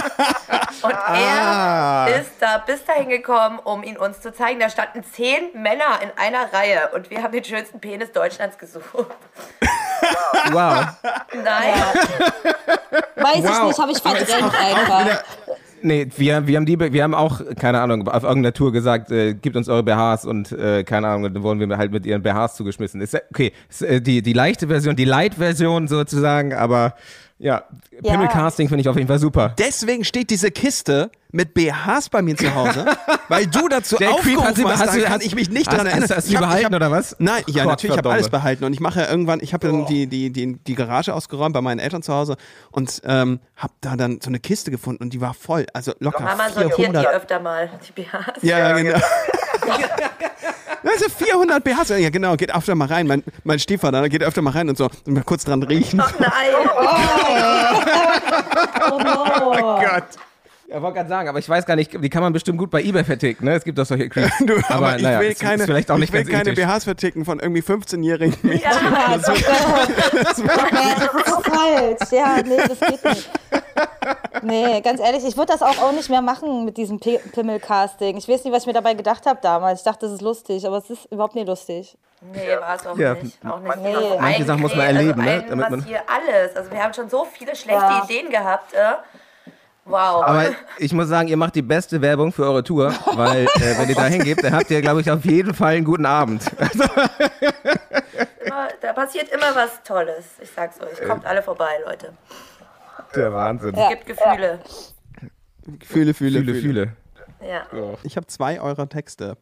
Und 0.83 0.95
Ah. 0.95 1.15
er 1.15 1.74
ist 2.25 2.33
da 2.41 2.59
bis 2.59 2.85
dahin 2.85 3.09
gekommen, 3.09 3.59
um 3.63 3.83
ihn 3.83 3.97
uns 3.97 4.21
zu 4.21 4.33
zeigen. 4.33 4.61
Da 4.61 4.69
standen 4.71 5.03
zehn 5.05 5.51
Männer 5.55 6.01
in 6.03 6.11
einer 6.17 6.53
Reihe 6.53 6.91
und 6.95 7.11
wir 7.11 7.23
haben 7.23 7.33
den 7.33 7.45
schönsten 7.45 7.81
Penis 7.81 8.13
Deutschlands 8.13 8.59
gesucht. 8.59 8.95
Wow. 10.53 10.87
Nein, 11.33 11.75
Weiß 13.17 13.37
ich 13.37 13.45
Wow. 13.45 13.67
nicht, 13.69 13.79
habe 13.79 13.93
ich 13.93 13.99
verdrängt 13.99 14.55
einfach. 14.55 15.25
Nee, 15.83 16.09
wir, 16.17 16.47
wir, 16.47 16.57
haben 16.57 16.65
die, 16.67 16.79
wir 16.79 17.03
haben 17.03 17.15
auch, 17.15 17.41
keine 17.61 17.81
Ahnung, 17.81 18.09
auf 18.09 18.23
irgendeiner 18.23 18.55
Tour 18.55 18.73
gesagt, 18.73 19.11
äh, 19.11 19.35
gebt 19.35 19.55
uns 19.55 19.69
eure 19.69 19.83
BHs 19.83 20.25
und, 20.25 20.51
äh, 20.53 20.83
keine 20.83 21.09
Ahnung, 21.09 21.35
dann 21.35 21.43
wurden 21.43 21.61
wir 21.61 21.77
halt 21.77 21.93
mit 21.93 22.07
ihren 22.07 22.23
BHs 22.23 22.55
zugeschmissen. 22.57 23.03
Ist, 23.03 23.15
okay, 23.31 23.53
ist, 23.69 23.83
äh, 23.83 24.01
die, 24.01 24.23
die 24.23 24.33
leichte 24.33 24.69
Version, 24.69 24.97
die 24.97 25.05
Light-Version 25.05 25.87
sozusagen, 25.87 26.55
aber 26.55 26.95
ja, 27.39 27.65
Ja. 28.01 28.13
Pimmelcasting 28.13 28.69
finde 28.69 28.81
ich 28.81 28.89
auf 28.89 28.97
jeden 28.97 29.09
Fall 29.09 29.19
super. 29.19 29.55
Deswegen 29.59 30.05
steht 30.05 30.31
diese 30.31 30.51
Kiste 30.51 31.11
mit 31.35 31.53
BHs 31.53 32.11
bei 32.11 32.23
mir 32.23 32.37
zu 32.37 32.55
Hause, 32.55 32.87
weil 33.29 33.47
du 33.49 33.67
dazu 33.69 33.97
Der 33.97 34.13
aufgerufen 34.13 34.45
hast, 34.69 34.81
hast 34.81 34.95
du- 34.97 35.03
kann 35.03 35.13
hast- 35.15 35.27
ich 35.27 35.35
mich 35.35 35.51
nicht 35.51 35.67
hast- 35.67 35.73
daran 35.75 35.87
erinnern. 35.89 36.09
hast- 36.09 36.17
hast 36.17 36.29
du 36.29 36.33
ich 36.35 36.39
behalten 36.39 36.67
hab- 36.67 36.73
oder 36.75 36.91
was? 36.93 37.17
Nein, 37.19 37.43
ja, 37.49 37.65
Gott, 37.65 37.73
natürlich, 37.73 37.95
ich 37.95 37.99
habe 37.99 38.11
alles 38.13 38.29
behalten 38.29 38.65
und 38.65 38.73
ich 38.73 38.79
mache 38.81 39.01
ja 39.01 39.11
irgendwann, 39.11 39.41
ich 39.43 39.53
habe 39.53 39.67
dann 39.67 39.85
die, 39.87 40.07
die, 40.07 40.31
die, 40.31 40.57
die 40.59 40.75
Garage 40.77 41.13
ausgeräumt 41.13 41.53
bei 41.53 41.61
meinen 41.61 41.81
Eltern 41.81 42.03
zu 42.03 42.15
Hause 42.15 42.37
und 42.71 43.03
ähm, 43.05 43.41
habe 43.57 43.73
da 43.81 43.97
dann 43.97 44.21
so 44.23 44.29
eine 44.31 44.39
Kiste 44.39 44.71
gefunden 44.71 45.03
und 45.03 45.13
die 45.13 45.21
war 45.21 45.35
voll, 45.35 45.67
also 45.75 45.93
locker 45.99 46.23
Mama 46.23 46.49
sortiert 46.51 46.79
die 46.79 46.83
400. 46.83 47.07
öfter 47.15 47.41
mal, 47.41 47.69
die 47.87 47.93
BHs. 48.03 48.43
Ja, 48.43 48.59
ja, 48.61 48.73
genau. 48.81 48.99
Also 50.87 51.07
400 51.09 51.65
BHs, 51.65 51.89
ja 51.99 52.11
genau, 52.11 52.37
geht 52.37 52.55
öfter 52.55 52.75
mal 52.77 52.87
rein. 52.87 53.07
Mein, 53.09 53.25
mein 53.43 53.59
Stiefvater 53.59 54.07
geht 54.09 54.23
öfter 54.23 54.43
mal 54.43 54.51
rein 54.53 54.69
und 54.69 54.77
so, 54.79 54.85
und 55.07 55.09
mal 55.15 55.25
kurz 55.25 55.43
dran 55.45 55.61
riechen. 55.65 55.97
Nein, 55.97 56.11
Oh 58.93 58.99
no. 59.03 59.81
Gott. 59.81 60.05
Ja, 60.75 60.83
wollte 60.83 60.97
gerade 60.97 61.09
sagen, 61.09 61.29
aber 61.29 61.39
ich 61.39 61.49
weiß 61.49 61.65
gar 61.67 61.77
nicht, 61.77 61.93
die 62.03 62.11
kann 62.11 62.23
man 62.23 62.33
bestimmt 62.33 62.59
gut 62.59 62.69
bei 62.71 62.83
eBay 62.83 63.05
verticken, 63.05 63.45
ne? 63.45 63.55
Es 63.55 63.63
gibt 63.65 63.79
doch 63.79 63.87
solche 63.87 64.09
Creeps. 64.09 64.33
Du, 64.41 64.55
aber, 64.69 64.97
ich 64.97 65.03
naja, 65.03 65.21
will 65.21 65.29
ist- 65.31 65.41
keine, 65.41 65.63
ist 65.63 65.67
vielleicht 65.67 65.91
auch 65.91 65.97
nicht 65.99 66.09
ich 66.09 66.13
will 66.13 66.25
ganz 66.25 66.37
keine 66.37 66.51
ethisch. 66.51 66.65
BHs 66.67 66.85
verticken 66.85 67.25
von 67.25 67.39
irgendwie 67.39 67.63
15-Jährigen. 67.63 68.37
Ja, 68.59 69.17
das 69.17 69.29
ist 69.29 70.43
falsch. 71.45 72.11
Ja, 72.13 72.37
nee, 72.45 72.57
das 72.57 72.81
geht 72.81 73.05
nicht. 73.05 73.31
Nee, 74.43 74.81
ganz 74.83 75.01
ehrlich, 75.01 75.25
ich 75.25 75.37
würde 75.37 75.53
das 75.53 75.63
auch, 75.63 75.79
auch 75.81 75.93
nicht 75.93 76.11
mehr 76.11 76.21
machen 76.21 76.65
mit 76.65 76.77
diesem 76.77 76.99
Pimmel-Casting. 77.01 78.17
Ich 78.17 78.29
weiß 78.29 78.45
nicht, 78.45 78.53
was 78.53 78.63
ich 78.65 78.67
mir 78.67 78.73
dabei 78.73 78.95
gedacht 78.95 79.25
habe 79.27 79.39
damals. 79.43 79.81
Ich 79.81 79.85
dachte, 79.85 80.07
das 80.07 80.15
ist 80.17 80.23
lustig, 80.23 80.67
aber 80.67 80.79
es 80.79 80.91
ist 80.91 81.07
überhaupt 81.11 81.35
nicht 81.35 81.47
lustig. 81.47 81.97
nee, 82.33 82.41
war 82.61 82.75
es 82.77 82.87
auch 82.87 82.99
Ja. 82.99 83.15
nicht. 83.15 83.39
Auch 83.47 83.61
nicht. 83.61 83.77
Nee. 83.77 83.95
Also 83.95 84.19
Manche 84.21 84.45
Sachen 84.45 84.61
muss 84.61 84.75
man 84.75 84.87
erleben, 84.87 85.23
ne? 85.25 85.31
also 85.35 85.47
Damit 85.49 85.71
man- 85.71 85.85
hier 85.85 86.01
alles. 86.09 86.57
Also 86.57 86.71
wir 86.71 86.83
haben 86.83 86.93
schon 86.93 87.09
so 87.09 87.25
viele 87.25 87.55
schlechte 87.57 87.81
Ja. 87.83 88.05
Ideen 88.05 88.31
gehabt. 88.31 88.75
Äh? 88.75 88.79
Wow. 89.87 90.23
Aber 90.25 90.47
ich 90.79 90.93
muss 90.95 91.09
sagen, 91.09 91.29
ihr 91.29 91.37
macht 91.37 91.55
die 91.55 91.63
beste 91.63 92.01
Werbung 92.01 92.33
für 92.33 92.45
eure 92.45 92.65
Tour, 92.65 92.95
weil 93.15 93.45
äh, 93.45 93.79
wenn 93.79 93.89
ihr 93.89 93.95
da 93.95 94.07
hingebt, 94.07 94.43
dann 94.43 94.55
habt 94.55 94.71
ihr, 94.71 94.81
glaube 94.81 95.03
ich, 95.03 95.11
auf 95.11 95.25
jeden 95.25 95.53
Fall 95.53 95.75
einen 95.75 95.85
guten 95.85 96.07
Abend. 96.07 96.43
immer, 98.45 98.69
da 98.81 98.93
passiert 98.95 99.29
immer 99.29 99.55
was 99.55 99.83
Tolles. 99.83 100.25
Ich 100.41 100.51
sag's 100.51 100.81
euch. 100.81 101.07
Kommt 101.07 101.27
alle 101.27 101.43
vorbei, 101.43 101.71
Leute. 101.85 102.15
Der 103.15 103.33
Wahnsinn. 103.33 103.75
Ja. 103.77 103.91
Gibt 103.91 104.07
Gefühle. 104.07 104.61
Fühle, 105.83 106.15
fühle, 106.15 106.41
Fühle, 106.41 106.55
fühle. 106.55 106.97
Ja. 107.47 107.67
Ich 108.05 108.17
habe 108.17 108.27
zwei 108.27 108.61
eurer 108.61 108.89
Texte 108.89 109.37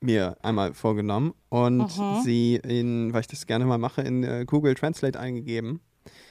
mir 0.00 0.36
einmal 0.42 0.74
vorgenommen 0.74 1.32
und 1.48 1.90
sie 2.22 2.56
in, 2.56 3.14
weil 3.14 3.22
ich 3.22 3.28
das 3.28 3.46
gerne 3.46 3.64
mal 3.64 3.78
mache, 3.78 4.02
in 4.02 4.24
äh, 4.24 4.44
Google 4.44 4.74
Translate 4.74 5.18
eingegeben, 5.18 5.80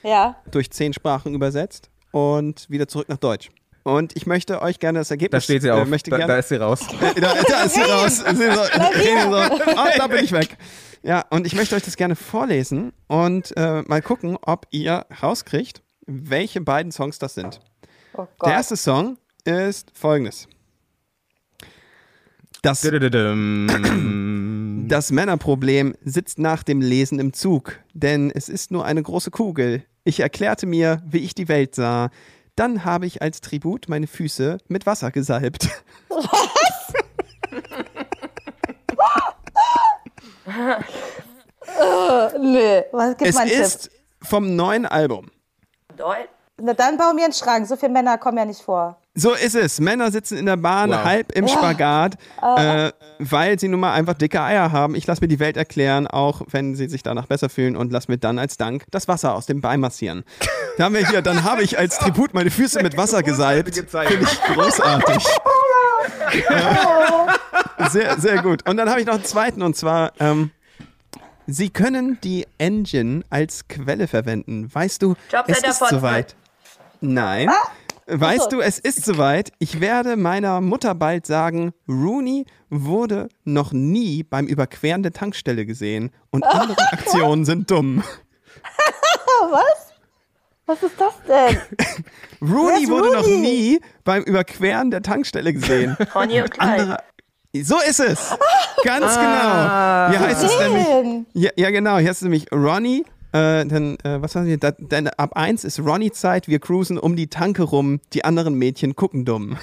Ja, 0.04 0.36
durch 0.50 0.70
zehn 0.70 0.92
Sprachen 0.92 1.34
übersetzt 1.34 1.90
und 2.16 2.70
wieder 2.70 2.88
zurück 2.88 3.10
nach 3.10 3.18
Deutsch. 3.18 3.50
Und 3.82 4.16
ich 4.16 4.24
möchte 4.26 4.62
euch 4.62 4.78
gerne 4.78 5.00
das 5.00 5.10
Ergebnis. 5.10 5.42
Da 5.42 5.44
steht 5.44 5.62
sie 5.62 5.68
äh, 5.68 5.72
auf. 5.72 5.86
möchte 5.86 6.10
Da, 6.10 6.16
gerne, 6.16 6.32
da 6.32 6.38
ist 6.38 6.48
sie 6.48 6.56
raus. 6.56 6.80
Äh, 7.02 7.20
da, 7.20 7.34
da 7.46 7.62
ist 7.64 7.74
sie 7.74 7.82
raus. 7.82 8.16
Sie 8.16 8.36
so, 8.36 8.52
so, 8.54 9.54
oh, 9.76 9.88
da 9.98 10.06
bin 10.06 10.24
ich 10.24 10.32
weg. 10.32 10.56
Ja, 11.02 11.26
und 11.28 11.46
ich 11.46 11.54
möchte 11.54 11.76
euch 11.76 11.82
das 11.82 11.96
gerne 11.96 12.16
vorlesen 12.16 12.94
und 13.06 13.54
äh, 13.56 13.82
mal 13.82 14.00
gucken, 14.00 14.38
ob 14.40 14.66
ihr 14.70 15.04
rauskriegt, 15.22 15.82
welche 16.06 16.62
beiden 16.62 16.90
Songs 16.90 17.18
das 17.18 17.34
sind. 17.34 17.60
oh 18.14 18.26
Gott. 18.38 18.48
Der 18.48 18.54
erste 18.54 18.76
Song 18.76 19.18
ist 19.44 19.90
folgendes. 19.92 20.48
Das. 22.62 22.82
das 24.88 25.10
Männerproblem 25.10 25.94
sitzt 26.04 26.38
nach 26.38 26.62
dem 26.62 26.80
Lesen 26.80 27.18
im 27.18 27.32
Zug, 27.32 27.78
denn 27.94 28.30
es 28.30 28.48
ist 28.48 28.70
nur 28.70 28.84
eine 28.84 29.02
große 29.02 29.30
Kugel. 29.30 29.84
Ich 30.04 30.20
erklärte 30.20 30.66
mir, 30.66 31.02
wie 31.06 31.18
ich 31.18 31.34
die 31.34 31.48
Welt 31.48 31.74
sah. 31.74 32.10
Dann 32.54 32.84
habe 32.84 33.06
ich 33.06 33.20
als 33.20 33.40
Tribut 33.40 33.88
meine 33.88 34.06
Füße 34.06 34.58
mit 34.68 34.86
Wasser 34.86 35.10
gesalbt. 35.10 35.68
Nö, 42.40 42.82
was 42.92 43.16
gibt 43.16 43.30
Es 43.30 43.34
mein 43.34 43.48
Tipp? 43.48 43.60
ist 43.60 43.90
vom 44.22 44.56
neuen 44.56 44.86
Album. 44.86 45.30
Deut 45.96 46.28
Na, 46.58 46.72
dann 46.72 46.96
bau 46.96 47.12
mir 47.12 47.24
einen 47.24 47.34
Schrank. 47.34 47.66
So 47.66 47.76
viele 47.76 47.92
Männer 47.92 48.16
kommen 48.16 48.38
ja 48.38 48.44
nicht 48.46 48.62
vor. 48.62 48.96
So 49.14 49.32
ist 49.34 49.54
es. 49.54 49.78
Männer 49.78 50.10
sitzen 50.10 50.38
in 50.38 50.46
der 50.46 50.56
Bahn 50.56 50.90
Wow. 50.90 51.04
halb 51.04 51.32
im 51.32 51.48
Spagat, 51.48 52.14
äh, 52.56 52.92
weil 53.18 53.58
sie 53.58 53.68
nun 53.68 53.80
mal 53.80 53.92
einfach 53.92 54.14
dicke 54.14 54.40
Eier 54.40 54.72
haben. 54.72 54.94
Ich 54.94 55.06
lasse 55.06 55.20
mir 55.20 55.28
die 55.28 55.38
Welt 55.38 55.56
erklären, 55.58 56.06
auch 56.06 56.42
wenn 56.50 56.74
sie 56.74 56.88
sich 56.88 57.02
danach 57.02 57.26
besser 57.26 57.50
fühlen 57.50 57.76
und 57.76 57.92
lass 57.92 58.08
mir 58.08 58.16
dann 58.16 58.38
als 58.38 58.56
Dank 58.56 58.84
das 58.90 59.06
Wasser 59.06 59.34
aus 59.34 59.44
dem 59.44 59.60
Bein 59.60 59.80
massieren. 59.80 60.24
Da 60.78 60.84
haben 60.84 60.94
wir 60.94 61.06
hier, 61.06 61.20
dann 61.22 61.44
habe 61.44 61.62
ich 61.62 61.78
als 61.78 61.98
Tribut 61.98 62.32
meine 62.32 62.50
Füße 62.50 62.82
mit 62.82 62.96
Wasser 62.96 63.22
gesalbt. 63.22 63.74
Finde 63.74 64.24
ich 64.24 64.42
großartig. 64.42 65.26
Ja. 66.50 67.26
Sehr, 67.90 68.18
sehr 68.18 68.42
gut. 68.42 68.68
Und 68.68 68.76
dann 68.78 68.88
habe 68.88 69.00
ich 69.00 69.06
noch 69.06 69.14
einen 69.14 69.24
zweiten 69.24 69.62
und 69.62 69.76
zwar, 69.76 70.12
ähm, 70.20 70.50
Sie 71.48 71.70
können 71.70 72.18
die 72.24 72.44
Engine 72.58 73.22
als 73.30 73.68
Quelle 73.68 74.08
verwenden. 74.08 74.68
Weißt 74.72 75.00
du, 75.00 75.12
es 75.28 75.32
Jobcenter 75.32 75.68
ist 75.70 75.88
soweit. 75.90 76.34
Nein. 77.00 77.50
Weißt 78.08 78.46
Achso. 78.46 78.50
du, 78.50 78.60
es 78.60 78.78
ist 78.78 79.04
soweit. 79.04 79.52
Ich 79.58 79.80
werde 79.80 80.16
meiner 80.16 80.60
Mutter 80.60 80.94
bald 80.94 81.26
sagen, 81.26 81.72
Rooney 81.88 82.46
wurde 82.70 83.28
noch 83.44 83.72
nie 83.72 84.22
beim 84.22 84.46
Überqueren 84.46 85.02
der 85.02 85.12
Tankstelle 85.12 85.66
gesehen 85.66 86.10
und 86.30 86.44
andere 86.44 86.80
Aktionen 86.92 87.44
sind 87.44 87.70
dumm. 87.70 88.04
Was 90.66 90.82
ist 90.82 91.00
das 91.00 91.14
denn? 91.28 91.60
Rooney 92.42 92.82
ist 92.82 92.90
wurde 92.90 93.12
noch 93.12 93.24
Rooney? 93.24 93.38
nie 93.38 93.80
beim 94.02 94.24
Überqueren 94.24 94.90
der 94.90 95.02
Tankstelle 95.02 95.52
gesehen. 95.52 95.96
Conny 96.12 96.42
und. 96.42 96.60
Andere, 96.60 96.98
so 97.54 97.76
ist 97.88 98.00
es. 98.00 98.36
Ganz 98.82 99.14
genau. 99.14 100.10
Hier 100.10 100.20
heißt 100.20 100.42
es 100.42 100.58
nämlich, 100.58 101.26
ja, 101.34 101.50
ja 101.56 101.70
genau, 101.70 101.98
hier 101.98 102.08
heißt 102.08 102.18
es 102.18 102.22
nämlich 102.22 102.50
Ronny. 102.52 103.04
Äh, 103.32 103.66
dann, 103.66 103.96
äh, 104.04 104.22
was 104.22 104.32
sagen 104.32 104.46
Sie? 104.46 104.58
Da, 104.58 104.72
dann 104.78 105.08
ab 105.08 105.32
eins 105.34 105.64
ist 105.64 105.80
Ronny-Zeit, 105.80 106.48
wir 106.48 106.58
cruisen 106.58 106.98
um 106.98 107.16
die 107.16 107.28
Tanke 107.28 107.64
rum, 107.64 108.00
die 108.12 108.24
anderen 108.24 108.54
Mädchen 108.54 108.96
gucken 108.96 109.24
dumm. 109.24 109.58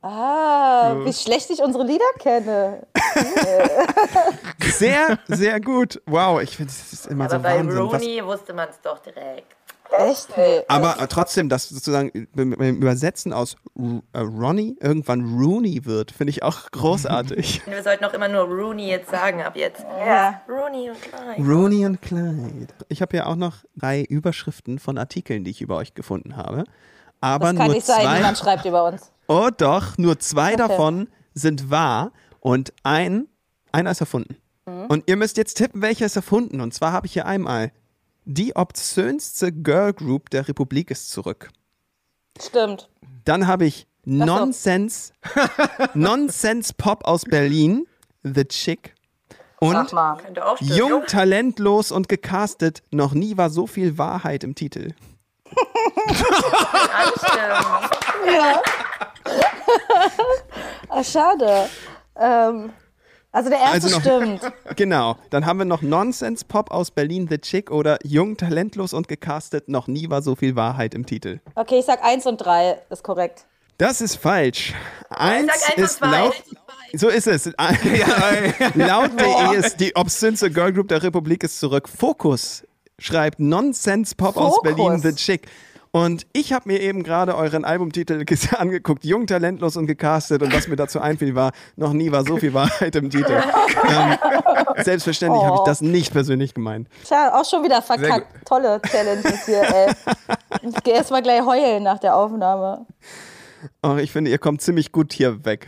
Ah, 0.00 0.94
wie 1.04 1.12
schlecht 1.12 1.50
ich 1.50 1.60
unsere 1.60 1.84
Lieder 1.84 2.04
kenne. 2.20 2.86
Sehr, 4.60 5.18
sehr 5.26 5.60
gut. 5.60 6.00
Wow, 6.06 6.40
ich 6.40 6.56
finde, 6.56 6.72
das 6.72 6.92
ist 6.92 7.06
immer 7.08 7.24
Aber 7.24 7.36
so 7.36 7.42
bei 7.42 7.58
Wahnsinn. 7.58 7.90
Was, 7.90 8.02
Rooney 8.02 8.24
wusste 8.24 8.54
man 8.54 8.68
es 8.68 8.80
doch 8.80 9.00
direkt. 9.00 9.57
Echt? 9.90 10.28
Nee. 10.36 10.62
Aber 10.68 11.00
äh, 11.00 11.06
trotzdem, 11.08 11.48
dass 11.48 11.68
sozusagen 11.68 12.28
beim 12.34 12.50
beim 12.50 12.76
Übersetzen 12.76 13.32
aus 13.32 13.56
äh, 14.12 14.18
Ronnie 14.18 14.76
irgendwann 14.80 15.38
Rooney 15.38 15.84
wird, 15.84 16.10
finde 16.12 16.30
ich 16.30 16.42
auch 16.42 16.70
großartig. 16.70 17.62
Wir 17.66 17.82
sollten 17.82 18.04
auch 18.04 18.12
immer 18.12 18.28
nur 18.28 18.42
Rooney 18.42 18.88
jetzt 18.88 19.10
sagen, 19.10 19.42
ab 19.42 19.56
jetzt. 19.56 19.84
Ja. 19.98 20.40
Rooney 20.48 20.90
und 20.90 21.02
Klein. 21.02 21.46
Rooney 21.46 21.86
und 21.86 22.02
Clyde. 22.02 22.68
Ich 22.88 23.02
habe 23.02 23.16
ja 23.16 23.26
auch 23.26 23.36
noch 23.36 23.56
drei 23.76 24.02
Überschriften 24.02 24.78
von 24.78 24.98
Artikeln, 24.98 25.44
die 25.44 25.50
ich 25.50 25.60
über 25.62 25.76
euch 25.76 25.94
gefunden 25.94 26.36
habe. 26.36 26.64
Aber 27.20 27.46
Das 27.48 27.56
kann 27.56 27.66
nur 27.66 27.74
nicht 27.74 27.86
sein, 27.86 28.02
zwei. 28.02 28.16
niemand 28.16 28.38
schreibt 28.38 28.64
über 28.64 28.84
uns. 28.86 29.10
Oh 29.30 29.50
doch, 29.54 29.98
nur 29.98 30.18
zwei 30.20 30.54
Okay. 30.54 30.56
davon 30.56 31.08
sind 31.34 31.70
wahr 31.70 32.12
und 32.40 32.72
ein, 32.82 33.26
einer 33.72 33.90
ist 33.90 34.00
erfunden. 34.00 34.36
Mhm. 34.64 34.86
Und 34.86 35.04
ihr 35.06 35.16
müsst 35.16 35.36
jetzt 35.36 35.58
tippen, 35.58 35.82
welcher 35.82 36.06
ist 36.06 36.16
erfunden. 36.16 36.62
Und 36.62 36.72
zwar 36.72 36.92
habe 36.92 37.06
ich 37.06 37.12
hier 37.12 37.26
einmal 37.26 37.70
die 38.28 38.54
obszönste 38.54 39.52
Girl 39.52 39.94
Group 39.94 40.28
der 40.30 40.46
Republik 40.48 40.90
ist 40.90 41.10
zurück. 41.10 41.50
Stimmt. 42.40 42.88
Dann 43.24 43.46
habe 43.46 43.64
ich. 43.64 43.86
Nonsense, 44.04 45.12
Nonsense 45.94 46.72
Pop 46.74 47.04
aus 47.04 47.24
Berlin, 47.24 47.86
The 48.22 48.44
Chick. 48.44 48.94
Und. 49.60 49.92
Jung, 50.60 51.04
talentlos 51.06 51.90
und 51.90 52.08
gecastet, 52.08 52.82
noch 52.90 53.12
nie 53.12 53.36
war 53.36 53.50
so 53.50 53.66
viel 53.66 53.98
Wahrheit 53.98 54.44
im 54.44 54.54
Titel. 54.54 54.94
Ja. 58.26 58.62
ah, 60.88 61.04
schade. 61.04 61.68
Ähm, 62.16 62.72
also 63.32 63.50
der 63.50 63.58
erste 63.58 63.74
Also 63.74 63.88
noch- 63.90 64.00
stimmt. 64.00 64.52
Genau. 64.76 65.16
Dann 65.30 65.46
haben 65.46 65.58
wir 65.58 65.64
noch 65.64 65.82
Nonsense 65.82 66.44
Pop 66.46 66.70
aus 66.70 66.90
Berlin, 66.90 67.26
The 67.30 67.38
Chick 67.38 67.70
oder 67.70 67.98
Jung, 68.04 68.36
talentlos 68.36 68.92
und 68.92 69.08
gecastet, 69.08 69.68
noch 69.68 69.86
nie 69.86 70.08
war 70.10 70.22
so 70.22 70.34
viel 70.36 70.56
Wahrheit 70.56 70.94
im 70.94 71.06
Titel. 71.06 71.40
Okay, 71.54 71.78
ich 71.80 71.84
sag 71.86 72.02
eins 72.04 72.26
und 72.26 72.38
drei 72.38 72.78
ist 72.90 73.02
korrekt. 73.02 73.44
Das 73.78 74.00
ist 74.00 74.16
falsch. 74.16 74.74
Eins 75.10 75.52
eins 75.52 75.76
und 75.76 75.82
ist 75.84 75.96
zwei. 75.98 76.10
laut. 76.10 76.34
So 76.94 77.08
ist 77.08 77.26
es. 77.28 77.44
Laut.de 78.74 79.56
ist 79.56 79.78
die 79.80 79.94
obszönste 79.94 80.50
Girl 80.50 80.72
Group 80.72 80.88
der 80.88 81.02
Republik 81.02 81.44
ist 81.44 81.60
zurück. 81.60 81.88
Fokus 81.88 82.64
schreibt 82.98 83.38
Nonsense 83.38 84.14
Pop 84.16 84.36
aus 84.36 84.56
Fokus. 84.56 84.62
Berlin, 84.76 84.98
The 85.00 85.14
Chick. 85.14 85.46
Und 85.90 86.26
ich 86.32 86.52
habe 86.52 86.68
mir 86.68 86.80
eben 86.80 87.02
gerade 87.02 87.34
euren 87.36 87.64
Albumtitel 87.64 88.24
angeguckt, 88.56 89.04
Jung, 89.04 89.26
talentlos 89.26 89.76
und 89.76 89.86
gecastet. 89.86 90.42
Und 90.42 90.52
was 90.54 90.68
mir 90.68 90.76
dazu 90.76 91.00
einfiel, 91.00 91.34
war, 91.34 91.52
noch 91.76 91.92
nie 91.92 92.12
war 92.12 92.24
so 92.24 92.36
viel 92.36 92.52
Wahrheit 92.54 92.94
im 92.96 93.10
Titel. 93.10 93.32
ähm, 93.90 94.16
selbstverständlich 94.84 95.42
habe 95.42 95.54
ich 95.56 95.60
Oh. 95.60 95.64
das 95.64 95.80
nicht 95.80 96.12
persönlich 96.12 96.54
gemeint. 96.54 96.88
Schade, 97.08 97.34
auch 97.34 97.44
schon 97.44 97.64
wieder 97.64 97.80
verkackt. 97.82 98.46
Tolle 98.46 98.80
Challenges 98.82 99.46
hier, 99.46 99.62
ey. 99.62 99.92
Ich 100.62 100.82
geh 100.82 100.90
erst 100.92 101.10
mal 101.10 101.22
gleich 101.22 101.44
heulen 101.44 101.82
nach 101.82 101.98
der 101.98 102.16
Aufnahme. 102.16 102.86
Oh, 103.82 103.96
ich 103.96 104.12
finde, 104.12 104.30
ihr 104.30 104.38
kommt 104.38 104.60
ziemlich 104.60 104.92
gut 104.92 105.12
hier 105.12 105.44
weg. 105.44 105.66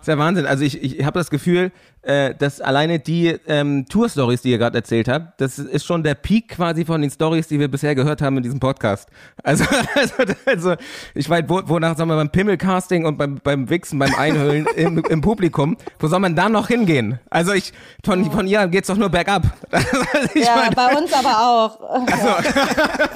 ist 0.00 0.08
ja 0.08 0.18
Wahnsinn. 0.18 0.46
Also 0.46 0.64
ich, 0.64 0.82
ich 0.82 1.04
habe 1.04 1.18
das 1.18 1.30
Gefühl, 1.30 1.72
äh, 2.02 2.34
dass 2.34 2.60
alleine 2.60 2.98
die 2.98 3.28
ähm, 3.46 3.86
Tour-Stories, 3.88 4.42
die 4.42 4.50
ihr 4.50 4.58
gerade 4.58 4.76
erzählt 4.76 5.06
habt, 5.08 5.40
das 5.40 5.58
ist 5.58 5.84
schon 5.84 6.02
der 6.02 6.14
Peak 6.14 6.48
quasi 6.48 6.84
von 6.84 7.00
den 7.00 7.10
Stories, 7.10 7.46
die 7.46 7.60
wir 7.60 7.68
bisher 7.68 7.94
gehört 7.94 8.20
haben 8.20 8.36
in 8.36 8.42
diesem 8.42 8.58
Podcast. 8.58 9.08
Also, 9.42 9.64
also, 9.94 10.34
also 10.44 10.74
ich 11.14 11.30
weiß, 11.30 11.44
wo, 11.46 11.62
wonach 11.66 11.96
soll 11.96 12.06
man 12.06 12.16
beim 12.16 12.30
Pimmelcasting 12.30 13.06
und 13.06 13.18
beim, 13.18 13.36
beim 13.42 13.70
Wichsen, 13.70 13.98
beim 14.00 14.14
Einhüllen 14.16 14.66
im, 14.76 14.98
im 15.04 15.20
Publikum, 15.20 15.76
wo 16.00 16.08
soll 16.08 16.18
man 16.18 16.34
da 16.34 16.48
noch 16.48 16.68
hingehen? 16.68 17.20
Also 17.30 17.52
ich, 17.52 17.72
von, 18.04 18.28
von 18.32 18.52
an 18.52 18.70
geht's 18.70 18.88
doch 18.88 18.96
nur 18.96 19.08
bergab. 19.08 19.44
Also 20.12 20.28
ich 20.34 20.44
Ja, 20.44 20.56
mein, 20.56 20.74
bei 20.74 20.96
uns 20.96 21.12
aber 21.12 21.38
auch. 21.38 21.80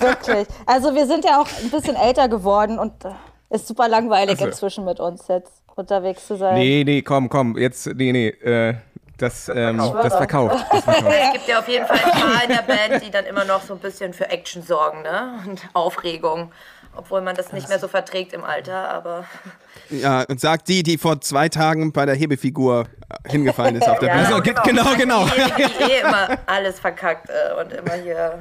Wirklich. 0.00 0.46
Also 0.64 0.94
wir 0.94 1.06
sind 1.06 1.24
ja 1.24 1.40
auch 1.40 1.48
ein 1.62 1.70
bisschen 1.70 1.96
älter 1.96 2.28
geworden 2.28 2.78
und 2.78 3.04
äh, 3.04 3.10
ist 3.50 3.66
super 3.68 3.88
langweilig 3.88 4.34
Ach 4.36 4.40
so. 4.40 4.46
inzwischen 4.46 4.84
mit 4.84 5.00
uns 5.00 5.28
jetzt 5.28 5.52
unterwegs 5.74 6.26
zu 6.26 6.36
sein. 6.36 6.54
nee, 6.54 6.82
nee, 6.84 7.02
komm, 7.02 7.28
komm, 7.28 7.56
jetzt, 7.58 7.86
nee, 7.86 8.12
nee, 8.12 8.28
äh, 8.28 8.74
das, 9.18 9.48
ähm, 9.48 9.78
das 9.78 10.14
verkauft. 10.14 10.66
Das 10.70 10.84
verkauft. 10.84 11.14
Es 11.18 11.32
gibt 11.32 11.48
ja 11.48 11.58
auf 11.60 11.68
jeden 11.68 11.86
Fall 11.86 11.98
ein 12.04 12.10
paar 12.20 12.42
in 12.44 12.48
der 12.50 12.62
Band, 12.62 13.02
die 13.04 13.10
dann 13.10 13.24
immer 13.24 13.44
noch 13.44 13.62
so 13.62 13.74
ein 13.74 13.80
bisschen 13.80 14.12
für 14.12 14.28
Action 14.28 14.62
sorgen, 14.62 15.02
ne? 15.02 15.38
Und 15.46 15.60
Aufregung. 15.72 16.52
Obwohl 16.98 17.20
man 17.20 17.34
das 17.36 17.52
nicht 17.52 17.68
mehr 17.68 17.78
so 17.78 17.88
verträgt 17.88 18.32
im 18.32 18.42
Alter, 18.42 18.88
aber 18.90 19.24
Ja, 19.90 20.22
und 20.28 20.40
sagt 20.40 20.66
die, 20.68 20.82
die 20.82 20.96
vor 20.98 21.20
zwei 21.20 21.48
Tagen 21.50 21.92
bei 21.92 22.06
der 22.06 22.14
Hebefigur 22.14 22.86
äh, 23.24 23.30
hingefallen 23.30 23.76
ist 23.76 23.86
auf 23.88 23.98
der 23.98 24.08
Ja. 24.14 24.14
Bühne. 24.14 24.26
Also, 24.28 24.40
ge- 24.42 24.54
genau, 24.64 24.94
genau. 24.96 25.26
die, 25.26 25.62
die 25.62 25.92
eh 25.92 26.00
immer 26.00 26.38
alles 26.46 26.80
verkackt 26.80 27.28
äh, 27.28 27.60
und 27.60 27.72
immer 27.72 27.94
hier 28.02 28.38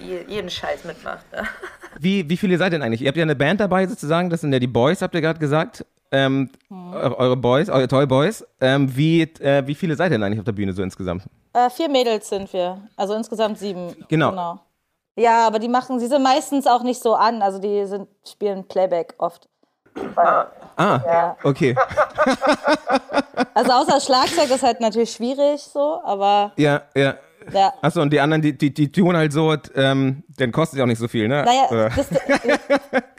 je- 0.00 0.24
jeden 0.26 0.48
Scheiß 0.48 0.84
mitmacht. 0.84 1.30
Ne? 1.32 1.44
Wie, 1.98 2.28
wie 2.28 2.36
viele 2.36 2.58
seid 2.58 2.68
ihr 2.68 2.78
denn 2.78 2.82
eigentlich? 2.82 3.02
Ihr 3.02 3.08
habt 3.08 3.16
ja 3.16 3.22
eine 3.22 3.36
Band 3.36 3.60
dabei 3.60 3.86
sozusagen, 3.86 4.30
das 4.30 4.40
sind 4.40 4.52
ja 4.52 4.58
die 4.58 4.66
Boys, 4.66 5.02
habt 5.02 5.14
ihr 5.14 5.20
gerade 5.20 5.38
gesagt. 5.38 5.84
Ähm, 6.12 6.50
eure, 6.70 7.18
eure 7.18 7.36
Boys, 7.36 7.68
eure 7.68 7.88
Toy 7.88 8.06
Boys. 8.06 8.46
Ähm, 8.60 8.94
wie, 8.96 9.22
äh, 9.22 9.66
wie 9.66 9.74
viele 9.74 9.96
seid 9.96 10.08
ihr 10.08 10.18
denn 10.18 10.22
eigentlich 10.22 10.38
auf 10.38 10.44
der 10.44 10.52
Bühne 10.52 10.72
so 10.72 10.82
insgesamt? 10.82 11.24
Äh, 11.52 11.70
vier 11.70 11.88
Mädels 11.88 12.28
sind 12.28 12.52
wir. 12.52 12.78
Also 12.96 13.14
insgesamt 13.14 13.58
sieben. 13.58 13.94
Genau. 14.08 14.60
Ja, 15.16 15.46
aber 15.46 15.58
die 15.58 15.68
machen, 15.68 15.98
sie 16.00 16.06
sind 16.06 16.22
meistens 16.22 16.66
auch 16.66 16.82
nicht 16.82 17.00
so 17.02 17.14
an. 17.14 17.42
Also 17.42 17.58
die 17.58 17.86
sind, 17.86 18.08
spielen 18.28 18.64
Playback 18.64 19.14
oft. 19.18 19.48
Ah, 20.76 21.36
okay. 21.42 21.76
Also 23.52 23.72
außer 23.72 24.00
Schlagzeug 24.00 24.50
ist 24.50 24.62
halt 24.62 24.80
natürlich 24.80 25.12
schwierig 25.12 25.62
so, 25.62 26.00
aber 26.04 26.52
Ja, 26.56 26.82
ja. 26.94 27.14
Ja. 27.52 27.72
Achso, 27.82 28.00
und 28.02 28.10
die 28.10 28.20
anderen, 28.20 28.42
die, 28.42 28.56
die, 28.56 28.72
die 28.72 28.90
tun 28.90 29.16
halt 29.16 29.32
so, 29.32 29.54
ähm, 29.74 30.22
dann 30.36 30.52
kostet 30.52 30.78
ja 30.78 30.84
auch 30.84 30.88
nicht 30.88 30.98
so 30.98 31.08
viel, 31.08 31.28
ne? 31.28 31.44
Naja, 31.44 31.66
Oder? 31.70 31.90
das, 31.90 32.08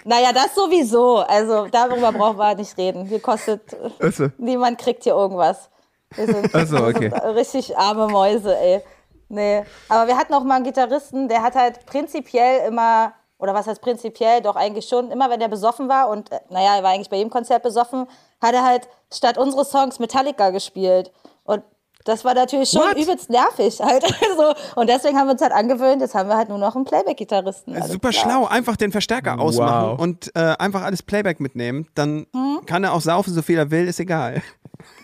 naja, 0.06 0.32
das 0.34 0.56
sowieso. 0.56 1.18
Also 1.18 1.68
darüber 1.68 2.12
brauchen 2.12 2.38
wir 2.38 2.56
nicht 2.56 2.78
reden. 2.78 3.06
Hier 3.06 3.20
kostet, 3.20 3.62
Achso. 4.00 4.30
niemand 4.38 4.78
kriegt 4.78 5.04
hier 5.04 5.14
irgendwas. 5.14 5.70
Wir 6.16 6.26
sind, 6.28 6.50
Ach 6.54 6.68
so, 6.68 6.78
wir 6.78 6.88
okay. 6.88 7.10
sind 7.10 7.36
richtig 7.36 7.78
arme 7.78 8.08
Mäuse, 8.08 8.58
ey. 8.58 8.82
Nee. 9.28 9.64
Aber 9.90 10.08
wir 10.08 10.18
hatten 10.18 10.34
auch 10.34 10.44
mal 10.44 10.56
einen 10.56 10.66
Gitarristen, 10.66 11.28
der 11.28 11.42
hat 11.42 11.56
halt 11.56 11.86
prinzipiell 11.86 12.68
immer, 12.68 13.14
oder 13.38 13.54
was 13.54 13.68
heißt 13.68 13.82
prinzipiell, 13.82 14.42
doch 14.42 14.56
eigentlich 14.56 14.88
schon, 14.88 15.12
immer 15.12 15.30
wenn 15.30 15.42
er 15.42 15.50
besoffen 15.50 15.90
war 15.90 16.10
und, 16.10 16.32
äh, 16.32 16.40
naja, 16.50 16.78
er 16.78 16.84
war 16.84 16.92
eigentlich 16.92 17.10
bei 17.10 17.18
jedem 17.18 17.32
Konzert 17.32 17.64
besoffen, 17.64 18.08
hat 18.42 18.54
er 18.54 18.64
halt 18.64 18.88
statt 19.12 19.38
unsere 19.38 19.66
Songs 19.66 20.00
Metallica 20.00 20.52
gespielt. 20.52 21.12
Und 21.44 21.64
das 22.06 22.24
war 22.24 22.34
natürlich 22.34 22.70
schon 22.70 22.82
What? 22.84 22.98
übelst 22.98 23.30
nervig 23.30 23.80
halt. 23.82 24.04
Also, 24.30 24.54
und 24.76 24.90
deswegen 24.90 25.18
haben 25.18 25.28
wir 25.28 25.34
uns 25.34 25.42
halt 25.42 25.52
angewöhnt, 25.54 26.02
jetzt 26.02 26.14
haben 26.16 26.30
wir 26.30 26.36
halt 26.38 26.50
nur 26.50 26.58
noch 26.58 26.76
einen 26.76 26.86
Playback-Gitarristen. 26.86 27.76
Alles 27.76 27.92
Super 27.92 28.10
klar. 28.10 28.24
schlau, 28.24 28.46
einfach 28.48 28.76
den 28.78 28.92
Verstärker 28.92 29.40
ausmachen 29.40 29.92
Wow. 29.92 30.00
und 30.00 30.32
äh, 30.36 30.56
einfach 30.60 30.84
alles 30.84 31.04
Playback 31.04 31.40
mitnehmen. 31.40 31.88
Dann 31.96 32.26
Hm? 32.34 32.62
kann 32.66 32.84
er 32.84 32.94
auch 32.94 33.02
saufen, 33.02 33.34
so 33.34 33.42
viel 33.42 33.58
er 33.58 33.70
will, 33.72 33.88
ist 33.88 34.00
egal. 34.00 34.42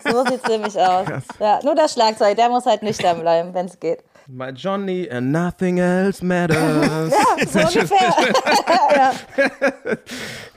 So 0.04 0.24
sieht's 0.26 0.46
nämlich 0.48 0.78
aus. 0.78 1.06
Ja, 1.40 1.58
nur 1.64 1.74
das 1.74 1.92
Schlagzeug, 1.94 2.36
der 2.36 2.48
muss 2.50 2.66
halt 2.66 2.82
nüchtern 2.82 3.20
bleiben, 3.20 3.52
wenn 3.54 3.66
es 3.66 3.78
geht. 3.80 4.04
My 4.28 4.50
Johnny 4.50 5.08
and 5.10 5.32
nothing 5.32 5.78
else 5.78 6.24
matters. 6.24 7.12
Ja, 7.38 7.46
so 7.46 7.58
ungefähr. 7.58 9.12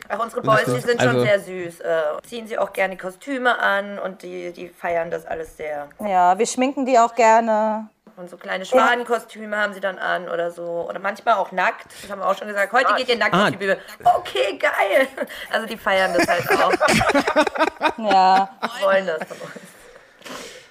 Auch 0.10 0.20
unsere 0.24 0.42
Boys, 0.42 0.66
die 0.66 0.80
sind 0.82 1.00
schon 1.02 1.10
Also- 1.10 1.22
sehr 1.22 1.40
süß. 1.40 1.80
Äh, 1.82 2.02
ziehen 2.28 2.48
sie 2.48 2.58
auch 2.58 2.74
gerne 2.74 2.98
Kostüme 2.98 3.60
an 3.60 3.98
und 4.00 4.22
die, 4.24 4.52
die 4.52 4.70
feiern 4.70 5.10
das 5.12 5.26
alles 5.26 5.58
sehr. 5.58 5.88
Ja, 6.00 6.38
wir 6.38 6.46
schminken 6.46 6.86
die 6.86 6.98
auch 7.00 7.16
gerne. 7.16 7.88
Und 8.18 8.30
so 8.30 8.38
kleine 8.38 8.64
Schwanenkostüme 8.66 9.58
haben 9.58 9.74
sie 9.74 9.82
dann 9.82 9.98
an 10.00 10.30
oder 10.30 10.50
so. 10.50 10.86
Oder 10.90 11.00
manchmal 11.00 11.34
auch 11.34 11.52
nackt. 11.52 11.88
Das 12.02 12.10
haben 12.10 12.20
wir 12.22 12.28
auch 12.30 12.38
schon 12.38 12.48
gesagt. 12.48 12.72
Heute 12.72 12.94
geht 12.96 13.10
ihr 13.10 13.18
nackt 13.18 13.34
Ah. 13.36 13.44
auf 13.46 13.52
die 13.52 13.58
Bühne. 13.58 13.78
Okay, 14.04 14.58
geil. 14.58 15.08
Also 15.52 15.68
die 15.68 15.76
feiern 15.76 16.14
das 16.18 16.26
halt 16.28 16.50
auch. 16.62 16.72
Ja, 17.98 18.50
Wollen 18.82 19.06
das 19.08 19.18
von 19.28 19.38
uns. 19.38 19.52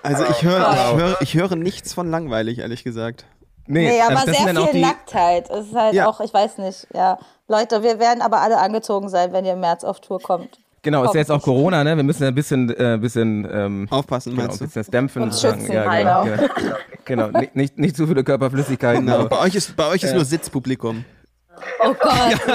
Also 0.03 0.25
ich 0.27 0.43
höre, 0.43 0.73
ich 0.73 0.95
höre, 0.97 1.21
ich 1.23 1.35
höre 1.35 1.57
nichts 1.57 1.95
von 1.95 2.11
langweilig, 2.11 2.59
ehrlich 2.61 2.85
gesagt. 2.85 3.25
Nee, 3.67 4.01
aber 4.01 4.21
also 4.21 4.33
sehr 4.33 4.55
viel 4.55 4.73
die, 4.73 4.81
Nacktheit. 4.81 5.51
Es 5.51 5.67
ist 5.67 5.75
halt 5.75 5.95
Ja. 5.95 6.09
auch, 6.09 6.21
ich 6.21 6.33
weiß 6.33 6.59
nicht, 6.59 6.87
ja. 6.95 7.19
Leute, 7.49 7.83
wir 7.83 7.99
werden 7.99 8.23
aber 8.23 8.41
alle 8.41 8.59
angezogen 8.59 9.09
sein, 9.09 9.33
wenn 9.33 9.45
ihr 9.45 9.53
im 9.53 9.61
März 9.61 9.85
auf 9.85 10.01
Tour 10.01 10.21
kommt. 10.21 10.59
Genau, 10.83 11.03
ist 11.05 11.15
ja 11.15 11.21
jetzt 11.21 11.31
auch. 11.31 11.41
Corona, 11.43 11.83
ne? 11.83 11.97
Wir 11.97 12.03
müssen 12.03 12.23
ja 12.23 12.29
ein 12.29 12.35
bisschen, 12.35 12.69
äh, 12.69 12.99
bisschen 13.01 13.49
ähm, 13.51 13.89
Aufpassen, 13.91 14.37
genau, 14.37 14.49
bisschen 14.49 14.71
das 14.75 14.89
dämpfen. 14.89 15.23
Und 15.23 15.35
schützen, 15.35 15.73
ja, 15.73 15.85
genau. 15.97 16.25
genau, 16.25 16.77
genau. 17.29 17.39
Nicht, 17.39 17.57
nicht, 17.57 17.79
nicht 17.79 17.97
zu 17.97 18.07
viele 18.07 18.23
Körperflüssigkeiten. 18.23 19.07
Genau. 19.07 19.27
Bei 19.27 19.41
euch 19.41 19.55
ist, 19.55 19.75
bei 19.77 19.89
euch 19.89 20.03
ist 20.03 20.15
nur 20.15 20.27
Sitzpublikum. 20.27 21.05
Oh 21.81 21.95
Gott, 21.95 22.47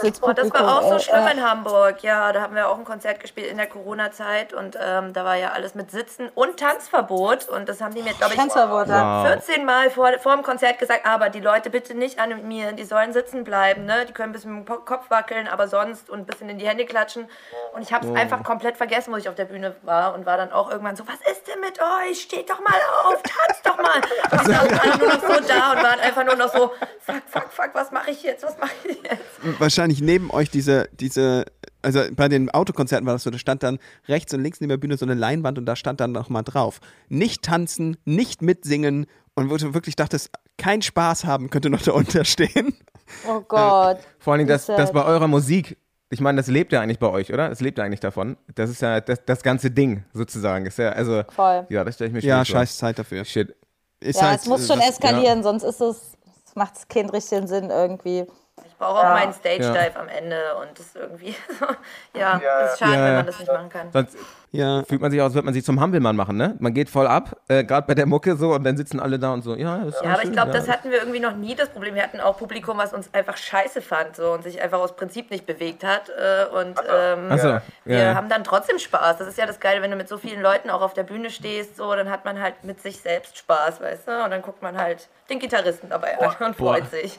mit 0.00 0.20
Boah, 0.20 0.34
das 0.34 0.52
war 0.52 0.78
auch 0.78 0.92
so 0.92 0.98
schlimm 0.98 1.26
in 1.32 1.42
Hamburg. 1.42 2.02
Ja, 2.02 2.32
da 2.32 2.42
haben 2.42 2.54
wir 2.54 2.68
auch 2.68 2.78
ein 2.78 2.84
Konzert 2.84 3.20
gespielt 3.20 3.48
in 3.48 3.56
der 3.56 3.66
Corona-Zeit 3.66 4.52
und 4.52 4.78
ähm, 4.80 5.12
da 5.12 5.24
war 5.24 5.36
ja 5.36 5.52
alles 5.52 5.74
mit 5.74 5.90
Sitzen 5.90 6.30
und 6.34 6.58
Tanzverbot 6.58 7.48
und 7.48 7.68
das 7.68 7.80
haben 7.80 7.94
die 7.94 8.02
mir, 8.02 8.14
glaube 8.14 8.34
ich, 8.34 8.38
Tanzverbot, 8.38 8.88
ja. 8.88 9.24
Wow. 9.24 9.44
14 9.44 9.64
Mal 9.64 9.90
vor, 9.90 10.10
vor 10.20 10.34
dem 10.34 10.42
Konzert 10.42 10.78
gesagt, 10.78 11.06
aber 11.06 11.28
die 11.30 11.40
Leute 11.40 11.70
bitte 11.70 11.94
nicht 11.94 12.18
an 12.18 12.46
mir, 12.46 12.72
die 12.72 12.84
sollen 12.84 13.12
sitzen 13.12 13.44
bleiben, 13.44 13.84
ne? 13.84 14.06
Die 14.06 14.12
können 14.12 14.30
ein 14.30 14.32
bisschen 14.32 14.58
mit 14.58 14.68
dem 14.68 14.84
Kopf 14.84 15.10
wackeln, 15.10 15.48
aber 15.48 15.68
sonst 15.68 16.10
und 16.10 16.20
ein 16.20 16.26
bisschen 16.26 16.48
in 16.48 16.58
die 16.58 16.68
Hände 16.68 16.84
klatschen. 16.84 17.28
Und 17.74 17.82
ich 17.82 17.92
habe 17.92 18.06
es 18.06 18.14
einfach 18.14 18.42
komplett 18.42 18.76
vergessen, 18.76 19.12
wo 19.12 19.16
ich 19.16 19.28
auf 19.28 19.34
der 19.34 19.44
Bühne 19.44 19.74
war 19.82 20.14
und 20.14 20.26
war 20.26 20.36
dann 20.36 20.52
auch 20.52 20.70
irgendwann 20.70 20.96
so, 20.96 21.04
was 21.06 21.20
ist 21.30 21.46
denn 21.46 21.60
mit 21.60 21.78
euch? 21.80 22.20
Steht 22.20 22.50
doch 22.50 22.60
mal 22.60 22.78
auf, 23.04 23.22
tanzt 23.22 23.66
doch 23.66 23.76
mal. 23.76 23.96
Und 24.30 24.40
die 24.46 24.52
saßen 24.52 24.80
alle 24.80 24.98
nur 24.98 25.08
noch 25.08 25.20
so 25.20 25.48
da 25.48 25.72
und 25.72 25.82
waren 25.82 26.00
einfach 26.00 26.24
nur 26.24 26.36
noch 26.36 26.52
so, 26.52 26.72
fuck, 27.00 27.22
fuck, 27.26 27.52
fuck, 27.52 27.70
was 27.74 27.90
mache 27.90 28.10
ich 28.10 28.22
jetzt? 28.26 28.44
Was 28.44 28.58
mache 28.58 28.72
ich 28.88 28.96
jetzt? 29.02 29.60
wahrscheinlich 29.60 30.00
neben 30.02 30.30
euch 30.30 30.50
diese, 30.50 30.88
diese, 31.00 31.44
also 31.82 32.00
bei 32.12 32.28
den 32.28 32.50
Autokonzerten 32.50 33.06
war 33.06 33.14
das 33.14 33.22
so, 33.22 33.30
da 33.30 33.38
stand 33.38 33.62
dann 33.62 33.78
rechts 34.08 34.34
und 34.34 34.42
links 34.42 34.60
neben 34.60 34.68
der 34.70 34.76
Bühne 34.76 34.96
so 34.98 35.06
eine 35.06 35.14
Leinwand 35.14 35.56
und 35.58 35.66
da 35.66 35.76
stand 35.76 36.00
dann 36.00 36.12
nochmal 36.12 36.42
drauf. 36.44 36.80
Nicht 37.08 37.42
tanzen, 37.42 37.96
nicht 38.04 38.42
mitsingen 38.42 39.06
und 39.34 39.50
wo 39.50 39.56
du 39.56 39.72
wirklich 39.72 39.96
dachtest, 39.96 40.30
kein 40.58 40.82
Spaß 40.82 41.24
haben 41.24 41.48
könnte 41.50 41.70
noch 41.70 41.82
darunter 41.82 42.24
stehen. 42.24 42.74
Oh 43.28 43.40
Gott. 43.40 43.98
Vor 44.18 44.32
allen 44.32 44.38
Dingen, 44.40 44.48
dass, 44.48 44.66
dass 44.66 44.92
bei 44.92 45.04
eurer 45.04 45.28
Musik, 45.28 45.76
ich 46.10 46.20
meine, 46.20 46.36
das 46.38 46.46
lebt 46.48 46.72
ja 46.72 46.80
eigentlich 46.80 46.98
bei 46.98 47.08
euch, 47.08 47.32
oder? 47.32 47.48
Das 47.48 47.60
lebt 47.60 47.78
ja 47.78 47.84
eigentlich 47.84 48.00
davon. 48.00 48.36
Das 48.54 48.70
ist 48.70 48.80
ja 48.82 49.00
das, 49.00 49.24
das 49.24 49.42
ganze 49.42 49.70
Ding 49.70 50.04
sozusagen. 50.12 50.66
Ist 50.66 50.78
ja, 50.78 50.90
also, 50.90 51.22
Voll. 51.28 51.66
ja, 51.68 51.84
das 51.84 51.94
stelle 51.96 52.08
ich 52.08 52.14
mir 52.14 52.20
Ja, 52.20 52.36
schwierig 52.44 52.50
vor. 52.50 52.60
scheiß 52.60 52.78
Zeit 52.78 52.98
dafür. 52.98 53.24
Shit. 53.24 53.54
Ist 54.00 54.20
Ja, 54.20 54.28
halt, 54.30 54.40
es 54.40 54.46
muss 54.46 54.64
äh, 54.64 54.66
schon 54.72 54.78
was- 54.80 54.90
eskalieren, 54.90 55.42
sonst 55.42 55.62
ist 55.62 55.80
es, 55.80 56.12
macht 56.56 56.76
es 56.76 56.88
keinen 56.88 57.10
richtigen 57.10 57.46
Sinn 57.46 57.70
irgendwie. 57.70 58.26
Ich 58.66 58.76
brauche 58.78 58.98
auch 59.00 59.04
meinen 59.10 59.32
Stage 59.34 59.62
Ja. 59.62 59.72
Dive 59.72 59.98
am 59.98 60.08
Ende 60.08 60.56
und 60.56 60.78
das 60.78 60.86
ist 60.86 60.96
irgendwie, 60.96 61.34
ja, 62.14 62.36
ist 62.64 62.78
schade, 62.78 62.92
Ja. 62.92 63.04
wenn 63.04 63.14
man 63.16 63.26
das 63.26 63.38
nicht 63.38 63.52
machen 63.52 63.68
kann. 63.68 63.92
Sonst 63.92 64.16
Ja, 64.52 64.84
fühlt 64.84 65.00
man 65.00 65.10
sich 65.10 65.20
aus, 65.20 65.26
als 65.26 65.34
würde 65.34 65.44
man 65.44 65.54
sich 65.54 65.64
zum 65.64 65.80
Hampelmann 65.80 66.16
machen, 66.16 66.36
ne? 66.36 66.56
Man 66.60 66.72
geht 66.72 66.88
voll 66.88 67.06
ab, 67.06 67.36
äh, 67.48 67.64
gerade 67.64 67.86
bei 67.86 67.94
der 67.94 68.06
Mucke 68.06 68.36
so, 68.36 68.54
und 68.54 68.64
dann 68.64 68.76
sitzen 68.76 69.00
alle 69.00 69.18
da 69.18 69.32
und 69.32 69.42
so, 69.42 69.54
ja, 69.54 69.78
das 69.78 69.96
ist 69.96 70.02
Ja, 70.02 70.10
aber 70.10 70.20
schön, 70.20 70.30
ich 70.30 70.32
glaube, 70.32 70.52
ja. 70.52 70.58
das 70.58 70.68
hatten 70.68 70.90
wir 70.90 70.98
irgendwie 70.98 71.20
noch 71.20 71.36
nie 71.36 71.54
das 71.54 71.68
Problem. 71.68 71.94
Wir 71.94 72.02
hatten 72.02 72.20
auch 72.20 72.38
Publikum, 72.38 72.78
was 72.78 72.92
uns 72.92 73.12
einfach 73.12 73.36
scheiße 73.36 73.82
fand 73.82 74.16
so, 74.16 74.32
und 74.32 74.44
sich 74.44 74.62
einfach 74.62 74.78
aus 74.78 74.96
Prinzip 74.96 75.30
nicht 75.30 75.46
bewegt 75.46 75.84
hat. 75.84 76.08
Äh, 76.08 76.46
und 76.54 76.78
ähm, 76.90 77.26
Ach 77.30 77.38
so, 77.38 77.48
ja, 77.48 77.62
wir 77.84 77.98
ja. 77.98 78.14
haben 78.14 78.28
dann 78.28 78.44
trotzdem 78.44 78.78
Spaß. 78.78 79.18
Das 79.18 79.28
ist 79.28 79.38
ja 79.38 79.46
das 79.46 79.60
Geile, 79.60 79.82
wenn 79.82 79.90
du 79.90 79.96
mit 79.96 80.08
so 80.08 80.16
vielen 80.16 80.42
Leuten 80.42 80.70
auch 80.70 80.80
auf 80.80 80.94
der 80.94 81.02
Bühne 81.02 81.30
stehst, 81.30 81.76
so, 81.76 81.94
dann 81.94 82.10
hat 82.10 82.24
man 82.24 82.40
halt 82.40 82.64
mit 82.64 82.80
sich 82.80 82.98
selbst 82.98 83.36
Spaß, 83.38 83.80
weißt 83.80 84.08
du? 84.08 84.24
Und 84.24 84.30
dann 84.30 84.42
guckt 84.42 84.62
man 84.62 84.76
halt 84.76 85.08
den 85.28 85.38
Gitarristen 85.38 85.88
dabei 85.90 86.18
an 86.18 86.46
und 86.46 86.56
Boah. 86.56 86.74
freut 86.76 86.90
sich. 86.90 87.18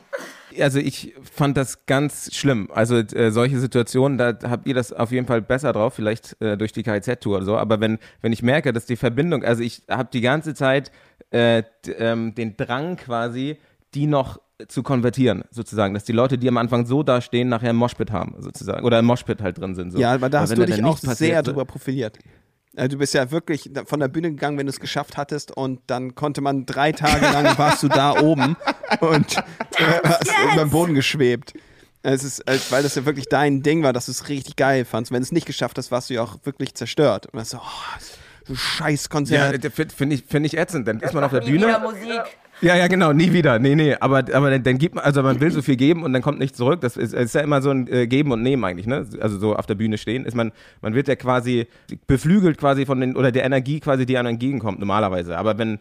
Also 0.60 0.80
ich 0.80 1.14
fand 1.34 1.58
das 1.58 1.86
ganz 1.86 2.34
schlimm. 2.34 2.70
Also 2.74 2.98
äh, 2.98 3.32
solche 3.32 3.60
Situationen, 3.60 4.18
da 4.18 4.34
habt 4.50 4.66
ihr 4.66 4.74
das 4.74 4.94
auf 4.94 5.12
jeden 5.12 5.28
Fall 5.28 5.42
besser 5.42 5.74
drauf, 5.74 5.94
vielleicht 5.94 6.42
äh, 6.42 6.56
durch 6.58 6.72
die 6.72 6.84
KIZ-Tour 7.28 7.38
oder 7.38 7.46
so. 7.46 7.58
Aber 7.58 7.80
wenn, 7.80 8.00
wenn 8.22 8.34
ich 8.34 8.42
merke, 8.42 8.74
dass 8.74 8.86
die 8.86 8.96
Verbindung, 8.96 9.44
also 9.44 9.64
ich 9.64 9.84
habe 9.90 10.10
die 10.12 10.22
ganze 10.22 10.54
Zeit 10.54 10.92
äh, 11.32 11.64
ähm, 11.98 12.36
den 12.36 12.58
Drang 12.58 12.98
quasi, 12.98 13.58
die 13.94 14.08
noch 14.08 14.40
zu 14.68 14.82
konvertieren, 14.82 15.44
sozusagen. 15.52 15.94
Dass 15.94 16.04
die 16.04 16.14
Leute, 16.14 16.38
die 16.38 16.48
am 16.48 16.58
Anfang 16.58 16.86
so 16.86 17.04
dastehen, 17.04 17.50
nachher 17.50 17.72
im 17.72 17.76
Moshpit 17.76 18.12
haben, 18.12 18.36
sozusagen. 18.40 18.86
Oder 18.86 19.00
im 19.00 19.06
Moshpit 19.06 19.42
halt 19.42 19.60
drin 19.60 19.76
sind. 19.76 19.92
So. 19.92 20.00
ja, 20.00 20.14
aber 20.14 20.30
da 20.30 20.42
hast 20.42 20.58
du 20.58 20.66
dich 20.66 20.84
auch 20.84 20.96
passiert, 20.96 21.18
sehr 21.18 21.44
drüber 21.44 21.66
profiliert. 21.66 22.18
Also 22.76 22.90
du 22.90 22.98
bist 22.98 23.14
ja 23.14 23.32
wirklich 23.32 23.72
von 23.86 24.00
der 24.00 24.08
Bühne 24.08 24.30
gegangen, 24.30 24.58
wenn 24.58 24.68
du 24.68 24.72
es 24.72 24.80
geschafft 24.80 25.18
hattest 25.18 25.56
und 25.56 25.82
dann 25.88 26.14
konnte 26.16 26.42
man 26.42 26.66
drei 26.66 26.92
Tage 26.92 27.22
lang 27.22 27.58
warst 27.58 27.82
du 27.82 27.88
da 27.88 28.20
oben 28.20 28.56
und 29.00 29.38
äh, 29.38 30.00
hast 30.04 30.32
beim 30.56 30.70
Boden 30.70 30.94
geschwebt. 30.94 31.54
Es 32.14 32.24
ist, 32.24 32.40
äh, 32.48 32.58
weil 32.70 32.84
das 32.84 32.96
ja 32.96 33.06
wirklich 33.06 33.28
dein 33.28 33.64
Ding 33.64 33.84
war, 33.84 33.92
dass 33.92 34.06
du 34.06 34.12
es 34.12 34.30
richtig 34.30 34.56
geil 34.56 34.86
fandst. 34.86 35.12
Wenn 35.12 35.20
du 35.20 35.24
es 35.24 35.34
nicht 35.34 35.46
geschafft 35.46 35.78
hast, 35.78 35.92
warst 35.92 36.10
du 36.10 36.14
ja 36.14 36.24
auch 36.24 36.38
wirklich 36.44 36.74
zerstört. 36.74 37.28
Und 37.34 37.46
so, 37.46 37.58
oh, 37.58 38.00
so 38.46 38.54
ein 38.54 38.56
scheiß 38.56 39.04
Ja, 39.04 39.10
Konzert. 39.10 39.74
finde 39.74 39.94
find 39.94 40.14
ich, 40.14 40.24
find 40.24 40.46
ich 40.46 40.58
ätzend. 40.58 40.88
Dann 40.88 41.02
ist 41.02 41.14
man 41.14 41.26
auf 41.26 41.32
der 41.32 41.42
Nie 41.42 41.54
wieder 41.54 41.80
Bühne. 41.80 41.92
Musik. 41.92 42.22
Ja, 42.62 42.76
ja, 42.76 42.88
genau, 42.88 43.12
nie 43.12 43.34
wieder. 43.34 43.60
Nee, 43.60 43.76
nee, 43.76 43.96
aber, 44.00 44.20
aber 44.34 44.50
dann, 44.50 44.64
dann 44.64 44.78
gibt 44.78 44.96
man, 44.96 45.04
also 45.04 45.22
man 45.22 45.40
will 45.42 45.52
so 45.52 45.62
viel 45.62 45.76
geben 45.76 46.04
und 46.04 46.14
dann 46.14 46.22
kommt 46.22 46.40
nichts 46.40 46.58
zurück. 46.58 46.80
Das 46.82 46.96
ist, 46.96 47.14
ist 47.14 47.36
ja 47.36 47.42
immer 47.42 47.62
so 47.62 47.70
ein 47.72 47.88
äh, 47.88 48.08
Geben 48.08 48.32
und 48.32 48.42
Nehmen 48.42 48.64
eigentlich, 48.64 48.88
ne? 48.88 49.06
Also 49.20 49.38
so 49.38 49.56
auf 49.56 49.66
der 49.66 49.76
Bühne 49.76 49.98
stehen 49.98 50.26
ist 50.26 50.34
man, 50.34 50.54
man 50.82 50.96
wird 50.96 51.08
ja 51.10 51.16
quasi 51.18 51.68
beflügelt 52.08 52.58
quasi 52.58 52.86
von 52.86 53.00
den, 53.02 53.16
oder 53.18 53.32
der 53.34 53.44
Energie 53.44 53.80
quasi, 53.82 54.06
die 54.06 54.18
einem 54.18 54.30
entgegenkommt, 54.30 54.80
normalerweise. 54.80 55.38
Aber 55.38 55.58
wenn, 55.58 55.80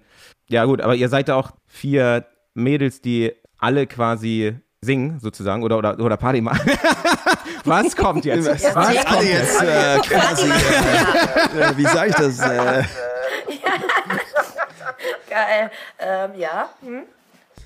ja 0.50 0.64
gut, 0.64 0.80
aber 0.82 0.96
ihr 0.96 1.08
seid 1.08 1.28
ja 1.28 1.36
auch 1.36 1.52
vier 1.66 2.26
Mädels, 2.54 3.00
die 3.00 3.32
alle 3.58 3.86
quasi 3.86 4.56
singen, 4.80 5.18
sozusagen, 5.20 5.62
oder, 5.62 5.78
oder, 5.78 5.98
oder 5.98 6.16
Party 6.16 6.40
machen. 6.40 6.70
Was 7.64 7.96
kommt 7.96 8.24
jetzt? 8.24 8.46
Was 8.46 8.64
alle 8.76 9.04
kommt 9.04 9.24
jetzt 9.24 9.60
äh, 9.60 9.98
quasi, 9.98 10.48
äh, 10.48 11.60
äh, 11.60 11.76
wie 11.76 11.82
sag 11.82 12.08
ich 12.08 12.14
das? 12.14 12.38
Äh, 12.38 12.84
Geil. 15.28 15.70
Ähm, 15.98 16.30
ja. 16.38 16.70
Hm? 16.82 17.02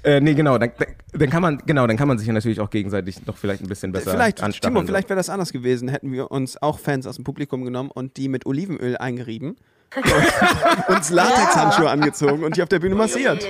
Äh, 0.02 0.20
nee, 0.20 0.34
genau, 0.34 0.56
dann, 0.56 0.72
dann 1.12 1.30
kann 1.30 1.42
man, 1.42 1.58
genau, 1.66 1.86
dann 1.86 1.96
kann 1.96 2.08
man 2.08 2.16
sich 2.16 2.26
ja 2.26 2.32
natürlich 2.32 2.60
auch 2.60 2.70
gegenseitig 2.70 3.26
noch 3.26 3.36
vielleicht 3.36 3.62
ein 3.62 3.68
bisschen 3.68 3.92
besser 3.92 4.12
vielleicht, 4.12 4.42
anstacheln. 4.42 4.74
Timo, 4.74 4.86
vielleicht 4.86 5.10
wäre 5.10 5.18
das 5.18 5.28
anders 5.28 5.52
gewesen. 5.52 5.88
Hätten 5.88 6.10
wir 6.12 6.30
uns 6.30 6.60
auch 6.62 6.78
Fans 6.78 7.06
aus 7.06 7.16
dem 7.16 7.24
Publikum 7.24 7.64
genommen 7.64 7.90
und 7.90 8.16
die 8.16 8.28
mit 8.28 8.46
Olivenöl 8.46 8.96
eingerieben. 8.96 9.56
Und 9.96 10.94
uns 10.96 11.10
Latexhandschuhe 11.10 11.90
angezogen 11.90 12.44
und 12.44 12.56
die 12.56 12.62
auf 12.62 12.68
der 12.68 12.78
Bühne 12.78 12.94
massiert. 12.94 13.44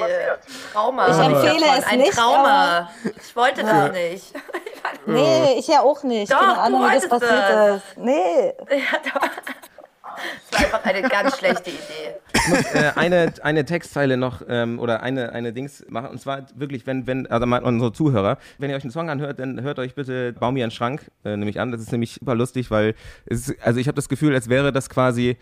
Trauma. 0.72 1.08
Ich 1.08 1.18
empfehle 1.18 1.66
es 1.78 1.86
Ein 1.86 1.98
nicht, 1.98 2.12
Trauma. 2.12 2.90
Ich 3.04 3.36
wollte 3.36 3.62
das 3.62 3.92
nicht. 3.92 4.32
Nee, 5.06 5.54
ich 5.58 5.68
ja 5.68 5.80
auch 5.82 6.02
nicht. 6.02 6.32
Doch, 6.32 6.38
Keine 6.40 6.54
du 6.54 6.60
Ahnung, 6.60 6.80
wie 6.90 6.94
das 6.94 7.10
wolltest 7.10 7.10
passiert 7.10 7.50
das. 7.50 7.76
ist. 7.76 7.98
Nee. 7.98 8.54
Das 10.50 10.62
war 10.72 10.78
einfach 10.80 10.84
eine 10.84 11.08
ganz 11.08 11.38
schlechte 11.38 11.70
Idee. 11.70 12.74
äh, 12.74 12.92
eine, 12.96 13.32
eine 13.42 13.64
Textzeile 13.64 14.16
noch 14.16 14.42
ähm, 14.48 14.78
oder 14.78 15.02
eine, 15.02 15.32
eine 15.32 15.52
Dings 15.52 15.84
machen. 15.88 16.08
Und 16.10 16.20
zwar 16.20 16.46
wirklich, 16.54 16.86
wenn, 16.86 17.06
wenn, 17.06 17.26
also 17.28 17.46
mal 17.46 17.62
unsere 17.62 17.92
Zuhörer, 17.92 18.38
wenn 18.58 18.70
ihr 18.70 18.76
euch 18.76 18.82
einen 18.82 18.90
Song 18.90 19.10
anhört, 19.10 19.38
dann 19.38 19.62
hört 19.62 19.78
euch 19.78 19.94
bitte 19.94 20.32
Bau 20.32 20.52
mir 20.52 20.64
einen 20.64 20.70
Schrank 20.70 21.10
äh, 21.24 21.36
nämlich 21.36 21.60
an. 21.60 21.70
Das 21.72 21.80
ist 21.80 21.92
nämlich 21.92 22.14
super 22.14 22.34
lustig, 22.34 22.70
weil 22.70 22.94
es 23.26 23.54
also 23.60 23.80
ich 23.80 23.86
habe 23.86 23.96
das 23.96 24.08
Gefühl, 24.08 24.34
als 24.34 24.48
wäre 24.48 24.72
das 24.72 24.90
quasi 24.90 25.36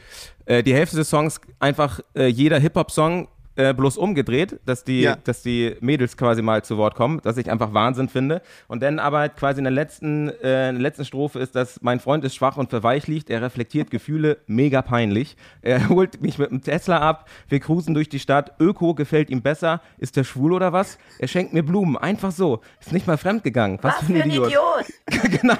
äh, 0.47 0.63
die 0.63 0.75
Hälfte 0.75 0.97
des 0.97 1.09
Songs 1.09 1.41
einfach 1.59 2.01
äh, 2.15 2.27
jeder 2.27 2.59
Hip-Hop-Song 2.59 3.29
äh, 3.59 3.75
bloß 3.75 3.97
umgedreht, 3.99 4.61
dass 4.65 4.85
die, 4.85 5.01
Ja. 5.03 5.17
dass 5.25 5.43
die 5.43 5.75
Mädels 5.81 6.17
quasi 6.17 6.43
mal 6.43 6.63
zu 6.65 6.77
Wort 6.79 6.95
kommen, 6.95 7.21
dass 7.23 7.37
ich 7.37 7.51
einfach 7.51 7.75
Wahnsinn 7.75 8.09
finde. 8.09 8.41
Und 8.69 8.83
dann 8.83 8.99
aber 9.01 9.29
quasi 9.31 9.59
in 9.59 9.65
der 9.65 9.73
letzten, 9.73 10.29
äh, 10.29 10.69
in 10.71 10.77
der 10.77 10.83
letzten 10.83 11.05
Strophe 11.05 11.41
ist, 11.41 11.55
dass 11.57 11.83
mein 11.83 11.99
Freund 11.99 12.25
ist 12.25 12.37
schwach 12.37 12.57
und 12.57 12.71
verweichlicht, 12.71 13.31
er 13.31 13.43
reflektiert 13.43 13.91
Gefühle, 13.91 14.39
mega 14.47 14.81
peinlich. 14.81 15.37
Er 15.61 15.89
holt 15.89 16.23
mich 16.23 16.39
mit 16.39 16.51
dem 16.53 16.63
Tesla 16.63 16.99
ab, 17.01 17.29
wir 17.49 17.59
cruisen 17.61 17.95
durch 17.95 18.09
die 18.09 18.21
Stadt, 18.21 18.53
Öko 18.61 18.95
gefällt 18.95 19.29
ihm 19.29 19.43
besser, 19.43 19.81
ist 19.99 20.17
der 20.17 20.23
schwul 20.25 20.53
oder 20.53 20.73
was? 20.73 20.97
Er 21.19 21.27
schenkt 21.29 21.53
mir 21.53 21.65
Blumen, 21.65 21.97
einfach 21.97 22.31
so, 22.31 22.61
ist 22.81 22.93
nicht 22.93 23.07
mal 23.09 23.19
fremdgegangen. 23.19 23.79
Was, 23.83 23.97
Was 23.97 24.07
für 24.07 24.23
ein 24.23 24.31
Idiot. 24.31 24.85
genau. 25.43 25.57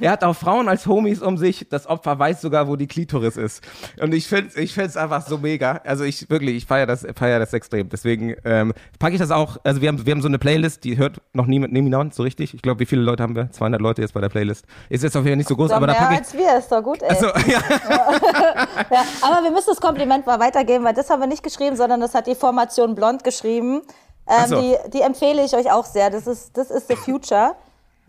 Er 0.00 0.10
hat 0.10 0.24
auch 0.24 0.36
Frauen 0.36 0.68
als 0.68 0.86
Homies 0.86 1.22
um 1.22 1.38
sich. 1.38 1.66
Das 1.70 1.86
Opfer 1.86 2.18
weiß 2.18 2.42
sogar, 2.42 2.68
wo 2.68 2.76
die 2.76 2.86
Klitoris 2.86 3.36
ist. 3.38 3.62
Und 4.00 4.12
ich 4.12 4.26
finde 4.26 4.60
ich 4.60 4.76
es 4.76 4.96
einfach 4.96 5.26
so 5.26 5.38
mega. 5.38 5.80
Also 5.84 6.04
ich 6.04 6.28
wirklich, 6.28 6.56
ich 6.56 6.66
feiere 6.66 6.86
das, 6.86 7.04
feier 7.18 7.38
das 7.38 7.52
extrem. 7.52 7.88
Deswegen 7.88 8.34
ähm, 8.44 8.72
packe 8.98 9.14
ich 9.14 9.20
das 9.20 9.30
auch. 9.30 9.56
Also 9.64 9.80
wir 9.80 9.88
haben, 9.88 10.04
wir 10.04 10.10
haben 10.12 10.22
so 10.22 10.28
eine 10.28 10.38
Playlist, 10.38 10.84
die 10.84 10.96
hört 10.96 11.20
noch 11.32 11.46
nie 11.46 11.58
mit 11.58 11.72
niemand 11.72 12.14
so 12.14 12.22
richtig. 12.22 12.54
Ich 12.54 12.62
glaube, 12.62 12.80
wie 12.80 12.86
viele 12.86 13.02
Leute 13.02 13.22
haben 13.22 13.34
wir? 13.36 13.50
200 13.50 13.80
Leute 13.80 14.02
jetzt 14.02 14.14
bei 14.14 14.20
der 14.20 14.28
Playlist. 14.28 14.64
Ist 14.88 15.02
jetzt 15.02 15.16
auf 15.16 15.24
jeden 15.24 15.32
Fall 15.32 15.36
nicht 15.38 15.48
so 15.48 15.56
groß, 15.56 15.70
So 15.70 15.74
aber 15.74 15.86
da 15.86 15.94
packe 15.94 16.12
ich. 16.14 16.18
als 16.20 16.34
wir, 16.34 16.58
ist 16.58 16.70
doch 16.70 16.82
gut, 16.82 17.02
ey. 17.02 17.08
Also, 17.10 17.26
ja, 17.50 17.60
Ja, 18.90 19.04
aber 19.22 19.42
wir 19.44 19.50
müssen 19.50 19.68
das 19.68 19.80
Kompliment 19.80 20.26
mal 20.26 20.38
weitergeben, 20.40 20.84
weil 20.84 20.94
das 20.94 21.10
haben 21.10 21.20
wir 21.20 21.26
nicht 21.26 21.42
geschrieben, 21.42 21.76
sondern 21.76 22.00
das 22.00 22.14
hat 22.14 22.26
die 22.26 22.34
Formation 22.34 22.94
Blond 22.94 23.24
geschrieben. 23.24 23.82
Ähm, 24.26 24.46
so. 24.48 24.60
die, 24.60 24.76
die 24.92 25.00
empfehle 25.02 25.44
ich 25.44 25.54
euch 25.54 25.70
auch 25.70 25.84
sehr. 25.84 26.10
Das 26.10 26.26
ist, 26.26 26.56
das 26.56 26.70
ist 26.70 26.88
the 26.88 26.96
future. 26.96 27.52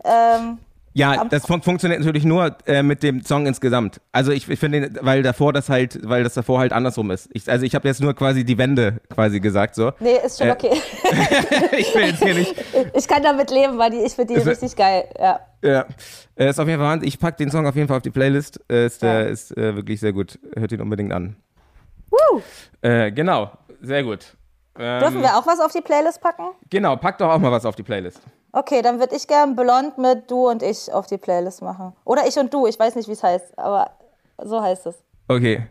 Ähm, 0.04 0.58
ja 0.98 1.24
das 1.24 1.46
fun 1.46 1.62
funktioniert 1.62 2.00
natürlich 2.00 2.24
nur 2.24 2.56
äh, 2.66 2.82
mit 2.82 3.02
dem 3.02 3.22
Song 3.22 3.46
insgesamt. 3.46 4.00
Also 4.12 4.32
ich, 4.32 4.48
ich 4.48 4.58
finde, 4.58 4.90
weil 5.02 5.22
davor 5.22 5.52
das 5.52 5.68
halt, 5.68 5.98
weil 6.08 6.24
das 6.24 6.34
davor 6.34 6.58
halt 6.60 6.72
andersrum 6.72 7.10
ist. 7.10 7.28
Ich, 7.32 7.48
also 7.50 7.64
ich 7.64 7.74
habe 7.74 7.86
jetzt 7.88 8.00
nur 8.00 8.14
quasi 8.14 8.44
die 8.44 8.58
Wende 8.58 9.00
quasi 9.12 9.40
gesagt 9.40 9.74
so. 9.74 9.92
nee, 10.00 10.16
ist 10.24 10.38
schon 10.38 10.48
Äh, 10.48 10.52
okay. 10.52 10.70
ich 11.78 11.94
will 11.94 12.06
jetzt 12.06 12.22
hier 12.22 12.34
nicht. 12.34 12.54
Ich 12.94 13.08
kann 13.08 13.22
damit 13.22 13.50
leben, 13.50 13.78
weil 13.78 13.90
die, 13.90 13.98
ich 13.98 14.12
finde 14.14 14.34
die 14.34 14.40
Ist- 14.40 14.46
richtig 14.46 14.76
geil. 14.76 15.04
Ja. 15.18 15.40
Ja, 15.62 15.86
äh, 16.36 16.48
ist 16.50 16.58
auf 16.60 16.66
jeden 16.68 16.78
Fall 16.78 16.88
Wahnsinn. 16.88 17.08
Ich 17.08 17.18
pack 17.18 17.36
den 17.36 17.50
Song 17.50 17.66
auf 17.66 17.74
jeden 17.74 17.88
Fall 17.88 17.96
auf 17.96 18.02
die 18.02 18.10
Playlist. 18.10 18.60
Äh, 18.70 18.86
ist 18.86 19.02
äh, 19.02 19.30
ist 19.30 19.56
äh, 19.56 19.74
wirklich 19.74 20.00
sehr 20.00 20.12
gut. 20.12 20.38
Hört 20.56 20.72
ihn 20.72 20.80
unbedingt 20.80 21.12
an. 21.12 21.36
Woo. 22.10 22.40
Genau, 22.82 23.50
sehr 23.80 24.02
gut. 24.04 24.36
Ähm, 24.78 25.00
Dürfen 25.00 25.22
wir 25.22 25.36
auch 25.36 25.46
was 25.46 25.60
auf 25.60 25.72
die 25.72 25.80
Playlist 25.80 26.20
packen? 26.20 26.50
Genau, 26.70 26.96
pack 26.96 27.18
doch 27.18 27.30
auch 27.30 27.38
mal 27.38 27.50
was 27.50 27.64
auf 27.64 27.74
die 27.74 27.82
Playlist. 27.82 28.20
Okay, 28.58 28.80
dann 28.80 28.98
würde 29.00 29.14
ich 29.14 29.26
gern 29.28 29.54
Blond 29.54 29.98
mit 29.98 30.30
Du 30.30 30.48
und 30.48 30.62
ich 30.62 30.90
auf 30.90 31.06
die 31.06 31.18
Playlist 31.18 31.60
machen. 31.60 31.92
Oder 32.06 32.26
ich 32.26 32.38
und 32.38 32.54
du, 32.54 32.66
ich 32.66 32.78
weiß 32.78 32.94
nicht, 32.94 33.06
wie 33.06 33.12
es 33.12 33.22
heißt, 33.22 33.58
aber 33.58 33.90
so 34.42 34.62
heißt 34.62 34.86
es. 34.86 34.94
Okay. 35.28 35.66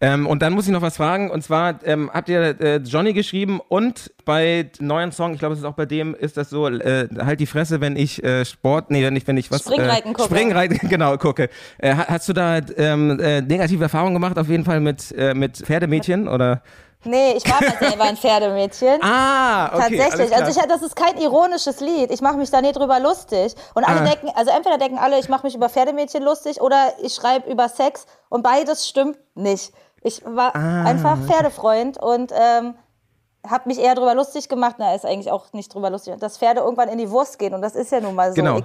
Ähm, 0.00 0.28
und 0.28 0.40
dann 0.40 0.52
muss 0.52 0.66
ich 0.66 0.72
noch 0.72 0.82
was 0.82 0.98
fragen. 0.98 1.32
Und 1.32 1.42
zwar 1.42 1.80
ähm, 1.84 2.08
habt 2.14 2.28
ihr 2.28 2.60
äh, 2.60 2.76
Johnny 2.76 3.12
geschrieben 3.12 3.60
und 3.68 4.12
bei 4.24 4.70
neuen 4.78 5.10
Song, 5.10 5.32
ich 5.32 5.40
glaube, 5.40 5.54
es 5.54 5.58
ist 5.58 5.64
auch 5.64 5.74
bei 5.74 5.86
dem, 5.86 6.14
ist 6.14 6.36
das 6.36 6.48
so, 6.48 6.68
äh, 6.68 7.08
halt 7.18 7.40
die 7.40 7.46
Fresse, 7.46 7.80
wenn 7.80 7.96
ich 7.96 8.22
äh, 8.22 8.44
Sport, 8.44 8.92
nee, 8.92 9.02
wenn 9.02 9.16
ich, 9.16 9.26
wenn 9.26 9.36
ich 9.36 9.50
was. 9.50 9.62
Springreiten 9.62 10.12
äh, 10.12 10.14
gucke. 10.14 10.28
Springreiten, 10.32 10.78
genau, 10.88 11.16
gucke. 11.16 11.48
Äh, 11.78 11.92
ha- 11.92 12.06
hast 12.06 12.28
du 12.28 12.34
da 12.34 12.58
ähm, 12.76 13.18
äh, 13.18 13.40
negative 13.40 13.82
Erfahrungen 13.82 14.14
gemacht, 14.14 14.38
auf 14.38 14.48
jeden 14.48 14.64
Fall 14.64 14.78
mit, 14.78 15.12
mit 15.34 15.56
Pferdemädchen 15.56 16.28
oder? 16.28 16.62
Nee, 17.06 17.32
ich 17.32 17.44
war 17.50 17.60
mal 17.60 17.76
selber 17.78 18.04
ein 18.04 18.16
Pferdemädchen. 18.16 19.00
Ah, 19.02 19.66
okay. 19.74 19.96
Tatsächlich. 19.98 20.36
Also 20.36 20.60
ich, 20.60 20.66
das 20.66 20.82
ist 20.82 20.94
kein 20.96 21.16
ironisches 21.18 21.80
Lied. 21.80 22.10
Ich 22.10 22.20
mache 22.20 22.36
mich 22.36 22.50
da 22.50 22.60
nicht 22.60 22.76
drüber 22.76 23.00
lustig. 23.00 23.54
Und 23.74 23.84
alle 23.84 24.00
Ah. 24.00 24.04
denken, 24.04 24.30
also 24.34 24.50
entweder 24.50 24.78
denken 24.78 24.98
alle, 24.98 25.18
ich 25.18 25.28
mache 25.28 25.46
mich 25.46 25.54
über 25.54 25.68
Pferdemädchen 25.68 26.22
lustig 26.22 26.60
oder 26.60 26.92
ich 27.02 27.14
schreibe 27.14 27.50
über 27.50 27.68
Sex 27.68 28.06
und 28.28 28.42
beides 28.42 28.86
stimmt 28.88 29.18
nicht. 29.34 29.72
Ich 30.02 30.22
war 30.24 30.54
Ah. 30.54 30.84
einfach 30.84 31.18
Pferdefreund 31.26 31.98
und 31.98 32.32
ähm, 32.32 32.74
habe 33.48 33.68
mich 33.68 33.78
eher 33.78 33.94
drüber 33.94 34.14
lustig 34.14 34.48
gemacht, 34.48 34.76
na, 34.78 34.94
ist 34.94 35.04
eigentlich 35.06 35.30
auch 35.30 35.52
nicht 35.52 35.72
drüber 35.72 35.88
lustig, 35.90 36.14
dass 36.18 36.36
Pferde 36.38 36.60
irgendwann 36.60 36.88
in 36.88 36.98
die 36.98 37.10
Wurst 37.10 37.38
gehen 37.38 37.54
und 37.54 37.62
das 37.62 37.74
ist 37.76 37.92
ja 37.92 38.00
nun 38.00 38.14
mal 38.16 38.30
so. 38.30 38.34
Genau. 38.36 38.58
E- 38.58 38.64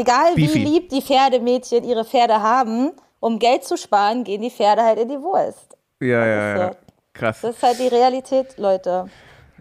egal 0.00 0.32
wie 0.36 0.46
Beefy. 0.46 0.58
lieb 0.64 0.88
die 0.88 1.02
Pferdemädchen 1.02 1.84
ihre 1.84 2.04
Pferde 2.04 2.42
haben, 2.42 2.92
um 3.20 3.38
Geld 3.38 3.64
zu 3.64 3.76
sparen, 3.76 4.24
gehen 4.24 4.40
die 4.42 4.50
Pferde 4.50 4.82
halt 4.82 4.98
in 4.98 5.08
die 5.08 5.20
Wurst. 5.20 5.76
Ja, 6.00 6.26
ja, 6.26 6.52
ist 6.54 6.58
ja. 6.60 6.68
so. 6.68 6.76
Krass. 7.14 7.40
Das 7.42 7.56
ist 7.56 7.62
halt 7.62 7.78
die 7.78 7.88
Realität, 7.88 8.56
Leute. 8.58 9.08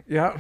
Ja. 0.08 0.34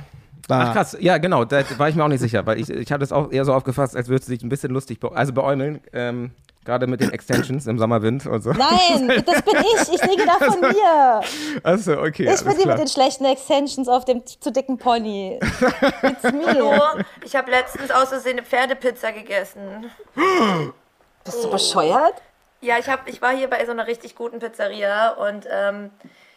Ach 0.49 0.73
krass, 0.73 0.97
ja 0.99 1.17
genau, 1.17 1.45
da 1.45 1.63
war 1.77 1.87
ich 1.87 1.95
mir 1.95 2.03
auch 2.03 2.09
nicht 2.09 2.19
sicher, 2.19 2.45
weil 2.45 2.59
ich, 2.59 2.69
ich 2.69 2.91
hatte 2.91 3.03
es 3.03 3.11
auch 3.11 3.31
eher 3.31 3.45
so 3.45 3.53
aufgefasst, 3.53 3.95
als 3.95 4.09
würde 4.09 4.21
es 4.21 4.25
sich 4.25 4.43
ein 4.43 4.49
bisschen 4.49 4.71
lustig, 4.71 4.99
be 4.99 5.11
also 5.13 5.31
beäumeln, 5.31 5.81
ähm, 5.93 6.31
gerade 6.65 6.87
mit 6.87 6.99
den 6.99 7.11
Extensions 7.11 7.67
im 7.67 7.79
Sommerwind 7.79 8.25
und 8.25 8.41
so. 8.41 8.51
Nein, 8.51 9.23
das 9.25 9.41
bin 9.43 9.55
ich. 9.55 9.93
Ich 9.93 10.01
rede 10.03 10.25
da 10.25 10.45
von 10.45 10.59
mir. 10.59 11.21
Achso, 11.63 11.93
okay, 12.01 12.31
Ich 12.33 12.43
bin 12.43 12.55
die 12.57 12.63
klar. 12.63 12.75
mit 12.75 12.79
den 12.79 12.87
schlechten 12.87 13.25
Extensions 13.25 13.87
auf 13.87 14.05
dem 14.05 14.25
zu 14.25 14.51
dicken 14.51 14.77
Pony. 14.77 15.39
It's 16.01 16.23
me. 16.23 17.05
ich 17.23 17.35
habe 17.35 17.51
letztens 17.51 17.91
aus 17.91 18.09
Versehen 18.09 18.37
eine 18.37 18.43
Pferdepizza 18.45 19.11
gegessen. 19.11 19.89
Bist 21.23 21.43
du 21.43 21.49
bescheuert? 21.49 22.21
Ja, 22.61 22.77
ich, 22.77 22.87
hab, 22.89 23.07
ich 23.07 23.21
war 23.21 23.31
hier 23.35 23.49
bei 23.49 23.65
so 23.65 23.71
einer 23.71 23.87
richtig 23.87 24.15
guten 24.15 24.39
Pizzeria 24.39 25.11
und 25.11 25.47
ähm, 25.49 25.89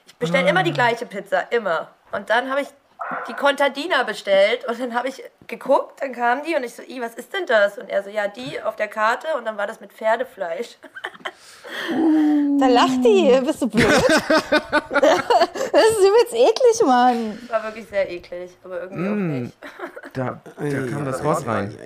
ich 0.07 0.17
bestelle 0.17 0.49
immer 0.49 0.63
die 0.63 0.73
gleiche 0.73 1.07
Pizza, 1.07 1.53
immer. 1.53 1.89
Und 2.13 2.31
dann 2.31 2.51
habe 2.51 2.61
ich 2.61 2.69
die 3.29 3.35
Contadina 3.35 4.03
bestellt 4.03 4.65
und 4.67 4.79
dann 4.81 4.95
habe 4.95 5.09
ich 5.09 5.23
geguckt, 5.47 6.01
dann 6.01 6.13
kam 6.13 6.43
die 6.43 6.55
und 6.55 6.65
ich 6.65 6.75
so, 6.75 6.83
I, 6.83 7.01
was 7.01 7.15
ist 7.15 7.33
denn 7.33 7.47
das? 7.47 7.79
Und 7.79 7.89
er 7.91 8.03
so, 8.03 8.11
ja, 8.11 8.29
die 8.29 8.61
auf 8.63 8.77
der 8.77 8.89
Karte 8.89 9.27
und 9.37 9.45
dann 9.45 9.57
war 9.57 9.67
das 9.67 9.81
mit 9.81 9.93
Pferdefleisch. 9.93 10.77
Da 12.59 12.67
lacht 12.67 13.05
die. 13.05 13.41
Bist 13.45 13.63
du 13.63 13.67
blöd? 13.67 13.85
das 13.91 14.01
ist 15.83 15.99
übelst 15.99 16.33
eklig, 16.35 16.87
Mann. 16.87 17.39
War 17.49 17.65
wirklich 17.65 17.89
sehr 17.89 18.09
eklig, 18.11 18.53
aber 18.63 18.83
irgendwie 18.83 19.09
auch 19.09 19.15
nicht. 19.15 19.57
Da, 20.13 20.41
da 20.57 20.87
kam 20.91 21.05
das 21.05 21.25
Ross 21.25 21.45
rein. 21.47 21.77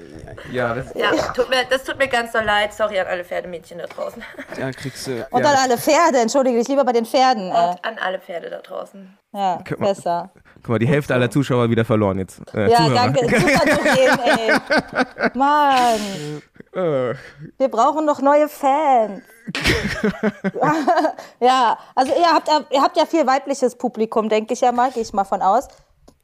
Ja, 0.53 0.75
das, 0.75 0.95
Ja, 0.95 1.11
tut 1.33 1.49
mir, 1.49 1.65
das 1.71 1.85
tut 1.85 1.97
mir 1.99 2.09
ganz 2.09 2.33
so 2.33 2.39
leid. 2.39 2.75
Sorry 2.75 2.99
an 3.01 3.07
alle 3.07 3.25
Pferdemädchen 3.25 3.79
da 3.79 3.87
draußen. 3.87 4.23
Da 4.59 4.71
kriegst 4.73 5.07
du. 5.07 5.27
Und 5.31 5.43
Ja. 5.43 5.53
dann 5.53 5.57
alle 5.63 5.79
Pferde. 5.79 6.19
Entschuldige 6.19 6.59
dich 6.59 6.69
lieber 6.69 6.85
bei 6.85 6.93
den 6.93 7.07
Pferden. 7.07 7.51
Äh. 7.51 7.55
Und 7.71 7.85
an 7.85 7.99
alle 7.99 8.19
Pferde 8.19 8.51
da 8.51 8.59
draußen. 8.59 9.17
Ja, 9.39 9.59
Guck 9.67 9.79
mal. 9.79 9.87
besser. 9.95 10.31
guck 10.57 10.69
mal, 10.71 10.79
die 10.81 10.89
Hälfte 10.89 11.15
aller 11.15 11.31
Zuschauer 11.31 11.71
wieder 11.71 11.85
verloren 11.85 12.19
jetzt. 12.19 12.41
Äh, 12.55 12.69
Ja, 12.71 12.77
Zuhörer. 12.79 12.95
danke. 12.95 13.21
Super 13.41 13.67
Doreen, 13.67 14.19
ey. 14.25 15.31
Mann. 15.35 16.43
Äh, 16.75 17.15
Wir 17.57 17.69
brauchen 17.69 18.05
noch 18.05 18.21
neue 18.21 18.49
Fans. 18.49 19.23
ja, 21.41 21.79
also 21.95 22.13
ihr 22.19 22.27
habt, 22.27 22.49
ihr 22.71 22.83
habt 22.83 22.97
ja 22.97 23.07
viel 23.07 23.27
weibliches 23.27 23.77
Publikum, 23.77 24.29
denke 24.29 24.53
ich 24.55 24.61
ja 24.61 24.73
mal, 24.73 24.91
gehe 24.91 25.03
ich 25.03 25.13
mal 25.13 25.25
von 25.25 25.41
aus. 25.41 25.69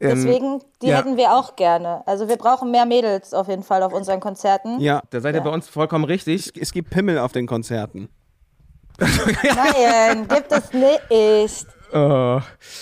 Deswegen, 0.01 0.61
die 0.83 0.89
ja. 0.89 0.99
hätten 0.99 1.17
wir 1.17 1.33
auch 1.33 1.57
gerne. 1.57 2.03
Also 2.07 2.29
wir 2.29 2.37
brauchen 2.37 2.71
mehr 2.71 2.85
Mädels 2.85 3.33
auf 3.33 3.49
jeden 3.49 3.63
Fall 3.63 3.83
auf 3.83 3.93
unseren 3.95 4.21
Konzerten. 4.21 4.81
Ja, 4.81 5.03
da 5.11 5.21
seid 5.21 5.35
ihr 5.37 5.41
bei 5.41 5.51
uns 5.51 5.69
vollkommen 5.69 6.05
richtig. 6.05 6.53
es 6.61 6.73
gibt 6.73 6.91
Pimmel 6.91 7.19
auf 7.19 7.33
den 7.33 7.47
Konzerten. 7.47 8.09
Nein, 8.99 10.29
gibt 10.29 10.53
es 10.53 10.73
nicht. 10.73 11.67
Oh. 11.95 12.41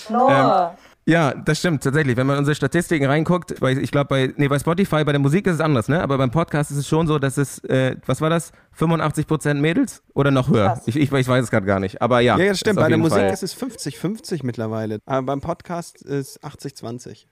No. 0.09 0.75
Ja, 1.05 1.33
das 1.33 1.59
stimmt, 1.59 1.83
tatsächlich. 1.83 2.15
Wenn 2.15 2.25
man 2.25 2.35
in 2.37 2.39
unsere 2.39 2.55
Statistiken 2.55 3.05
reinguckt, 3.05 3.59
bei, 3.59 3.73
ich 3.73 3.91
glaube, 3.91 4.07
bei, 4.07 4.33
nee, 4.37 4.47
bei 4.47 4.57
Spotify, 4.57 5.03
bei 5.03 5.11
der 5.11 5.19
Musik 5.19 5.45
ist 5.47 5.55
es 5.55 5.59
anders, 5.59 5.89
ne? 5.89 6.01
Aber 6.01 6.17
beim 6.17 6.31
Podcast 6.31 6.71
ist 6.71 6.77
es 6.77 6.87
schon 6.87 7.07
so, 7.07 7.19
dass 7.19 7.37
es, 7.37 7.59
äh, 7.65 7.97
was 8.05 8.21
war 8.21 8.29
das? 8.29 8.53
85% 8.79 9.55
Mädels? 9.55 10.01
Oder 10.13 10.31
noch 10.31 10.47
höher? 10.49 10.81
Ich, 10.85 10.95
ich, 10.95 11.11
ich 11.11 11.27
weiß 11.27 11.43
es 11.43 11.51
gerade 11.51 11.65
gar 11.65 11.79
nicht. 11.79 12.01
Aber 12.01 12.21
ja. 12.21 12.37
Ja, 12.37 12.49
das 12.49 12.59
stimmt. 12.59 12.77
Bei 12.79 12.87
der 12.87 12.97
Musik 12.97 13.19
Fall. 13.19 13.33
ist 13.33 13.43
es 13.43 13.55
50-50 13.55 14.41
mittlerweile. 14.43 14.99
Aber 15.05 15.23
beim 15.23 15.41
Podcast 15.41 16.01
ist 16.01 16.41
80-20. 16.43 17.25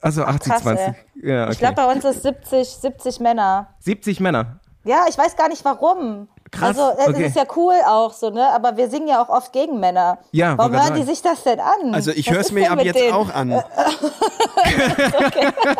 Also 0.00 0.24
80, 0.24 0.52
krass, 0.52 0.62
20. 0.62 0.86
Ja, 1.22 1.44
okay. 1.44 1.52
Ich 1.52 1.58
glaube, 1.58 1.74
bei 1.74 1.92
uns 1.92 2.04
ist 2.04 2.22
70, 2.22 2.68
70 2.68 3.20
Männer. 3.20 3.74
70 3.80 4.20
Männer. 4.20 4.60
Ja, 4.84 5.06
ich 5.08 5.18
weiß 5.18 5.36
gar 5.36 5.48
nicht 5.48 5.64
warum. 5.64 6.28
Krass, 6.56 6.78
Also, 6.78 6.98
es 6.98 7.08
okay. 7.08 7.26
ist 7.26 7.36
ja 7.36 7.44
cool 7.56 7.74
auch 7.86 8.12
so, 8.12 8.30
ne? 8.30 8.48
Aber 8.50 8.76
wir 8.76 8.88
singen 8.88 9.08
ja 9.08 9.22
auch 9.22 9.28
oft 9.28 9.52
gegen 9.52 9.78
Männer. 9.80 10.18
Ja, 10.32 10.56
Warum 10.56 10.72
hören 10.72 10.94
die 10.94 11.02
sich 11.02 11.22
das 11.22 11.42
denn 11.42 11.60
an? 11.60 11.94
Also 11.94 12.10
ich 12.10 12.30
höre 12.30 12.40
es 12.40 12.52
mir 12.52 12.70
ab 12.70 12.82
jetzt 12.82 12.98
denen? 12.98 13.12
auch 13.12 13.32
an. 13.32 13.62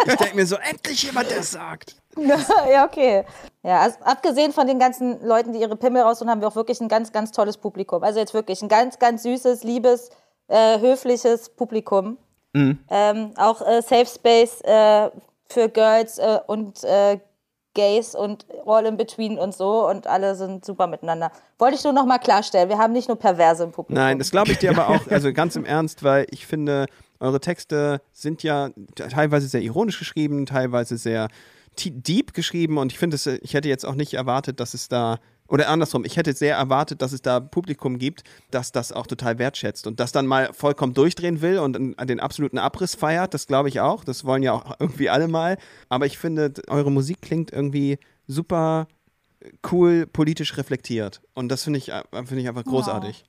Ich 0.07 0.16
denke 0.16 0.37
mir 0.37 0.47
so, 0.47 0.57
endlich 0.57 1.03
jemand, 1.03 1.31
der 1.31 1.41
es 1.41 1.51
sagt. 1.51 1.97
ja, 2.16 2.85
okay. 2.85 3.24
Ja, 3.62 3.81
also 3.81 3.97
abgesehen 4.05 4.53
von 4.53 4.66
den 4.66 4.79
ganzen 4.79 5.27
Leuten, 5.27 5.53
die 5.53 5.61
ihre 5.61 5.77
Pimmel 5.77 6.03
rausholen, 6.03 6.31
haben 6.31 6.41
wir 6.41 6.49
auch 6.49 6.57
wirklich 6.57 6.81
ein 6.81 6.89
ganz, 6.89 7.12
ganz 7.12 7.33
tolles 7.33 7.57
Publikum. 7.57 8.03
Also 8.03 8.18
jetzt 8.20 8.35
wirklich 8.35 8.62
ein 8.62 8.68
ganz, 8.68 8.99
ganz 8.99 9.22
süßes, 9.24 9.64
liebes, 9.64 10.11
äh, 10.49 10.79
höfliches 10.79 11.51
Publikum. 11.51 12.16
Mhm. 12.53 12.79
Ähm, 12.89 13.33
auch 13.37 13.61
äh, 13.61 13.83
Safe 13.83 14.07
Space 14.07 14.61
äh, 14.62 15.11
für 15.49 15.68
Girls 15.68 16.18
äh, 16.18 16.39
und 16.47 16.83
äh, 16.85 17.18
Gays 17.77 18.16
und 18.16 18.47
all 18.66 18.85
in 18.87 18.97
between 18.97 19.39
und 19.39 19.55
so 19.55 19.89
und 19.89 20.09
alle 20.09 20.35
sind 20.35 20.64
super 20.64 20.89
miteinander. 20.89 21.31
Wollte 21.59 21.77
ich 21.77 21.85
nur 21.85 21.93
noch 21.93 22.07
mal 22.07 22.18
klarstellen, 22.18 22.68
wir 22.68 22.79
haben 22.79 22.93
nicht 22.93 23.07
nur 23.07 23.16
Perverse 23.16 23.62
im 23.62 23.70
Publikum. 23.70 24.03
Nein, 24.03 24.18
das 24.18 24.33
glaube 24.33 24.51
ich 24.51 24.59
dir 24.59 24.70
aber 24.70 24.89
auch, 24.89 25.07
also 25.11 25.33
ganz 25.33 25.55
im 25.55 25.64
Ernst, 25.64 26.03
weil 26.03 26.27
ich 26.31 26.47
finde, 26.47 26.87
eure 27.20 27.39
Texte 27.39 28.01
sind 28.12 28.43
ja 28.43 28.70
teilweise 28.97 29.47
sehr 29.47 29.62
ironisch 29.62 29.99
geschrieben, 29.99 30.47
teilweise 30.47 30.97
sehr 30.97 31.29
deep 31.79 32.33
geschrieben 32.33 32.79
und 32.79 32.91
ich 32.91 32.99
finde, 32.99 33.16
ich 33.43 33.55
hätte 33.55 33.68
jetzt 33.68 33.85
auch 33.87 33.95
nicht 33.95 34.14
erwartet, 34.14 34.59
dass 34.59 34.74
es 34.74 34.89
da, 34.89 35.18
oder 35.49 35.68
andersrum, 35.68 36.05
ich 36.05 36.16
hätte 36.16 36.32
sehr 36.32 36.57
erwartet, 36.57 37.03
dass 37.03 37.12
es 37.12 37.22
da 37.22 37.40
Publikum 37.40 37.99
gibt, 37.99 38.22
das 38.51 38.72
das 38.72 38.92
auch 38.92 39.07
total 39.07 39.38
wertschätzt 39.38 39.86
und 39.86 40.01
das 40.01 40.12
dann 40.12 40.26
mal 40.26 40.51
vollkommen 40.53 40.94
durchdrehen 40.94 41.40
will 41.40 41.59
und 41.59 41.72
den- 41.74 41.94
den 42.07 42.20
absoluten 42.20 42.59
Abriss 42.59 42.94
feiert, 42.94 43.34
das 43.34 43.47
glaube 43.47 43.68
ich 43.68 43.80
auch, 43.80 44.05
das 44.05 44.24
wollen 44.24 44.42
ja 44.42 44.53
auch 44.53 44.74
irgendwie 44.80 45.09
alle 45.11 45.28
mal, 45.28 45.57
aber 45.88 46.07
ich 46.07 46.18
finde, 46.18 46.53
eure 46.68 46.90
Musik 46.90 47.22
klingt 47.22 47.53
irgendwie 47.53 47.99
super 48.26 48.88
cool 49.70 50.07
politisch 50.07 50.57
reflektiert 50.57 51.20
und 51.34 51.49
das 51.49 51.62
finde 51.64 51.78
ich, 51.78 51.90
äh, 51.90 52.03
finde 52.12 52.40
ich 52.40 52.49
einfach 52.49 52.64
großartig. 52.64 53.24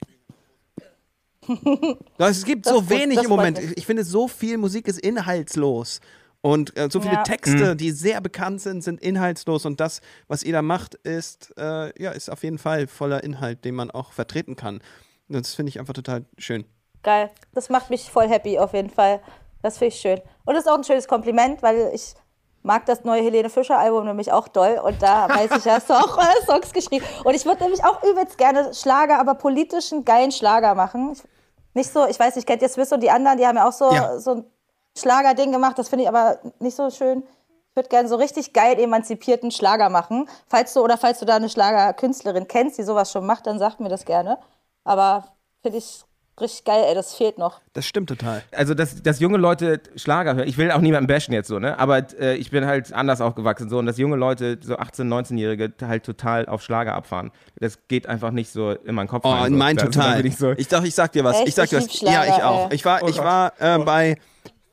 Ja, 2.18 2.28
es 2.28 2.44
gibt 2.44 2.66
Das 2.66 2.74
so 2.74 2.90
wenig 2.90 3.22
im 3.24 3.30
Moment. 3.30 3.60
ich 3.78 3.86
finde, 3.86 4.04
so 4.04 4.28
viel 4.28 4.58
Musik 4.58 4.88
ist 4.88 5.00
inhaltslos. 5.00 6.02
Und 6.42 6.78
äh, 6.78 6.88
so 6.92 7.00
viele 7.02 7.16
Ja. 7.16 7.24
Texte, 7.24 7.76
die 7.76 7.92
sehr 7.92 8.22
bekannt 8.22 8.62
sind, 8.62 8.82
sind 8.84 9.02
inhaltslos. 9.02 9.66
Und 9.66 9.80
das, 9.80 10.02
was 10.28 10.44
ihr 10.44 10.54
da 10.54 10.62
macht, 10.62 10.96
ist, 10.96 11.54
äh, 11.58 11.92
ja, 12.02 12.12
ist 12.12 12.30
auf 12.30 12.44
jeden 12.44 12.58
Fall 12.58 12.88
voller 12.88 13.24
Inhalt, 13.24 13.66
den 13.66 13.76
man 13.76 13.92
auch 13.92 14.12
vertreten 14.14 14.56
kann. 14.56 14.76
Und 15.30 15.36
das 15.36 15.56
finde 15.56 15.72
ich 15.72 15.80
einfach 15.80 15.94
total 15.94 16.26
schön. 16.38 16.66
Geil. 17.04 17.30
Das 17.54 17.70
macht 17.70 17.90
mich 17.90 18.10
voll 18.12 18.28
happy 18.30 18.60
auf 18.60 18.74
jeden 18.74 18.90
Fall. 18.90 19.20
Das 19.62 19.78
finde 19.78 19.94
ich 19.96 20.00
schön. 20.00 20.22
Und 20.46 20.54
das 20.54 20.66
ist 20.66 20.70
auch 20.72 20.78
ein 20.78 20.84
schönes 20.84 21.08
Kompliment, 21.08 21.62
weil 21.64 21.92
ich 21.94 22.14
mag 22.64 22.86
das 22.86 23.04
neue 23.04 23.22
Helene 23.24 23.50
Fischer 23.50 23.78
Album 23.78 24.06
nämlich 24.06 24.32
auch 24.32 24.48
doll 24.48 24.80
und 24.84 25.02
da 25.02 25.30
weiß 25.30 25.52
ich, 25.58 25.66
hast 25.72 25.90
du 25.90 25.94
auch 25.94 26.20
Songs 26.46 26.74
geschrieben. 26.74 27.06
Und 27.24 27.34
ich 27.34 27.46
würde 27.46 27.64
nämlich 27.64 27.84
auch 27.84 28.04
übelst 28.04 28.38
gerne 28.38 28.74
Schlager, 28.74 29.20
aber 29.20 29.36
politischen 29.36 30.04
geilen 30.06 30.32
Schlager 30.32 30.76
machen. 30.76 31.14
Ich, 31.14 31.24
nicht 31.74 31.92
so, 31.94 32.08
ich 32.08 32.20
weiß 32.20 32.36
nicht, 32.36 32.48
kennt 32.48 32.62
ihr 32.62 32.70
Swiss 32.70 32.92
und 32.92 33.02
die 33.02 33.10
anderen, 33.10 33.38
die 33.38 33.46
haben 33.46 33.56
ja 33.58 33.68
auch 33.68 33.72
so, 33.74 33.92
Ja. 33.94 34.20
so 34.20 34.32
ein 34.32 34.46
Schlagerding 34.98 35.52
gemacht, 35.52 35.78
das 35.78 35.90
finde 35.90 36.04
ich 36.04 36.10
aber 36.10 36.40
nicht 36.60 36.76
so 36.76 36.90
schön. 36.90 37.24
Ich 37.70 37.76
würde 37.76 37.90
gerne 37.90 38.10
so 38.10 38.16
richtig 38.16 38.54
geil 38.54 38.80
emanzipierten 38.80 39.52
Schlager 39.52 39.90
machen. 39.90 40.28
Falls 40.48 40.74
du 40.74 40.82
oder 40.82 40.98
falls 40.98 41.20
du 41.20 41.26
da 41.26 41.36
eine 41.36 41.50
Schlagerkünstlerin 41.50 42.48
kennst, 42.48 42.78
die 42.80 42.84
sowas 42.84 43.12
schon 43.12 43.26
macht, 43.26 43.46
dann 43.48 43.60
sag 43.60 43.80
mir 43.80 43.90
das 43.90 44.06
gerne. 44.06 44.40
Aber 44.84 45.26
finde 45.62 45.78
ich 45.78 46.02
richtig 46.42 46.66
geil, 46.66 46.84
ey, 46.88 46.96
das 46.96 47.14
fehlt 47.16 47.38
noch. 47.38 47.62
Das 47.74 47.86
stimmt 47.86 48.10
total. 48.10 48.44
Also, 48.56 48.74
dass, 48.74 49.02
dass 49.04 49.20
junge 49.20 49.38
Leute 49.38 49.80
Schlager 49.96 50.36
hören. 50.36 50.48
Ich 50.48 50.58
will 50.58 50.72
auch 50.72 50.82
niemanden 50.82 51.08
bashen 51.08 51.34
jetzt 51.34 51.48
so, 51.48 51.60
ne? 51.60 51.78
Aber 51.80 51.98
äh, 52.20 52.36
ich 52.36 52.50
bin 52.52 52.66
halt 52.66 52.94
anders 52.94 53.22
aufgewachsen 53.22 53.70
so 53.70 53.78
und 53.80 53.86
dass 53.88 53.98
junge 53.98 54.16
Leute, 54.16 54.58
so 54.62 54.76
18-, 54.76 55.02
19-Jährige, 55.04 55.74
halt 55.88 56.04
total 56.04 56.48
auf 56.48 56.62
Schlager 56.64 56.94
abfahren. 56.96 57.32
Das 57.60 57.80
geht 57.88 58.08
einfach 58.08 58.32
nicht 58.32 58.52
so 58.52 58.72
in 58.72 58.96
meinen 58.96 59.08
Kopf 59.08 59.24
Oh, 59.26 59.30
rein. 59.32 59.48
in 59.48 59.54
so. 59.54 59.58
mein 59.60 59.76
Da- 59.78 59.86
da 59.86 59.90
total. 59.92 60.26
Ich, 60.26 60.38
so, 60.38 60.52
Ich 60.52 60.68
dachte, 60.68 60.88
ich 60.88 60.96
sag 60.96 61.12
dir 61.12 61.24
was. 61.24 61.38
Echt? 61.38 61.48
Ich 61.50 61.56
sag 61.56 61.66
Ich 61.66 61.70
dir 61.72 61.78
was. 61.78 62.02
Ja, 62.02 62.24
ich 62.24 62.34
Schlager, 62.34 62.50
auch. 62.50 62.70
ey. 62.70 62.76
Ich 62.76 62.86
war, 62.86 63.08
ich 63.08 63.18
war 63.20 63.54
äh, 63.60 63.78
bei. 63.80 64.18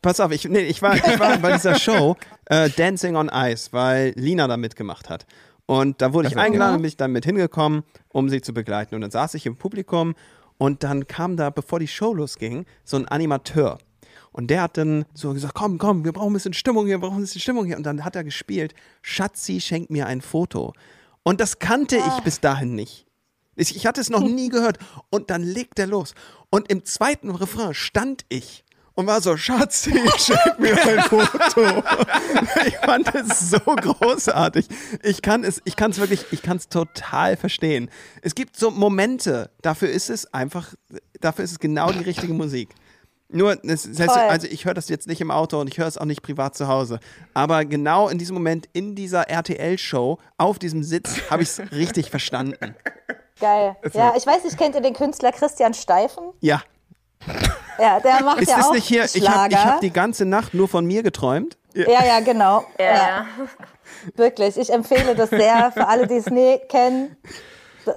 Pass 0.04 0.20
auf, 0.20 0.30
ich, 0.32 0.46
nee, 0.46 0.60
ich 0.60 0.82
war, 0.82 0.96
ich 0.96 1.18
war 1.18 1.38
bei 1.38 1.52
dieser 1.52 1.76
Show 1.76 2.16
äh, 2.44 2.68
Dancing 2.68 3.16
on 3.16 3.30
Ice, 3.32 3.70
weil 3.72 4.12
Lina 4.16 4.46
da 4.46 4.58
mitgemacht 4.58 5.08
hat. 5.08 5.26
Und 5.64 6.02
da 6.02 6.12
wurde 6.12 6.28
ich 6.28 6.36
Also, 6.36 6.44
eingeladen 6.44 6.76
und 6.76 6.82
bin 6.82 6.88
ich 6.88 6.98
dann 6.98 7.10
mit 7.10 7.24
hingekommen, 7.24 7.84
um 8.10 8.28
sie 8.28 8.42
zu 8.42 8.52
begleiten. 8.52 8.94
Und 8.94 9.00
dann 9.00 9.10
saß 9.10 9.32
ich 9.32 9.46
im 9.46 9.56
Publikum 9.56 10.14
und 10.58 10.84
dann 10.84 11.06
kam 11.06 11.38
da, 11.38 11.48
bevor 11.48 11.80
die 11.80 11.88
Show 11.88 12.12
losging, 12.12 12.66
so 12.84 12.98
ein 12.98 13.08
Animateur. 13.08 13.78
Und 14.30 14.48
der 14.50 14.60
hat 14.62 14.76
dann 14.76 15.06
so 15.14 15.32
gesagt, 15.32 15.54
komm, 15.54 15.78
komm, 15.78 16.04
wir 16.04 16.12
brauchen 16.12 16.32
ein 16.32 16.34
bisschen 16.34 16.52
Stimmung 16.52 16.84
hier, 16.86 16.96
wir 16.96 17.08
brauchen 17.08 17.18
ein 17.18 17.22
bisschen 17.22 17.40
Stimmung 17.40 17.64
hier. 17.64 17.78
Und 17.78 17.84
dann 17.84 18.04
hat 18.04 18.14
er 18.14 18.24
gespielt, 18.24 18.74
Schatzi 19.00 19.60
schenkt 19.60 19.90
mir 19.90 20.06
ein 20.06 20.20
Foto. 20.20 20.74
Und 21.22 21.40
das 21.40 21.60
kannte 21.60 21.96
ich 21.96 22.24
bis 22.24 22.40
dahin 22.40 22.74
nicht. 22.74 23.06
Ich, 23.56 23.74
ich 23.74 23.86
hatte 23.86 24.02
es 24.02 24.10
noch 24.10 24.20
nie 24.28 24.50
gehört. 24.50 24.78
Und 25.08 25.30
dann 25.30 25.42
legt 25.42 25.78
er 25.78 25.86
los. 25.86 26.14
Und 26.50 26.70
im 26.70 26.84
zweiten 26.84 27.30
Refrain 27.30 27.72
stand 27.72 28.26
ich 28.28 28.63
und 28.94 29.06
war 29.06 29.20
so, 29.20 29.36
Schatzi, 29.36 29.92
schenk 30.18 30.58
mir 30.58 30.80
ein 30.80 31.00
Foto. 31.02 31.82
ich 32.66 32.76
fand 32.78 33.14
es 33.14 33.50
so 33.50 33.58
großartig. 33.58 34.66
Ich 35.02 35.22
kann 35.22 35.44
es, 35.44 35.60
ich 35.64 35.76
kann 35.76 35.90
es 35.90 35.98
wirklich, 35.98 36.26
ich 36.30 36.42
kann 36.42 36.56
es 36.56 36.68
total 36.68 37.36
verstehen. 37.36 37.90
Es 38.22 38.34
gibt 38.34 38.56
so 38.56 38.70
Momente, 38.70 39.50
dafür 39.62 39.90
ist 39.90 40.10
es 40.10 40.32
einfach, 40.32 40.74
dafür 41.20 41.44
ist 41.44 41.52
es 41.52 41.58
genau 41.58 41.90
die 41.92 42.04
richtige 42.04 42.34
Musik. 42.34 42.70
Nur, 43.28 43.56
das 43.56 43.88
heißt, 43.88 44.10
also 44.10 44.46
ich 44.46 44.64
höre 44.64 44.74
das 44.74 44.88
jetzt 44.88 45.08
nicht 45.08 45.20
im 45.20 45.32
Auto 45.32 45.58
und 45.58 45.66
ich 45.66 45.78
höre 45.78 45.88
es 45.88 45.98
auch 45.98 46.04
nicht 46.04 46.22
privat 46.22 46.56
zu 46.56 46.68
Hause. 46.68 47.00
Aber 47.32 47.64
genau 47.64 48.08
in 48.08 48.18
diesem 48.18 48.34
Moment 48.34 48.68
in 48.74 48.94
dieser 48.94 49.28
RTL-Show 49.28 50.18
auf 50.36 50.58
diesem 50.60 50.84
Sitz 50.84 51.16
habe 51.30 51.42
ich 51.42 51.48
es 51.48 51.72
richtig 51.72 52.10
verstanden. 52.10 52.76
Geil. 53.40 53.76
Ja, 53.92 54.14
ich 54.16 54.24
weiß 54.24 54.44
nicht, 54.44 54.56
kennt 54.56 54.76
ihr 54.76 54.82
den 54.82 54.94
Künstler 54.94 55.32
Christian 55.32 55.74
Steifen? 55.74 56.22
Ja. 56.40 56.62
Ja, 57.78 58.00
der 58.00 58.22
macht 58.22 58.40
Ist 58.40 58.50
ja 58.50 58.56
das 58.58 58.66
auch 58.68 58.72
nicht 58.72 58.86
hier? 58.86 59.04
Ich 59.04 59.10
Schlager. 59.12 59.38
habe 59.40 59.48
ich 59.52 59.64
hab 59.64 59.80
die 59.80 59.92
ganze 59.92 60.24
Nacht 60.24 60.54
nur 60.54 60.68
von 60.68 60.84
mir 60.84 61.02
geträumt. 61.02 61.56
ja, 61.74 62.04
ja, 62.04 62.20
genau. 62.20 62.64
Ja, 62.78 62.84
ja. 62.92 63.26
Wirklich, 64.16 64.56
ich 64.56 64.72
empfehle 64.72 65.14
das 65.14 65.30
sehr 65.30 65.70
für 65.72 65.86
alle, 65.88 66.06
die 66.06 66.16
es 66.16 66.26
nie 66.26 66.58
kennen. 66.68 67.16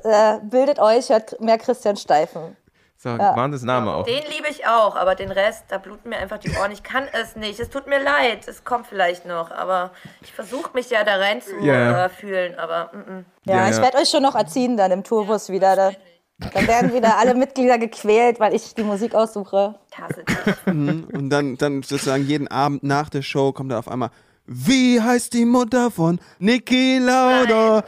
Äh, 0.04 0.40
bildet 0.44 0.80
euch, 0.80 1.10
hört 1.10 1.40
mehr 1.40 1.58
Christian 1.58 1.96
Steifen. 1.98 2.56
So, 3.00 3.10
Wahnsinnsname 3.10 3.94
auch. 3.94 4.06
Den 4.06 4.24
liebe 4.36 4.48
ich 4.50 4.66
auch, 4.68 4.96
aber 4.96 5.14
den 5.14 5.32
Rest, 5.32 5.66
da 5.70 5.78
bluten 5.78 6.10
mir 6.10 6.18
einfach 6.18 6.40
die 6.40 6.50
Ohren. 6.58 6.72
Ich 6.72 6.82
kann 6.82 7.08
es 7.14 7.36
nicht. 7.36 7.60
Es 7.60 7.70
tut 7.70 7.86
mir 7.88 8.00
leid. 8.02 8.48
Es 8.48 8.64
kommt 8.64 8.88
vielleicht 8.88 9.26
noch, 9.26 9.52
aber 9.52 9.92
ich 10.22 10.34
versuche 10.34 10.72
mich 10.74 10.90
ja 10.90 11.04
da 11.04 11.16
rein 11.18 11.40
zu 11.42 11.56
Ja, 11.62 11.74
ja. 11.76 12.06
äh, 12.06 12.10
fühlen, 12.10 12.58
aber 12.58 12.90
mm, 12.94 12.98
mm. 13.20 13.26
Ja, 13.46 13.56
Ja, 13.58 13.70
ich 13.70 13.76
ja. 13.78 13.84
werde 13.84 13.98
euch 14.00 14.10
schon 14.10 14.24
noch 14.24 14.34
erziehen 14.34 14.78
dann 14.78 14.92
im 14.92 15.04
Tourbus 15.04 15.50
wieder. 15.50 15.76
Da, 15.76 15.92
dann 16.40 16.68
werden 16.68 16.94
wieder 16.94 17.18
alle 17.18 17.34
Mitglieder 17.34 17.78
gequält, 17.78 18.40
weil 18.40 18.54
ich 18.54 18.76
die 18.76 18.84
Musik 18.84 19.16
aussuche. 19.16 19.76
dich. 20.24 20.26
Und 20.68 21.30
dann, 21.30 21.58
dann 21.58 21.82
sozusagen 21.82 22.26
jeden 22.26 22.48
Abend 22.48 22.84
nach 22.84 23.10
der 23.10 23.24
Show 23.24 23.52
kommt 23.52 23.72
da 23.72 23.80
auf 23.80 23.88
einmal, 23.88 24.12
wie 24.46 25.02
heißt 25.02 25.34
die 25.34 25.46
Mutter 25.46 25.92
von 25.92 26.20
Niki 26.40 27.00
Lauda? 27.00 27.84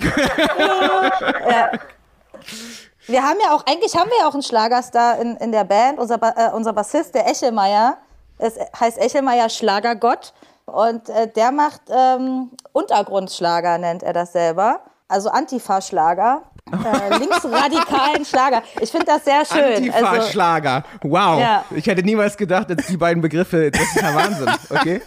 Wir 3.05 3.23
haben 3.23 3.39
ja 3.41 3.55
auch, 3.55 3.65
eigentlich 3.65 3.95
haben 3.95 4.09
wir 4.09 4.19
ja 4.19 4.27
auch 4.27 4.33
einen 4.33 4.43
Schlagerstar 4.43 5.19
in, 5.19 5.35
in 5.37 5.51
der 5.51 5.63
Band. 5.63 5.97
Unser, 5.97 6.17
ba 6.17 6.33
äh, 6.35 6.51
unser 6.53 6.73
Bassist, 6.73 7.15
der 7.15 7.27
Echelmeier, 7.27 7.97
es 8.37 8.55
heißt 8.79 8.99
Echelmeier 8.99 9.49
Schlagergott. 9.49 10.33
Und 10.65 11.09
äh, 11.09 11.27
der 11.27 11.51
macht 11.51 11.81
ähm, 11.89 12.51
Untergrundschlager, 12.71 13.77
nennt 13.77 14.03
er 14.03 14.13
das 14.13 14.33
selber. 14.33 14.81
Also 15.07 15.29
Antifa-Schlager. 15.29 16.43
Äh, 16.71 17.17
linksradikalen 17.17 18.25
Schlager. 18.25 18.61
Ich 18.81 18.89
finde 18.91 19.05
das 19.05 19.23
sehr 19.25 19.45
schön. 19.45 19.91
Also, 19.91 20.05
Antifa-Schlager. 20.05 20.83
Wow. 21.01 21.39
Ja. 21.39 21.65
Ich 21.71 21.85
hätte 21.87 22.03
niemals 22.03 22.35
gedacht, 22.37 22.69
dass 22.69 22.87
die 22.87 22.97
beiden 22.97 23.21
Begriffe, 23.21 23.71
das 23.71 23.81
ist 23.81 24.01
ja 24.01 24.13
Wahnsinn. 24.15 24.49
Okay? 24.69 25.01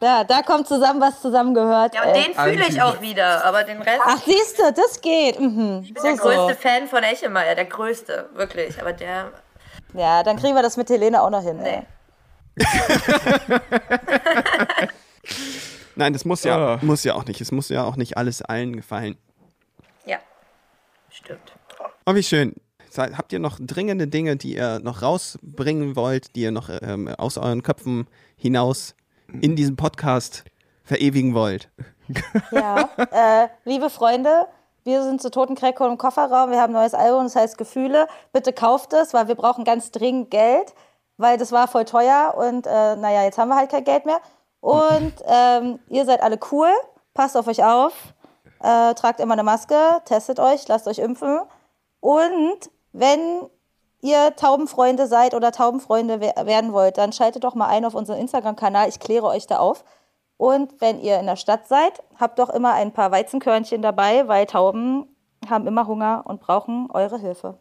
ja, 0.00 0.24
da 0.24 0.42
kommt 0.42 0.66
zusammen, 0.68 1.00
was 1.00 1.20
zusammengehört. 1.20 1.94
Ja, 1.94 2.04
und 2.04 2.14
den 2.16 2.34
fühle 2.34 2.66
ich 2.68 2.80
auch 2.82 3.00
wieder, 3.00 3.44
aber 3.44 3.64
den 3.64 3.80
Rest. 3.82 4.00
Ach, 4.04 4.18
siehst 4.24 4.58
du, 4.58 4.72
das 4.72 5.00
geht. 5.00 5.38
Mhm. 5.40 5.80
ich 5.84 5.94
bin 5.94 6.02
So, 6.02 6.08
der 6.08 6.16
größte 6.16 6.54
so. 6.54 6.68
Fan 6.68 6.86
von 6.88 7.02
Echelmeier, 7.02 7.54
der 7.54 7.64
größte, 7.66 8.28
wirklich. 8.34 8.80
Aber 8.80 8.92
der. 8.92 9.32
Ja, 9.94 10.22
dann 10.22 10.36
kriegen 10.36 10.54
wir 10.54 10.62
das 10.62 10.76
mit 10.76 10.88
Helene 10.90 11.20
auch 11.22 11.30
noch 11.30 11.42
hin. 11.42 11.58
Ey. 11.60 11.82
Nein, 15.94 16.12
das 16.12 16.24
muss 16.24 16.44
ja, 16.44 16.74
Ah. 16.74 16.78
muss 16.82 17.04
ja 17.04 17.14
auch 17.14 17.24
nicht. 17.24 17.40
Es 17.40 17.52
muss 17.52 17.68
ja 17.70 17.84
auch 17.84 17.96
nicht 17.96 18.16
alles 18.18 18.42
allen 18.42 18.76
gefallen. 18.76 19.16
Stimmt. 21.16 21.56
Oh, 22.04 22.14
wie 22.14 22.22
schön. 22.22 22.54
Habt 22.94 23.32
ihr 23.32 23.38
noch 23.38 23.58
dringende 23.58 24.06
Dinge, 24.06 24.36
die 24.36 24.56
ihr 24.56 24.80
noch 24.80 25.00
rausbringen 25.00 25.96
wollt, 25.96 26.36
die 26.36 26.42
ihr 26.42 26.50
noch 26.50 26.68
ähm, 26.82 27.08
aus 27.08 27.38
euren 27.38 27.62
Köpfen 27.62 28.06
hinaus 28.36 28.94
in 29.40 29.56
diesem 29.56 29.76
Podcast 29.76 30.44
verewigen 30.84 31.34
wollt? 31.34 31.70
Ja, 32.52 32.90
äh, 32.98 33.48
liebe 33.64 33.88
Freunde, 33.88 34.46
wir 34.84 35.02
sind 35.04 35.22
zu 35.22 35.30
Toten 35.30 35.54
Krecko 35.54 35.86
im 35.86 35.96
Kofferraum. 35.96 36.50
Wir 36.50 36.60
haben 36.60 36.76
ein 36.76 36.80
neues 36.80 36.92
Album, 36.92 37.24
das 37.24 37.34
heißt 37.34 37.56
Gefühle. 37.56 38.08
Bitte 38.34 38.52
kauft 38.52 38.92
es, 38.92 39.14
weil 39.14 39.26
wir 39.26 39.36
brauchen 39.36 39.64
ganz 39.64 39.90
dringend 39.90 40.30
Geld, 40.30 40.74
weil 41.16 41.38
das 41.38 41.50
war 41.50 41.66
voll 41.66 41.86
teuer 41.86 42.34
und 42.36 42.66
äh, 42.66 42.94
naja, 42.96 43.24
jetzt 43.24 43.38
haben 43.38 43.48
wir 43.48 43.56
halt 43.56 43.70
kein 43.70 43.84
Geld 43.84 44.04
mehr. 44.04 44.20
Und 44.60 45.14
ähm, 45.26 45.78
ihr 45.88 46.04
seid 46.04 46.20
alle 46.20 46.38
cool, 46.52 46.68
passt 47.14 47.38
auf 47.38 47.46
euch 47.48 47.64
auf, 47.64 47.94
äh, 48.66 48.94
tragt 48.94 49.20
immer 49.20 49.34
eine 49.34 49.44
Maske, 49.44 49.76
testet 50.04 50.40
euch, 50.40 50.66
lasst 50.66 50.88
euch 50.88 50.98
impfen. 50.98 51.40
Und 52.00 52.70
wenn 52.92 53.48
ihr 54.00 54.34
Taubenfreunde 54.36 55.06
seid 55.06 55.34
oder 55.34 55.52
Taubenfreunde 55.52 56.20
we 56.20 56.32
werden 56.44 56.72
wollt, 56.72 56.98
dann 56.98 57.12
schaltet 57.12 57.44
doch 57.44 57.54
mal 57.54 57.68
ein 57.68 57.84
auf 57.84 57.94
unseren 57.94 58.18
Instagram-Kanal. 58.18 58.88
Ich 58.88 58.98
kläre 59.00 59.26
euch 59.26 59.46
da 59.46 59.58
auf. 59.58 59.84
Und 60.36 60.80
wenn 60.80 61.00
ihr 61.00 61.18
in 61.18 61.26
der 61.26 61.36
Stadt 61.36 61.66
seid, 61.66 62.02
habt 62.18 62.38
doch 62.38 62.50
immer 62.50 62.72
ein 62.74 62.92
paar 62.92 63.10
Weizenkörnchen 63.10 63.80
dabei, 63.82 64.28
weil 64.28 64.46
Tauben 64.46 65.16
haben 65.48 65.66
immer 65.66 65.86
Hunger 65.86 66.24
und 66.26 66.40
brauchen 66.40 66.90
eure 66.92 67.18
Hilfe. 67.18 67.58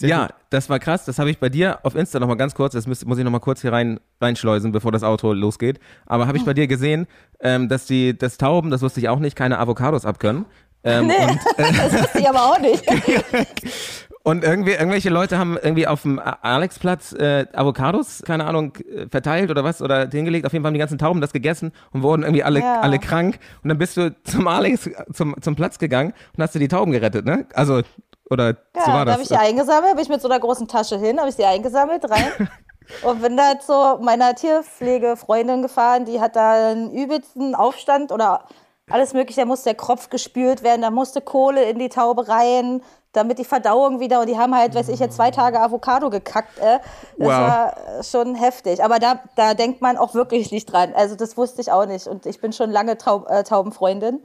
Ja, 0.00 0.28
das 0.50 0.68
war 0.70 0.78
krass. 0.78 1.04
Das 1.04 1.18
habe 1.18 1.30
ich 1.30 1.38
bei 1.38 1.48
dir 1.48 1.78
auf 1.82 1.94
Insta 1.94 2.18
nochmal 2.20 2.36
ganz 2.36 2.54
kurz, 2.54 2.72
das 2.74 2.86
muss, 2.86 3.04
muss 3.04 3.18
ich 3.18 3.24
nochmal 3.24 3.40
kurz 3.40 3.60
hier 3.62 3.72
rein, 3.72 4.00
reinschleusen, 4.20 4.72
bevor 4.72 4.92
das 4.92 5.02
Auto 5.02 5.32
losgeht. 5.32 5.78
Aber 6.06 6.26
habe 6.26 6.38
ich 6.38 6.44
bei 6.44 6.54
dir 6.54 6.66
gesehen, 6.66 7.06
ähm, 7.40 7.68
dass 7.68 7.86
die 7.86 8.16
das 8.16 8.38
Tauben, 8.38 8.70
das 8.70 8.82
wusste 8.82 9.00
ich 9.00 9.08
auch 9.08 9.18
nicht, 9.18 9.36
keine 9.36 9.58
Avocados 9.58 10.04
abkönnen. 10.04 10.44
Ähm, 10.84 11.06
Nee, 11.08 11.14
und, 11.24 11.38
das 11.58 11.92
wusste 11.92 12.18
ich 12.20 12.28
aber 12.28 12.44
auch 12.44 12.58
nicht. 12.60 12.84
und 14.22 14.44
irgendwie, 14.44 14.72
irgendwelche 14.72 15.10
Leute 15.10 15.38
haben 15.38 15.56
irgendwie 15.60 15.86
auf 15.86 16.02
dem 16.02 16.18
Alexplatz 16.20 17.12
äh, 17.12 17.46
Avocados, 17.52 18.22
keine 18.24 18.44
Ahnung, 18.44 18.74
äh, 18.76 19.06
verteilt 19.10 19.50
oder 19.50 19.64
was, 19.64 19.82
oder 19.82 20.08
hingelegt. 20.08 20.46
Auf 20.46 20.52
jeden 20.52 20.62
Fall 20.62 20.68
haben 20.68 20.74
die 20.74 20.80
ganzen 20.80 20.98
Tauben 20.98 21.20
das 21.20 21.32
gegessen 21.32 21.72
und 21.92 22.02
wurden 22.02 22.22
irgendwie 22.22 22.44
alle, 22.44 22.60
Ja. 22.60 22.80
alle 22.80 22.98
krank. 22.98 23.38
Und 23.62 23.68
dann 23.70 23.78
bist 23.78 23.96
du 23.96 24.14
zum 24.22 24.46
Alex, 24.46 24.88
zum, 25.12 25.34
zum 25.40 25.56
Platz 25.56 25.78
gegangen 25.78 26.12
und 26.36 26.42
hast 26.42 26.54
du 26.54 26.58
die 26.58 26.68
Tauben 26.68 26.92
gerettet, 26.92 27.24
ne? 27.24 27.46
Also, 27.54 27.82
oder 28.30 28.54
so 28.74 28.80
Ja, 28.80 28.86
war 28.88 28.98
da 28.98 29.04
das. 29.06 29.12
habe 29.14 29.22
ich 29.22 29.28
die 29.28 29.36
eingesammelt, 29.36 29.92
bin 29.94 30.02
ich 30.02 30.08
mit 30.08 30.20
so 30.22 30.28
einer 30.28 30.40
großen 30.40 30.68
Tasche 30.68 30.98
hin, 30.98 31.18
habe 31.18 31.28
ich 31.30 31.36
die 31.36 31.44
eingesammelt, 31.44 32.08
rein. 32.10 32.32
Und 33.02 33.20
bin 33.20 33.36
da 33.36 33.58
zu 33.60 33.72
meiner 34.02 34.34
Tierpflegefreundin 34.34 35.62
gefahren, 35.62 36.04
die 36.06 36.20
hat 36.20 36.36
da 36.36 36.70
einen 36.70 36.90
übelsten 36.90 37.54
Aufstand 37.54 38.12
oder 38.12 38.44
alles 38.90 39.12
mögliche, 39.12 39.42
da 39.42 39.46
musste 39.46 39.64
der 39.70 39.74
Kropf 39.74 40.08
gespült 40.08 40.62
werden, 40.62 40.80
da 40.80 40.90
musste 40.90 41.20
Kohle 41.20 41.64
in 41.64 41.78
die 41.78 41.90
Taube 41.90 42.26
rein, 42.28 42.82
damit 43.12 43.38
die 43.38 43.44
Verdauung 43.44 44.00
wieder, 44.00 44.20
und 44.20 44.28
die 44.28 44.38
haben 44.38 44.54
halt, 44.56 44.74
weiß 44.74 44.88
ich, 44.88 45.00
jetzt 45.00 45.16
zwei 45.16 45.30
Tage 45.30 45.60
Avocado 45.60 46.08
gekackt, 46.08 46.58
äh. 46.58 46.78
Das 47.18 47.28
Wow. 47.28 47.28
war 47.28 47.74
schon 48.02 48.34
heftig. 48.34 48.82
Aber 48.82 48.98
da, 48.98 49.20
da 49.36 49.52
denkt 49.54 49.82
man 49.82 49.98
auch 49.98 50.14
wirklich 50.14 50.50
nicht 50.52 50.72
dran. 50.72 50.94
Also 50.94 51.14
das 51.16 51.36
wusste 51.36 51.60
ich 51.60 51.70
auch 51.70 51.84
nicht. 51.86 52.06
Und 52.06 52.24
ich 52.26 52.40
bin 52.40 52.52
schon 52.54 52.70
lange 52.70 52.96
Taub, 52.96 53.28
äh, 53.28 53.42
Taubenfreundin. 53.44 54.24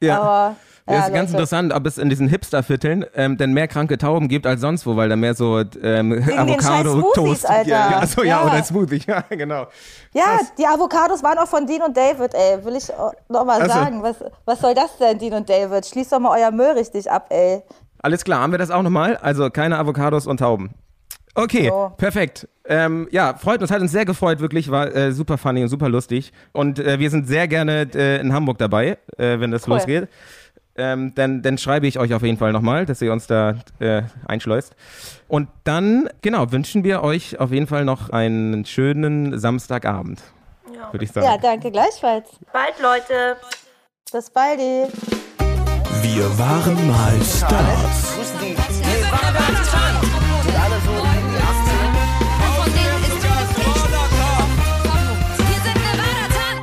ja. 0.00 0.20
Aber 0.20 0.56
Ja, 0.88 1.00
ist 1.00 1.12
ganz 1.12 1.30
Leute. 1.30 1.42
interessant, 1.42 1.72
ob 1.72 1.84
es 1.86 1.98
in 1.98 2.08
diesen 2.08 2.28
Hipster-Vierteln 2.28 3.04
ähm, 3.16 3.36
denn 3.36 3.52
mehr 3.52 3.66
kranke 3.66 3.98
Tauben 3.98 4.28
gibt 4.28 4.46
als 4.46 4.60
sonst 4.60 4.86
wo, 4.86 4.94
weil 4.96 5.08
da 5.08 5.16
mehr 5.16 5.34
so 5.34 5.58
ähm, 5.58 6.10
den 6.10 6.38
Avocado, 6.38 6.60
scheiß 6.60 6.92
Smoothies, 6.92 7.12
Toast. 7.14 7.50
Alter. 7.50 7.68
Ja, 7.70 7.98
achso, 7.98 8.22
ja, 8.22 8.28
Ja. 8.28 8.44
oder 8.46 8.62
Smoothie, 8.62 9.02
ja, 9.06 9.24
genau. 9.30 9.66
Ja, 10.14 10.38
die 10.58 10.66
Avocados 10.66 11.22
waren 11.24 11.38
auch 11.38 11.48
von 11.48 11.66
Dean 11.66 11.82
und 11.82 11.96
David, 11.96 12.32
ey. 12.34 12.64
Will 12.64 12.76
ich 12.76 12.88
noch 13.28 13.44
mal 13.44 13.60
Also. 13.60 13.74
sagen. 13.74 14.02
Was, 14.02 14.16
was 14.44 14.60
soll 14.60 14.74
das 14.74 14.96
denn, 14.98 15.18
Dean 15.18 15.34
und 15.34 15.48
David? 15.50 15.84
Schließt 15.86 16.12
doch 16.12 16.20
mal 16.20 16.38
euer 16.38 16.50
Müll 16.52 16.70
richtig 16.78 17.10
ab, 17.10 17.26
ey. 17.30 17.62
Alles 17.98 18.22
klar, 18.22 18.40
haben 18.40 18.52
wir 18.52 18.58
das 18.58 18.70
auch 18.70 18.82
nochmal? 18.82 19.16
Also 19.16 19.50
keine 19.50 19.78
Avocados 19.78 20.26
und 20.28 20.38
Tauben. 20.38 20.70
Okay, 21.34 21.68
So. 21.68 21.92
perfekt. 21.96 22.48
Ähm, 22.64 23.08
ja, 23.10 23.34
freut 23.36 23.60
uns, 23.60 23.70
hat 23.70 23.80
uns 23.80 23.92
sehr 23.92 24.04
gefreut, 24.04 24.40
wirklich, 24.40 24.70
war 24.70 24.94
äh, 24.94 25.12
super 25.12 25.36
funny 25.36 25.62
und 25.62 25.68
super 25.68 25.88
lustig. 25.88 26.32
Und 26.52 26.78
äh, 26.78 26.98
wir 26.98 27.10
sind 27.10 27.26
sehr 27.28 27.46
gerne 27.48 27.88
äh, 27.94 28.20
in 28.20 28.32
Hamburg 28.32 28.58
dabei, 28.58 28.96
äh, 29.18 29.38
wenn 29.40 29.50
das 29.50 29.66
Cool. 29.66 29.74
losgeht. 29.74 30.08
Ähm, 30.78 31.12
dann, 31.14 31.42
dann 31.42 31.56
schreibe 31.58 31.86
ich 31.86 31.98
euch 31.98 32.12
auf 32.14 32.22
jeden 32.22 32.36
Fall 32.38 32.52
nochmal, 32.52 32.84
dass 32.86 33.00
ihr 33.00 33.12
uns 33.12 33.26
da 33.26 33.54
äh, 33.78 34.02
einschleust. 34.26 34.74
Und 35.28 35.48
dann, 35.64 36.08
genau, 36.22 36.52
wünschen 36.52 36.84
wir 36.84 37.02
euch 37.02 37.40
auf 37.40 37.50
jeden 37.50 37.66
Fall 37.66 37.84
noch 37.84 38.10
einen 38.10 38.64
schönen 38.66 39.38
Samstagabend, 39.38 40.22
Ja. 40.74 40.92
würde 40.92 41.04
ich 41.04 41.12
sagen. 41.12 41.26
Ja, 41.26 41.38
danke 41.38 41.70
gleichfalls. 41.70 42.28
Bald, 42.52 42.74
Leute. 42.82 43.36
Bis 44.12 44.30
bald. 44.30 44.58
Wir 44.58 46.38
waren 46.38 46.86
mal 46.86 47.14
Stars. 47.22 48.14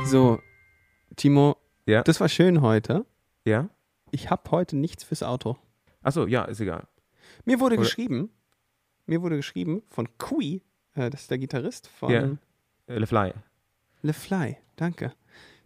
So, 0.04 0.38
Timo, 1.16 1.56
Ja? 1.86 2.02
das 2.02 2.20
war 2.20 2.28
schön 2.28 2.60
heute. 2.60 3.04
ja? 3.44 3.68
Ich 4.14 4.30
habe 4.30 4.48
heute 4.52 4.76
nichts 4.76 5.02
fürs 5.02 5.24
Auto. 5.24 5.56
Achso, 6.02 6.26
ja, 6.28 6.44
ist 6.44 6.60
egal. 6.60 6.86
Mir 7.44 7.58
wurde 7.58 7.74
Oder- 7.74 7.82
geschrieben, 7.82 8.30
mir 9.06 9.22
wurde 9.22 9.34
geschrieben 9.34 9.82
von 9.88 10.06
Kui, 10.18 10.62
äh, 10.94 11.10
das 11.10 11.22
ist 11.22 11.30
der 11.32 11.38
Gitarrist 11.38 11.88
von 11.88 12.10
Ja. 12.12 12.20
Äh, 12.86 12.98
Le 12.98 13.06
Fly. 13.08 13.32
Le 14.02 14.12
Fly, 14.12 14.56
danke. 14.76 15.12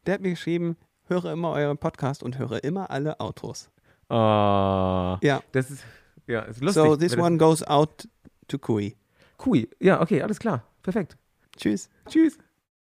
Der 0.07 0.14
hat 0.14 0.22
mir 0.22 0.30
geschrieben, 0.30 0.78
höre 1.09 1.30
immer 1.32 1.51
euren 1.53 1.76
Podcast 1.76 2.22
und 2.22 2.38
höre 2.38 2.64
immer 2.64 2.90
alle 2.90 3.20
Autos. 3.20 3.70
Oh, 4.09 5.18
Ja, 5.20 5.42
das 5.53 5.70
ist, 5.70 5.84
ja, 6.26 6.40
ist 6.42 6.62
lustig. 6.62 6.82
so 6.82 6.96
this 6.96 7.16
one 7.18 7.36
goes 7.36 7.62
out 7.66 8.09
to 8.46 8.57
Kui. 8.59 8.96
Cool. 9.44 9.68
Ja, 9.78 10.01
okay, 10.01 10.22
alles 10.22 10.38
klar. 10.38 10.64
Perfekt. 10.82 11.18
Tschüss. 11.55 11.90
Tschüss. 12.09 12.38